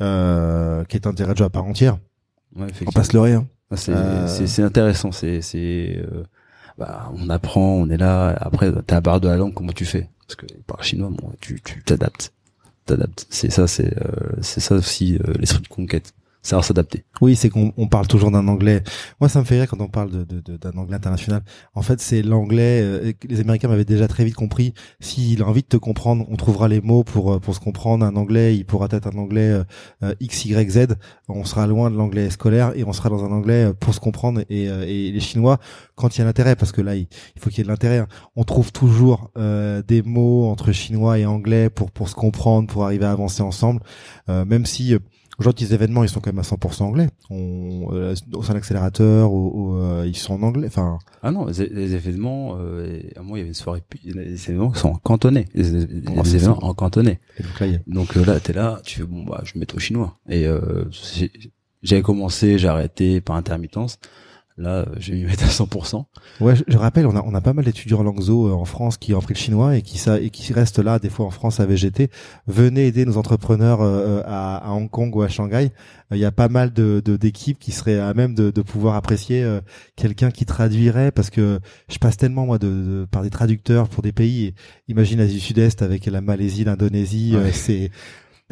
euh, 0.00 0.84
qui 0.84 0.96
est 0.96 1.06
un 1.06 1.12
terrain 1.14 1.32
de 1.32 1.38
jeu 1.38 1.44
à 1.44 1.50
part 1.50 1.64
entière. 1.64 1.98
Ouais, 2.56 2.66
On 2.86 2.90
passe 2.92 3.12
le 3.12 3.20
rien. 3.20 3.46
Ah, 3.70 3.76
C'est, 3.76 4.62
intéressant. 4.62 5.12
C'est, 5.12 5.40
c'est, 5.40 5.96
euh, 5.98 6.24
bah, 6.78 7.10
on 7.14 7.28
apprend, 7.30 7.72
on 7.74 7.88
est 7.88 7.96
là. 7.96 8.36
Après, 8.40 8.70
t'as 8.86 8.96
la 8.96 9.00
barre 9.00 9.20
de 9.20 9.28
la 9.28 9.36
langue, 9.36 9.54
comment 9.54 9.72
tu 9.72 9.84
fais? 9.86 10.08
Parce 10.26 10.36
que 10.36 10.46
par 10.66 10.82
chinois, 10.84 11.10
bon, 11.10 11.32
tu, 11.40 11.60
tu 11.62 11.82
t'adaptes, 11.82 12.32
t'adaptes. 12.86 13.26
C'est 13.30 13.50
ça, 13.50 13.66
c'est, 13.66 13.96
euh, 13.98 14.36
c'est 14.40 14.60
ça 14.60 14.74
aussi 14.74 15.16
euh, 15.16 15.34
l'esprit 15.38 15.62
de 15.62 15.68
conquête. 15.68 16.12
Savoir 16.44 16.64
s'adapter. 16.64 17.04
Oui, 17.20 17.36
c'est 17.36 17.50
qu'on 17.50 17.72
on 17.76 17.86
parle 17.86 18.08
toujours 18.08 18.32
d'un 18.32 18.48
anglais. 18.48 18.82
Moi, 19.20 19.28
ça 19.28 19.38
me 19.38 19.44
fait 19.44 19.60
rire 19.60 19.68
quand 19.70 19.80
on 19.80 19.86
parle 19.86 20.10
de, 20.10 20.24
de- 20.24 20.40
de- 20.40 20.56
d'un 20.56 20.72
anglais 20.76 20.96
international. 20.96 21.42
En 21.74 21.82
fait, 21.82 22.00
c'est 22.00 22.20
l'anglais. 22.20 22.80
euh, 22.82 23.12
les 23.28 23.38
Américains 23.40 23.68
m'avaient 23.68 23.84
déjà 23.84 24.08
très 24.08 24.24
vite 24.24 24.34
compris. 24.34 24.74
S'il 24.98 25.40
a 25.42 25.46
envie 25.46 25.62
de 25.62 25.68
te 25.68 25.76
comprendre, 25.76 26.26
on 26.28 26.34
trouvera 26.34 26.66
les 26.66 26.80
mots 26.80 27.04
pour 27.04 27.32
euh, 27.34 27.38
pour 27.38 27.54
se 27.54 27.60
comprendre. 27.60 28.04
Un 28.04 28.16
anglais, 28.16 28.56
il 28.56 28.64
pourra 28.64 28.88
être 28.90 29.06
un 29.06 29.16
anglais 29.18 29.50
euh, 29.50 29.62
euh, 30.02 30.14
X, 30.18 30.44
Y, 30.46 30.68
Z. 30.70 30.86
On 31.28 31.44
sera 31.44 31.68
loin 31.68 31.92
de 31.92 31.96
l'anglais 31.96 32.28
scolaire 32.30 32.72
et 32.74 32.82
on 32.82 32.92
sera 32.92 33.08
dans 33.08 33.24
un 33.24 33.30
anglais 33.30 33.66
euh, 33.66 33.72
pour 33.72 33.94
se 33.94 34.00
comprendre. 34.00 34.40
Et, 34.50 34.68
euh, 34.68 34.82
et 34.84 35.12
les 35.12 35.20
Chinois, 35.20 35.58
quand 35.94 36.16
il 36.16 36.18
y 36.18 36.22
a 36.22 36.24
l'intérêt, 36.24 36.56
parce 36.56 36.72
que 36.72 36.80
là, 36.80 36.96
il, 36.96 37.06
faut 37.38 37.50
qu'il 37.50 37.58
y 37.58 37.60
ait 37.60 37.64
de 37.64 37.68
l'intérêt. 37.68 37.98
hein. 37.98 38.08
On 38.34 38.42
trouve 38.42 38.72
toujours 38.72 39.30
des 39.36 40.02
mots 40.04 40.46
entre 40.50 40.72
chinois 40.72 41.20
et 41.20 41.24
anglais 41.26 41.70
pour 41.70 41.92
pour 41.92 42.08
se 42.08 42.14
comprendre, 42.16 42.66
pour 42.66 42.84
arriver 42.84 43.04
à 43.04 43.12
avancer 43.12 43.42
ensemble. 43.42 43.80
Même 44.28 44.66
si 44.66 44.96
Aujourd'hui, 45.42 45.66
les 45.66 45.74
événements, 45.74 46.04
ils 46.04 46.08
sont 46.08 46.20
quand 46.20 46.30
même 46.32 46.38
à 46.38 46.42
100% 46.42 46.82
anglais. 46.84 47.08
On, 47.28 47.88
euh, 47.92 48.14
au 48.32 48.44
sein 48.44 48.52
de 48.52 48.58
l'accélérateur, 48.58 49.32
au- 49.32 49.48
au, 49.48 49.76
euh, 49.76 50.04
ils 50.06 50.16
sont 50.16 50.34
en 50.34 50.42
anglais. 50.44 50.68
Enfin, 50.68 51.00
Ah 51.20 51.32
non, 51.32 51.46
les, 51.46 51.66
les 51.66 51.94
événements, 51.94 52.58
euh, 52.60 53.00
à 53.16 53.22
moi 53.22 53.38
il 53.38 53.40
y 53.40 53.42
avait 53.42 53.48
une 53.48 53.54
soirée, 53.54 53.82
les 54.04 54.34
événements 54.48 54.70
qui 54.70 54.78
sont 54.78 54.90
en 54.90 54.94
cantonais, 54.98 55.46
les, 55.52 55.64
les- 55.64 55.86
les 55.86 56.02
Oh, 56.16 56.20
c'est 56.22 56.36
événements 56.36 56.60
ça. 56.60 56.66
en 56.66 56.74
cantonais. 56.74 57.18
et 57.38 57.42
donc 57.42 57.58
là, 57.58 57.66
y 57.66 57.74
a- 57.74 57.78
Donc 57.88 58.16
euh, 58.16 58.24
là, 58.24 58.38
t'es 58.38 58.52
là, 58.52 58.80
tu 58.84 59.00
fais 59.00 59.04
bon 59.04 59.24
bah 59.24 59.40
je 59.44 59.54
vais 59.54 59.58
mettre 59.60 59.74
au 59.74 59.80
chinois. 59.80 60.16
Et 60.28 60.46
euh, 60.46 60.84
j'avais 61.82 62.02
commencé, 62.02 62.56
j'ai 62.58 62.68
arrêté 62.68 63.20
par 63.20 63.34
intermittence. 63.34 63.98
Là, 64.62 64.86
je 64.98 65.10
vais 65.12 65.18
m'y 65.18 65.24
mettre 65.24 65.42
à 65.44 65.48
100%. 65.48 66.04
Ouais, 66.40 66.54
je, 66.54 66.62
je 66.68 66.76
rappelle, 66.78 67.06
on 67.06 67.16
a, 67.16 67.22
on 67.26 67.34
a 67.34 67.40
pas 67.40 67.52
mal 67.52 67.64
d'étudiants 67.64 67.98
en 67.98 68.06
euh, 68.06 68.52
en 68.52 68.64
France 68.64 68.96
qui 68.96 69.12
ont 69.12 69.18
appris 69.18 69.34
le 69.34 69.38
chinois 69.38 69.76
et 69.76 69.82
qui 69.82 69.98
ça 69.98 70.20
et 70.20 70.30
qui 70.30 70.52
restent 70.52 70.78
là 70.78 70.98
des 71.00 71.08
fois 71.10 71.26
en 71.26 71.30
France 71.30 71.58
à 71.58 71.66
VGT. 71.66 72.10
Venez 72.46 72.86
aider 72.86 73.04
nos 73.04 73.16
entrepreneurs 73.16 73.80
euh, 73.82 74.20
euh, 74.20 74.22
à, 74.24 74.58
à 74.68 74.70
Hong 74.72 74.88
Kong 74.88 75.14
ou 75.16 75.22
à 75.22 75.28
Shanghai. 75.28 75.72
Euh, 76.12 76.16
Il 76.16 76.18
y 76.18 76.24
a 76.24 76.30
pas 76.32 76.48
mal 76.48 76.72
de 76.72 77.02
de- 77.04 77.16
d'équipes 77.16 77.58
qui 77.58 77.72
seraient 77.72 77.98
à 77.98 78.14
même 78.14 78.34
de, 78.34 78.50
de 78.52 78.62
pouvoir 78.62 78.94
apprécier 78.94 79.42
euh, 79.42 79.60
quelqu'un 79.96 80.30
qui 80.30 80.44
traduirait 80.46 81.10
parce 81.10 81.30
que 81.30 81.58
je 81.90 81.98
passe 81.98 82.16
tellement 82.16 82.46
moi 82.46 82.58
de, 82.58 82.68
de- 82.68 83.06
par 83.10 83.22
des 83.22 83.30
traducteurs 83.30 83.88
pour 83.88 84.02
des 84.02 84.12
pays. 84.12 84.46
Et 84.46 84.54
imagine 84.88 85.18
l'Asie 85.18 85.34
du 85.34 85.40
Sud-Est 85.40 85.82
avec 85.82 86.06
la 86.06 86.20
Malaisie, 86.20 86.64
l'Indonésie, 86.64 87.34
Ouais. 87.36 87.50
c'est 87.52 87.90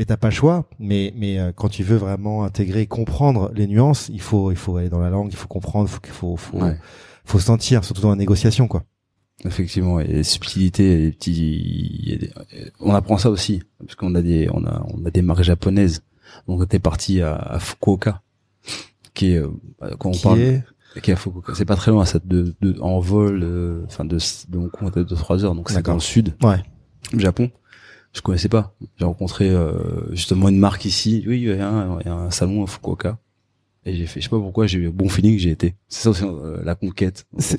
mais 0.01 0.07
t'as 0.07 0.17
pas 0.17 0.29
le 0.29 0.35
choix. 0.35 0.65
Mais 0.79 1.13
mais 1.15 1.39
euh, 1.39 1.53
quand 1.55 1.69
tu 1.69 1.83
veux 1.85 1.97
vraiment 1.99 2.43
intégrer, 2.45 2.87
comprendre 2.87 3.53
les 3.55 3.67
nuances, 3.67 4.09
il 4.13 4.21
faut 4.23 4.51
il 4.51 4.57
faut 4.57 4.77
aller 4.79 4.89
dans 4.89 4.99
la 4.99 5.11
langue, 5.11 5.29
il 5.31 5.37
faut 5.37 5.47
comprendre, 5.47 5.89
faut 5.91 6.01
qu'il 6.01 6.13
faut 6.15 6.37
faut 6.37 6.59
Ouais. 6.63 6.77
faut 7.25 7.39
sentir, 7.39 7.85
surtout 7.85 8.01
dans 8.03 8.11
la 8.11 8.17
négociation, 8.17 8.67
quoi. 8.67 8.83
Effectivement, 9.45 10.01
et 10.01 10.07
les 10.07 10.23
subtilités, 10.25 10.97
les 10.99 11.13
petits, 11.13 12.17
des- 12.21 12.31
on 12.81 12.95
apprend 12.95 13.17
ça 13.19 13.31
aussi 13.31 13.63
parce 13.79 13.95
qu'on 13.95 14.15
a 14.15 14.23
des, 14.23 14.49
on 14.53 14.65
a, 14.67 14.83
on 14.93 15.05
a 15.05 15.11
des 15.11 15.23
marques 15.23 15.43
japonaises. 15.43 16.03
Donc 16.49 16.67
t'es 16.69 16.79
parti 16.79 17.21
à, 17.21 17.35
à 17.37 17.59
Fukuoka, 17.59 18.23
qui 19.15 19.33
est 19.33 19.39
euh, 19.39 19.49
quand 19.99 20.09
on 20.11 20.13
Qui 20.13 20.23
parle, 20.23 20.39
est 20.41 20.65
qui 21.03 21.11
est 21.11 21.15
à 21.15 21.17
Fukuoka, 21.17 21.55
c'est 21.55 21.65
pas 21.67 21.77
très 21.77 21.91
loin, 21.91 22.05
ça 22.07 22.19
de, 22.25 22.55
de 22.63 22.79
en 22.81 23.01
vol, 23.01 23.41
euh, 23.43 23.83
enfin 23.87 24.05
de 24.07 24.17
de 24.49 24.59
Hong 24.59 24.71
Kong, 24.71 24.93
de 24.95 25.03
3 25.15 25.45
heures, 25.45 25.55
donc 25.55 25.69
c'est 25.71 25.83
dans 25.83 25.95
le 25.95 26.01
sud. 26.01 26.35
Ouais. 26.43 26.63
Japon. 27.17 27.51
Je 28.13 28.21
connaissais 28.23 28.49
pas. 28.49 28.75
J'ai 28.99 29.05
rencontré 29.05 29.49
euh, 29.51 30.13
justement 30.13 30.49
une 30.49 30.59
marque 30.59 30.85
ici. 30.85 31.25
Oui, 31.29 31.41
il 31.43 31.49
y 31.49 31.53
a 31.61 31.69
un, 31.69 32.01
il 32.01 32.07
y 32.07 32.09
a 32.09 32.15
un 32.15 32.31
salon 32.31 32.65
à 32.65 32.67
Fukuoka. 32.67 33.19
Et 33.87 33.95
j'ai 33.97 34.07
fait, 34.07 34.21
je 34.21 34.25
sais 34.27 34.31
pas 34.31 34.39
pourquoi, 34.39 34.67
j'ai 34.67 34.79
eu 34.79 34.89
un 34.89 34.91
bon 34.91 35.09
feeling, 35.09 35.39
j'ai 35.39 35.51
été. 35.51 35.75
C'est 35.89 36.03
ça 36.03 36.11
aussi 36.11 36.25
euh, 36.25 36.61
la 36.65 36.75
conquête. 36.75 37.25
C'est- 37.39 37.59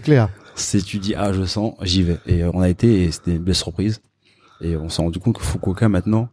clair. 0.00 0.30
C'est 0.54 0.82
tu 0.82 0.98
dis 0.98 1.14
ah 1.16 1.32
je 1.32 1.44
sens, 1.44 1.74
j'y 1.82 2.02
vais. 2.02 2.18
Et 2.26 2.42
euh, 2.44 2.50
on 2.54 2.60
a 2.60 2.68
été 2.68 3.04
et 3.04 3.10
c'était 3.12 3.32
une 3.36 3.42
belle 3.42 3.54
surprise. 3.54 4.00
Et 4.60 4.76
on 4.76 4.88
s'est 4.88 5.02
rendu 5.02 5.18
compte 5.18 5.36
que 5.38 5.42
Fukuoka 5.44 5.88
maintenant, 5.88 6.28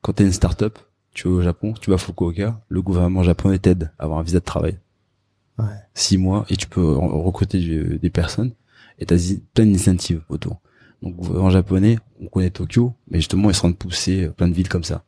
quand 0.00 0.14
t'es 0.14 0.24
une 0.24 0.32
start-up, 0.32 0.78
tu 1.12 1.28
vas 1.28 1.34
au 1.34 1.42
Japon, 1.42 1.74
tu 1.78 1.90
vas 1.90 1.94
à 1.96 1.98
Fukuoka, 1.98 2.60
le 2.68 2.82
gouvernement 2.82 3.22
japonais 3.22 3.58
t'aide 3.58 3.90
à 3.98 4.04
avoir 4.04 4.18
un 4.20 4.22
visa 4.22 4.38
de 4.40 4.44
travail. 4.44 4.78
Ouais. 5.58 5.64
Six 5.94 6.16
mois 6.18 6.46
et 6.48 6.56
tu 6.56 6.66
peux 6.66 6.80
re- 6.80 7.22
recruter 7.22 7.98
des 7.98 8.10
personnes 8.10 8.52
et 8.98 9.04
t'as 9.06 9.16
plein 9.54 9.64
d'initiatives 9.64 10.22
autour. 10.30 10.60
Donc 11.02 11.16
en 11.36 11.50
japonais, 11.50 11.98
on 12.20 12.26
connaît 12.28 12.50
Tokyo, 12.50 12.92
mais 13.10 13.18
justement 13.18 13.50
ils 13.50 13.54
sont 13.54 13.66
en 13.66 13.70
train 13.70 13.70
de 13.70 13.76
pousser 13.76 14.28
plein 14.36 14.48
de 14.48 14.54
villes 14.54 14.68
comme 14.68 14.84
ça 14.84 15.04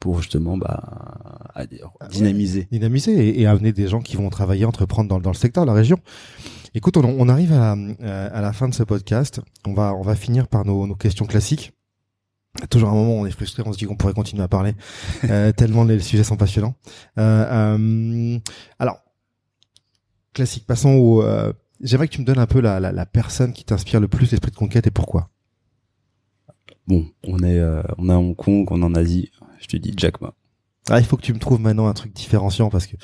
pour 0.00 0.20
justement 0.20 0.56
bah 0.56 1.48
à- 1.54 1.66
dynamiser. 2.10 2.66
Dynamiser 2.70 3.12
et, 3.28 3.40
et 3.42 3.46
amener 3.46 3.72
des 3.72 3.86
gens 3.88 4.00
qui 4.00 4.16
vont 4.16 4.28
travailler, 4.30 4.64
entreprendre 4.64 5.08
dans, 5.08 5.20
dans 5.20 5.30
le 5.30 5.36
secteur, 5.36 5.64
la 5.66 5.72
région. 5.74 5.98
Écoute, 6.74 6.96
on, 6.96 7.04
on 7.04 7.28
arrive 7.28 7.52
à, 7.52 7.76
la- 8.00 8.26
à 8.26 8.40
la 8.40 8.52
fin 8.52 8.68
de 8.68 8.74
ce 8.74 8.82
podcast. 8.82 9.40
On 9.66 9.74
va, 9.74 9.94
on 9.94 10.02
va 10.02 10.14
finir 10.16 10.48
par 10.48 10.64
nos, 10.64 10.86
nos 10.86 10.94
questions 10.96 11.26
classiques. 11.26 11.72
Toujours 12.70 12.88
un 12.88 12.94
moment 12.94 13.16
où 13.18 13.20
on 13.22 13.26
est 13.26 13.30
frustré, 13.30 13.62
on 13.66 13.72
se 13.72 13.78
dit 13.78 13.84
qu'on 13.84 13.96
pourrait 13.96 14.12
continuer 14.14 14.42
à 14.42 14.48
parler, 14.48 14.74
euh, 15.24 15.52
tellement 15.52 15.84
les 15.84 15.98
sujets 16.00 16.22
sont 16.24 16.36
passionnants. 16.36 16.74
Euh, 17.18 17.76
euh, 17.76 18.38
alors, 18.78 18.98
classique, 20.32 20.66
passons 20.66 20.90
au... 20.90 21.22
euh, 21.22 21.52
J'aimerais 21.80 22.08
que 22.08 22.14
tu 22.14 22.20
me 22.20 22.26
donnes 22.26 22.38
un 22.38 22.46
peu 22.46 22.60
la, 22.60 22.78
la, 22.80 22.92
la 22.92 23.06
personne 23.06 23.52
qui 23.52 23.64
t'inspire 23.64 24.00
le 24.00 24.08
plus 24.08 24.30
l'esprit 24.30 24.50
de 24.52 24.56
conquête 24.56 24.86
et 24.86 24.90
pourquoi. 24.92 25.30
Bon, 26.86 27.06
on 27.26 27.38
est, 27.40 27.58
euh, 27.58 27.82
on 27.98 28.08
est 28.08 28.12
à 28.12 28.18
Hong 28.18 28.36
Kong, 28.36 28.66
on 28.70 28.80
est 28.82 28.84
en 28.84 28.94
Asie. 28.94 29.30
Je 29.60 29.66
te 29.66 29.76
dis 29.76 29.92
Jack 29.96 30.20
Ma. 30.20 30.34
Ah, 30.90 31.00
il 31.00 31.06
faut 31.06 31.16
que 31.16 31.22
tu 31.22 31.32
me 31.32 31.38
trouves 31.38 31.60
maintenant 31.60 31.86
un 31.86 31.94
truc 31.94 32.12
différenciant 32.12 32.68
parce 32.68 32.86
que 32.86 32.96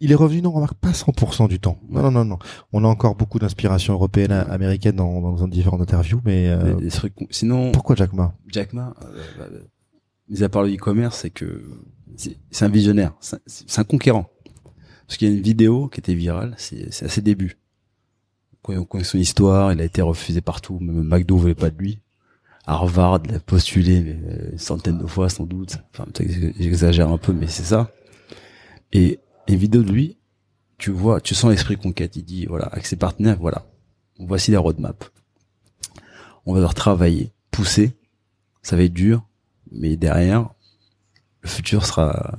il 0.00 0.12
est 0.12 0.16
revenu, 0.16 0.42
non, 0.42 0.50
on 0.50 0.54
remarque 0.54 0.74
pas 0.74 0.90
100% 0.92 1.48
du 1.48 1.58
temps. 1.60 1.78
Non, 1.88 2.02
non, 2.02 2.10
non, 2.10 2.24
non. 2.24 2.38
On 2.72 2.84
a 2.84 2.88
encore 2.88 3.14
beaucoup 3.14 3.38
d'inspiration 3.38 3.94
européenne, 3.94 4.32
américaine 4.32 4.96
dans, 4.96 5.20
dans 5.36 5.48
différentes 5.48 5.80
interviews, 5.80 6.20
mais, 6.24 6.48
euh, 6.48 6.74
des 6.74 6.88
trucs- 6.90 7.14
Sinon, 7.30 7.72
pourquoi 7.72 7.96
Jack 7.96 8.12
Ma? 8.12 8.34
Jack 8.48 8.72
Ma, 8.74 8.94
euh, 9.04 9.22
bah, 9.38 9.46
euh, 9.50 9.60
mis 10.28 10.42
à 10.42 10.48
part 10.50 10.62
le 10.64 10.74
e-commerce, 10.74 11.20
c'est 11.20 11.30
que 11.30 11.64
c'est 12.16 12.64
un 12.64 12.68
visionnaire, 12.68 13.14
c'est 13.20 13.78
un- 13.78 13.84
conquérant. 13.84 14.26
Parce 15.06 15.16
qu'il 15.16 15.28
y 15.28 15.32
a 15.32 15.34
une 15.34 15.42
vidéo 15.42 15.88
qui 15.88 16.00
était 16.00 16.14
virale, 16.14 16.54
c'est 16.58 16.92
c'est 16.92 17.06
à 17.06 17.08
ses 17.08 17.20
débuts. 17.22 17.56
Quand 18.62 18.74
on 18.74 18.84
connaît 18.84 19.04
son 19.04 19.18
histoire, 19.18 19.72
il 19.72 19.80
a 19.80 19.84
été 19.84 20.02
refusé 20.02 20.40
partout, 20.40 20.78
même 20.80 21.02
McDo 21.04 21.36
voulait 21.36 21.54
pas 21.54 21.70
de 21.70 21.78
lui. 21.78 22.00
Harvard 22.66 23.22
l'a 23.28 23.40
postulé 23.40 24.00
mais, 24.00 24.18
euh, 24.32 24.52
une 24.52 24.58
centaine 24.58 24.98
de 24.98 25.06
fois 25.06 25.28
sans 25.28 25.44
doute. 25.44 25.76
Enfin, 25.92 26.06
j'exagère 26.58 27.10
un 27.10 27.18
peu, 27.18 27.32
mais 27.32 27.46
c'est 27.46 27.62
ça. 27.64 27.90
Et 28.92 29.20
une 29.48 29.56
vidéo 29.56 29.82
de 29.82 29.90
lui, 29.92 30.16
tu 30.78 30.90
vois, 30.90 31.20
tu 31.20 31.34
sens 31.34 31.50
l'esprit 31.50 31.76
conquête. 31.76 32.16
Il 32.16 32.24
dit, 32.24 32.46
voilà, 32.46 32.66
avec 32.66 32.86
ses 32.86 32.96
partenaires, 32.96 33.36
voilà, 33.38 33.66
voici 34.18 34.50
la 34.50 34.60
roadmap. 34.60 35.04
On 36.46 36.54
va 36.54 36.60
leur 36.60 36.74
travailler, 36.74 37.32
pousser, 37.50 37.92
ça 38.62 38.76
va 38.76 38.82
être 38.82 38.92
dur, 38.92 39.26
mais 39.70 39.96
derrière, 39.96 40.48
le 41.42 41.48
futur 41.48 41.84
sera 41.84 42.38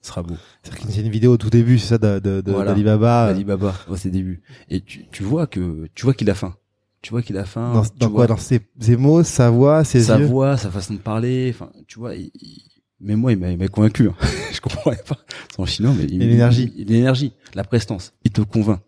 sera 0.00 0.22
beau. 0.22 0.34
C'est-à-dire 0.62 0.80
qu'il 0.86 0.96
y 0.96 0.98
a 0.98 1.02
une 1.06 1.12
vidéo 1.12 1.32
au 1.32 1.36
tout 1.36 1.50
début, 1.50 1.78
c'est 1.78 1.88
ça, 1.88 1.98
de, 1.98 2.18
de, 2.18 2.40
de- 2.40 2.50
Voilà. 2.52 2.72
d'Alibaba. 2.72 3.26
Alibaba, 3.26 3.74
au 3.88 3.94
ses 3.96 4.10
débuts. 4.10 4.42
Et 4.68 4.80
tu, 4.80 5.06
tu 5.12 5.22
vois 5.22 5.46
que 5.46 5.86
tu 5.94 6.04
vois 6.04 6.12
qu'il 6.14 6.28
a 6.28 6.34
faim. 6.34 6.56
Tu 7.02 7.10
vois 7.10 7.22
qu'il 7.22 7.36
a 7.36 7.44
faim. 7.44 7.72
Dans, 7.74 7.82
tu 7.84 7.90
dans 7.98 8.10
quoi 8.10 8.26
Dans 8.26 8.36
ses, 8.36 8.60
ses 8.80 8.96
mots, 8.96 9.22
sa 9.24 9.50
voix, 9.50 9.82
ses 9.84 10.04
sa 10.04 10.18
yeux 10.18 10.26
voix, 10.26 10.56
sa 10.56 10.70
façon 10.70 10.94
de 10.94 10.98
parler. 11.00 11.50
Enfin, 11.54 11.70
tu 11.88 11.98
vois. 11.98 12.14
il- 12.14 12.30
il- 12.40 12.62
mais 13.00 13.16
moi, 13.16 13.32
il 13.32 13.38
m'a 13.38 13.68
convaincu. 13.68 14.08
hein. 14.08 14.14
Je 14.52 14.60
comprenais 14.60 14.96
pas 15.08 15.18
son 15.56 15.66
chinois, 15.66 15.92
mais 15.98 16.06
l'énergie. 16.06 16.72
l'énergie, 16.76 17.32
la 17.54 17.64
prestance. 17.64 18.14
Il 18.24 18.30
te 18.30 18.40
convainc. 18.42 18.80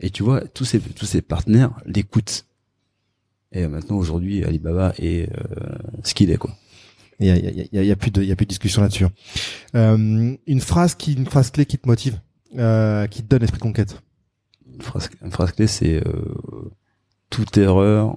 Et 0.00 0.10
tu 0.10 0.24
vois, 0.24 0.40
tous 0.40 0.64
ses 0.64 0.80
tous 0.80 1.06
ses 1.06 1.22
partenaires 1.22 1.70
l'écoutent. 1.86 2.46
Et 3.52 3.66
maintenant, 3.68 3.96
aujourd'hui, 3.98 4.44
Alibaba 4.44 4.92
est 4.98 5.28
euh, 5.30 5.76
ce 6.02 6.14
qu'il 6.14 6.30
est, 6.32 6.36
quoi. 6.36 6.56
Il 7.20 7.26
y 7.26 7.30
a, 7.30 7.36
y, 7.36 7.46
a, 7.46 7.50
y, 7.50 7.60
a, 7.60 7.82
il 7.82 7.86
y 7.86 7.90
a 7.92 7.96
plus 7.96 8.10
de, 8.10 8.22
il 8.22 8.28
y 8.28 8.32
a 8.32 8.36
plus 8.36 8.46
de 8.46 8.50
discussion 8.50 8.80
là-dessus. 8.82 9.06
Euh, 9.76 10.34
une 10.46 10.60
phrase 10.60 10.94
qui, 10.96 11.12
une 11.12 11.26
phrase 11.26 11.50
clé 11.50 11.66
qui 11.66 11.78
te 11.78 11.86
motive, 11.86 12.18
euh, 12.58 13.06
qui 13.06 13.22
te 13.22 13.28
donne 13.28 13.40
l'esprit 13.40 13.58
de 13.58 13.62
conquête? 13.62 14.00
Une 14.72 14.80
phrase, 14.82 15.10
une 15.22 15.30
phrase 15.30 15.52
clé, 15.52 15.66
c'est 15.66 15.96
euh, 16.06 16.24
toute 17.30 17.56
erreur 17.56 18.16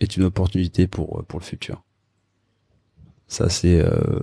est 0.00 0.16
une 0.16 0.24
opportunité 0.24 0.86
pour 0.86 1.24
pour 1.26 1.38
le 1.38 1.44
futur. 1.44 1.82
Ça, 3.28 3.48
c'est 3.48 3.80
euh, 3.80 4.20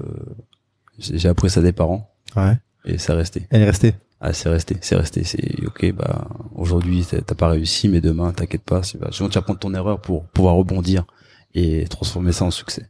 j'ai 0.99 1.29
appris 1.29 1.49
ça 1.49 1.61
des 1.61 1.71
parents 1.71 2.13
Ouais. 2.35 2.57
et 2.85 2.97
c'est 2.97 3.13
resté. 3.13 3.47
Elle 3.51 3.61
est 3.61 3.65
restée. 3.65 3.93
Ah, 4.19 4.33
c'est 4.33 4.49
resté, 4.49 4.75
c'est 4.81 4.95
resté. 4.95 5.23
C'est 5.23 5.63
ok. 5.65 5.93
Bah 5.93 6.27
aujourd'hui, 6.55 7.05
t'as 7.05 7.35
pas 7.35 7.47
réussi, 7.49 7.87
mais 7.87 8.01
demain, 8.01 8.33
t'inquiète 8.33 8.63
pas. 8.63 8.81
C'est 8.83 8.97
bah, 8.97 9.09
souvent, 9.11 9.29
tu 9.29 9.35
vas 9.35 9.43
prendre 9.43 9.59
ton 9.59 9.73
erreur 9.75 10.01
pour 10.01 10.25
pouvoir 10.25 10.55
rebondir 10.55 11.05
et 11.53 11.85
transformer 11.87 12.31
ça 12.31 12.45
en 12.45 12.51
succès. 12.51 12.89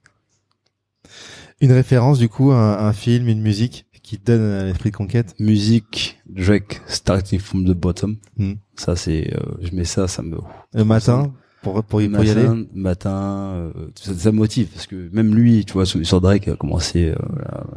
Une 1.61 1.71
référence, 1.71 2.19
du 2.19 2.29
coup, 2.29 2.51
un, 2.51 2.77
un 2.79 2.93
film, 2.93 3.27
une 3.27 3.41
musique 3.41 3.85
qui 4.03 4.19
te 4.19 4.31
donne 4.31 4.65
l'esprit 4.67 4.91
de 4.91 4.95
conquête? 4.95 5.33
Musique, 5.39 6.19
Drake, 6.27 6.81
starting 6.87 7.39
from 7.39 7.65
the 7.65 7.71
bottom. 7.73 8.17
Hmm. 8.37 8.53
Ça, 8.75 8.95
c'est, 8.95 9.33
euh, 9.33 9.39
je 9.61 9.75
mets 9.75 9.83
ça, 9.83 10.07
ça 10.07 10.21
me 10.21 10.37
Le 10.73 10.83
matin, 10.83 11.33
pour, 11.63 11.83
pour, 11.83 12.01
y- 12.01 12.07
pour 12.09 12.23
y 12.23 12.29
aller? 12.29 12.43
matin, 12.43 12.65
matin 12.73 13.51
euh, 13.55 13.71
ça, 13.95 14.13
ça 14.13 14.31
me 14.31 14.37
motive 14.37 14.67
parce 14.67 14.85
que 14.87 15.09
même 15.11 15.33
lui, 15.35 15.65
tu 15.65 15.73
vois, 15.73 15.85
sur, 15.85 16.05
sur 16.05 16.21
Drake 16.21 16.47
a 16.47 16.55
commencé 16.55 17.09
euh, 17.09 17.15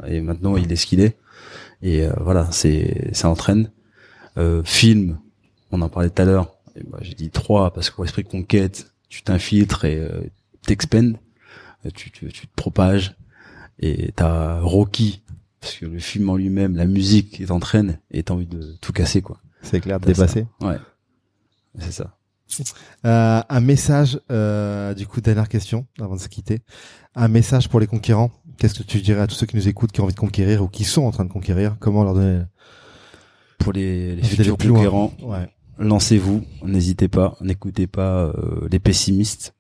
et 0.07 0.21
maintenant 0.21 0.57
il 0.57 0.71
est 0.71 0.77
ce 0.77 0.87
qu'il 0.87 1.01
est 1.01 1.17
et 1.83 2.05
euh, 2.07 2.13
voilà, 2.21 2.49
c'est 2.53 3.09
ça 3.15 3.31
entraîne. 3.31 3.71
Euh, 4.37 4.63
film, 4.63 5.19
on 5.73 5.81
en 5.81 5.89
parlait 5.89 6.11
tout 6.11 6.21
à 6.23 6.27
l'heure. 6.27 6.53
Bah, 6.89 6.99
j'ai 7.01 7.15
dit 7.15 7.31
trois 7.31 7.73
parce 7.73 7.91
qu'au 7.91 8.05
esprit 8.05 8.23
de 8.23 8.29
conquête, 8.29 8.93
tu 9.09 9.23
t'infiltres 9.23 9.85
et 9.87 9.97
euh, 9.99 10.21
t'expendes, 10.67 11.17
tu, 11.95 12.11
tu, 12.11 12.29
tu 12.29 12.47
te 12.47 12.55
propages 12.55 13.17
et 13.81 14.13
t'as 14.15 14.61
Rocky 14.61 15.23
parce 15.61 15.75
que 15.77 15.87
le 15.87 15.99
film 15.99 16.31
en 16.31 16.37
lui-même, 16.37 16.77
la 16.77 16.87
musique 16.87 17.45
t'entraîne 17.47 17.99
et 18.11 18.23
t'as 18.23 18.33
envie 18.35 18.47
de 18.47 18.77
tout 18.81 18.93
casser 18.93 19.21
quoi. 19.21 19.41
C'est 19.63 19.81
clair, 19.81 19.99
T'as 20.01 20.07
ça. 20.15 20.25
dépasser. 20.27 20.47
Ouais, 20.63 20.77
c'est 21.79 21.93
ça. 21.93 22.17
Euh, 23.05 23.43
un 23.49 23.61
message, 23.61 24.19
euh, 24.33 24.95
du 24.95 25.07
coup, 25.07 25.21
dernière 25.21 25.49
question, 25.49 25.87
avant 26.01 26.17
de 26.17 26.21
se 26.21 26.29
quitter. 26.29 26.61
Un 27.15 27.29
message 27.29 27.69
pour 27.69 27.79
les 27.79 27.87
conquérants. 27.87 28.31
Qu'est-ce 28.59 28.79
que 28.79 28.83
tu 28.83 29.01
dirais 29.03 29.21
à 29.21 29.27
tous 29.27 29.35
ceux 29.37 29.47
qui 29.47 29.57
nous 29.57 29.69
écoutent, 29.69 29.93
qui 29.93 30.01
ont 30.01 30.05
envie 30.05 30.15
de 30.15 30.19
conquérir 30.19 30.63
ou 30.63 30.69
qui 30.69 30.85
sont 30.85 31.03
en 31.03 31.11
train 31.13 31.25
de 31.25 31.31
conquérir? 31.33 31.77
Comment 31.79 32.03
leur 32.05 32.15
donner, 32.15 32.43
Pour 33.59 33.73
les, 33.73 34.17
les 34.17 34.23
futurs 34.23 34.57
conquérants, 34.57 35.13
Ouais. 35.23 35.49
lancez-vous, 35.79 36.43
n'hésitez 36.65 37.09
pas, 37.09 37.37
n'écoutez 37.41 37.87
pas 37.87 38.25
euh, 38.25 38.67
les 38.71 38.79
pessimistes, 38.81 39.55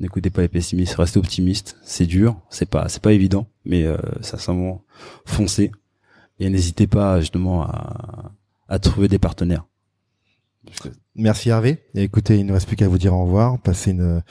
n'écoutez 0.00 0.30
pas 0.30 0.42
les 0.42 0.48
pessimistes, 0.48 0.94
restez 0.94 1.18
optimistes. 1.18 1.76
C'est 1.82 2.06
dur, 2.06 2.40
c'est 2.50 2.68
pas, 2.68 2.88
c'est 2.88 3.02
pas 3.02 3.12
évident, 3.12 3.48
mais 3.64 3.84
euh, 3.84 3.96
ça 4.20 4.38
simplement 4.38 4.84
foncez 5.24 5.72
et 6.38 6.48
n'hésitez 6.50 6.86
pas 6.86 7.20
justement 7.20 7.62
à, 7.62 8.32
à 8.68 8.78
trouver 8.78 9.08
des 9.08 9.18
partenaires. 9.18 9.67
Merci 11.16 11.48
Hervé. 11.50 11.84
Et 11.94 12.02
écoutez, 12.02 12.38
il 12.38 12.46
ne 12.46 12.52
reste 12.52 12.66
plus 12.66 12.76
qu'à 12.76 12.88
vous 12.88 12.98
dire 12.98 13.14
au 13.14 13.22
revoir. 13.24 13.58
Passez 13.58 13.90
une, 13.92 14.22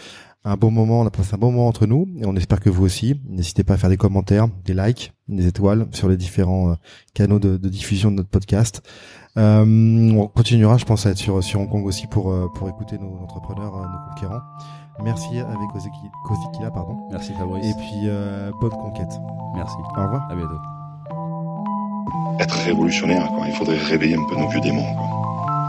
un 0.44 0.56
bon 0.56 0.72
moment. 0.72 1.02
On 1.02 1.06
a 1.06 1.10
passé 1.12 1.34
un 1.34 1.38
bon 1.38 1.52
moment 1.52 1.68
entre 1.68 1.86
nous 1.86 2.08
et 2.20 2.26
on 2.26 2.36
espère 2.36 2.60
que 2.60 2.70
vous 2.70 2.84
aussi. 2.86 3.20
N'hésitez 3.28 3.64
pas 3.64 3.74
à 3.74 3.78
faire 3.78 3.90
des 3.90 3.98
commentaires, 3.98 4.48
des 4.66 4.74
likes, 4.74 5.14
des 5.28 5.48
étoiles 5.48 5.88
sur 5.92 6.08
les 6.10 6.18
différents 6.18 6.72
euh, 6.72 6.76
canaux 7.14 7.40
de, 7.40 7.58
de 7.58 7.70
diffusion 7.70 8.12
de 8.12 8.18
notre 8.18 8.30
podcast. 8.30 8.82
Euh, 9.38 9.64
on 9.66 10.28
continuera, 10.28 10.78
je 10.78 10.86
pense, 10.86 11.06
à 11.06 11.12
être 11.12 11.18
sur, 11.18 11.44
sur 11.44 11.60
Hong 11.60 11.70
Kong 11.70 11.86
aussi 11.86 12.08
pour, 12.08 12.32
euh, 12.32 12.48
pour 12.56 12.68
écouter 12.70 12.98
nos 12.98 13.18
entrepreneurs, 13.22 13.74
nos 13.74 14.14
conquérants. 14.14 14.42
Merci 15.04 15.38
avec 15.38 15.70
Koziki- 15.76 16.12
Kozikila, 16.26 16.72
pardon. 16.72 16.98
Merci 17.12 17.32
Fabrice. 17.34 17.66
Et 17.68 17.74
puis, 17.76 18.02
euh, 18.06 18.50
bonne 18.60 18.72
conquête. 18.72 19.12
Merci. 19.56 19.76
Au 19.96 20.04
revoir. 20.04 20.28
À 20.32 20.36
bientôt. 20.36 20.58
être 22.40 22.56
révolutionnaire, 22.66 23.28
quoi. 23.36 23.48
Il 23.48 23.54
faudrait 23.54 23.78
réveiller 23.78 24.16
un 24.16 24.24
peu 24.28 24.36
nos 24.40 24.48
vieux 24.50 24.62
démons, 24.62 24.92
quoi. 24.96 25.08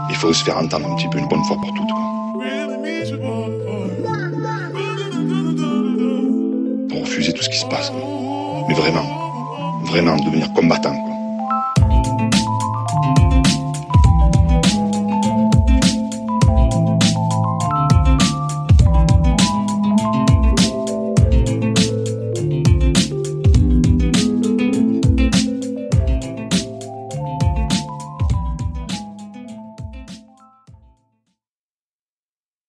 Il 0.09 0.15
faut 0.15 0.33
se 0.33 0.43
faire 0.43 0.57
entendre 0.57 0.91
un 0.91 0.95
petit 0.95 1.07
peu 1.07 1.19
une 1.19 1.27
bonne 1.27 1.43
fois 1.45 1.57
pour 1.57 1.73
toutes. 1.73 1.89
Pour 6.89 7.01
refuser 7.01 7.33
tout 7.33 7.43
ce 7.43 7.49
qui 7.49 7.57
se 7.57 7.65
passe. 7.65 7.91
Mais 8.67 8.73
vraiment, 8.73 9.05
vraiment 9.85 10.15
devenir 10.17 10.51
combattant. 10.53 10.95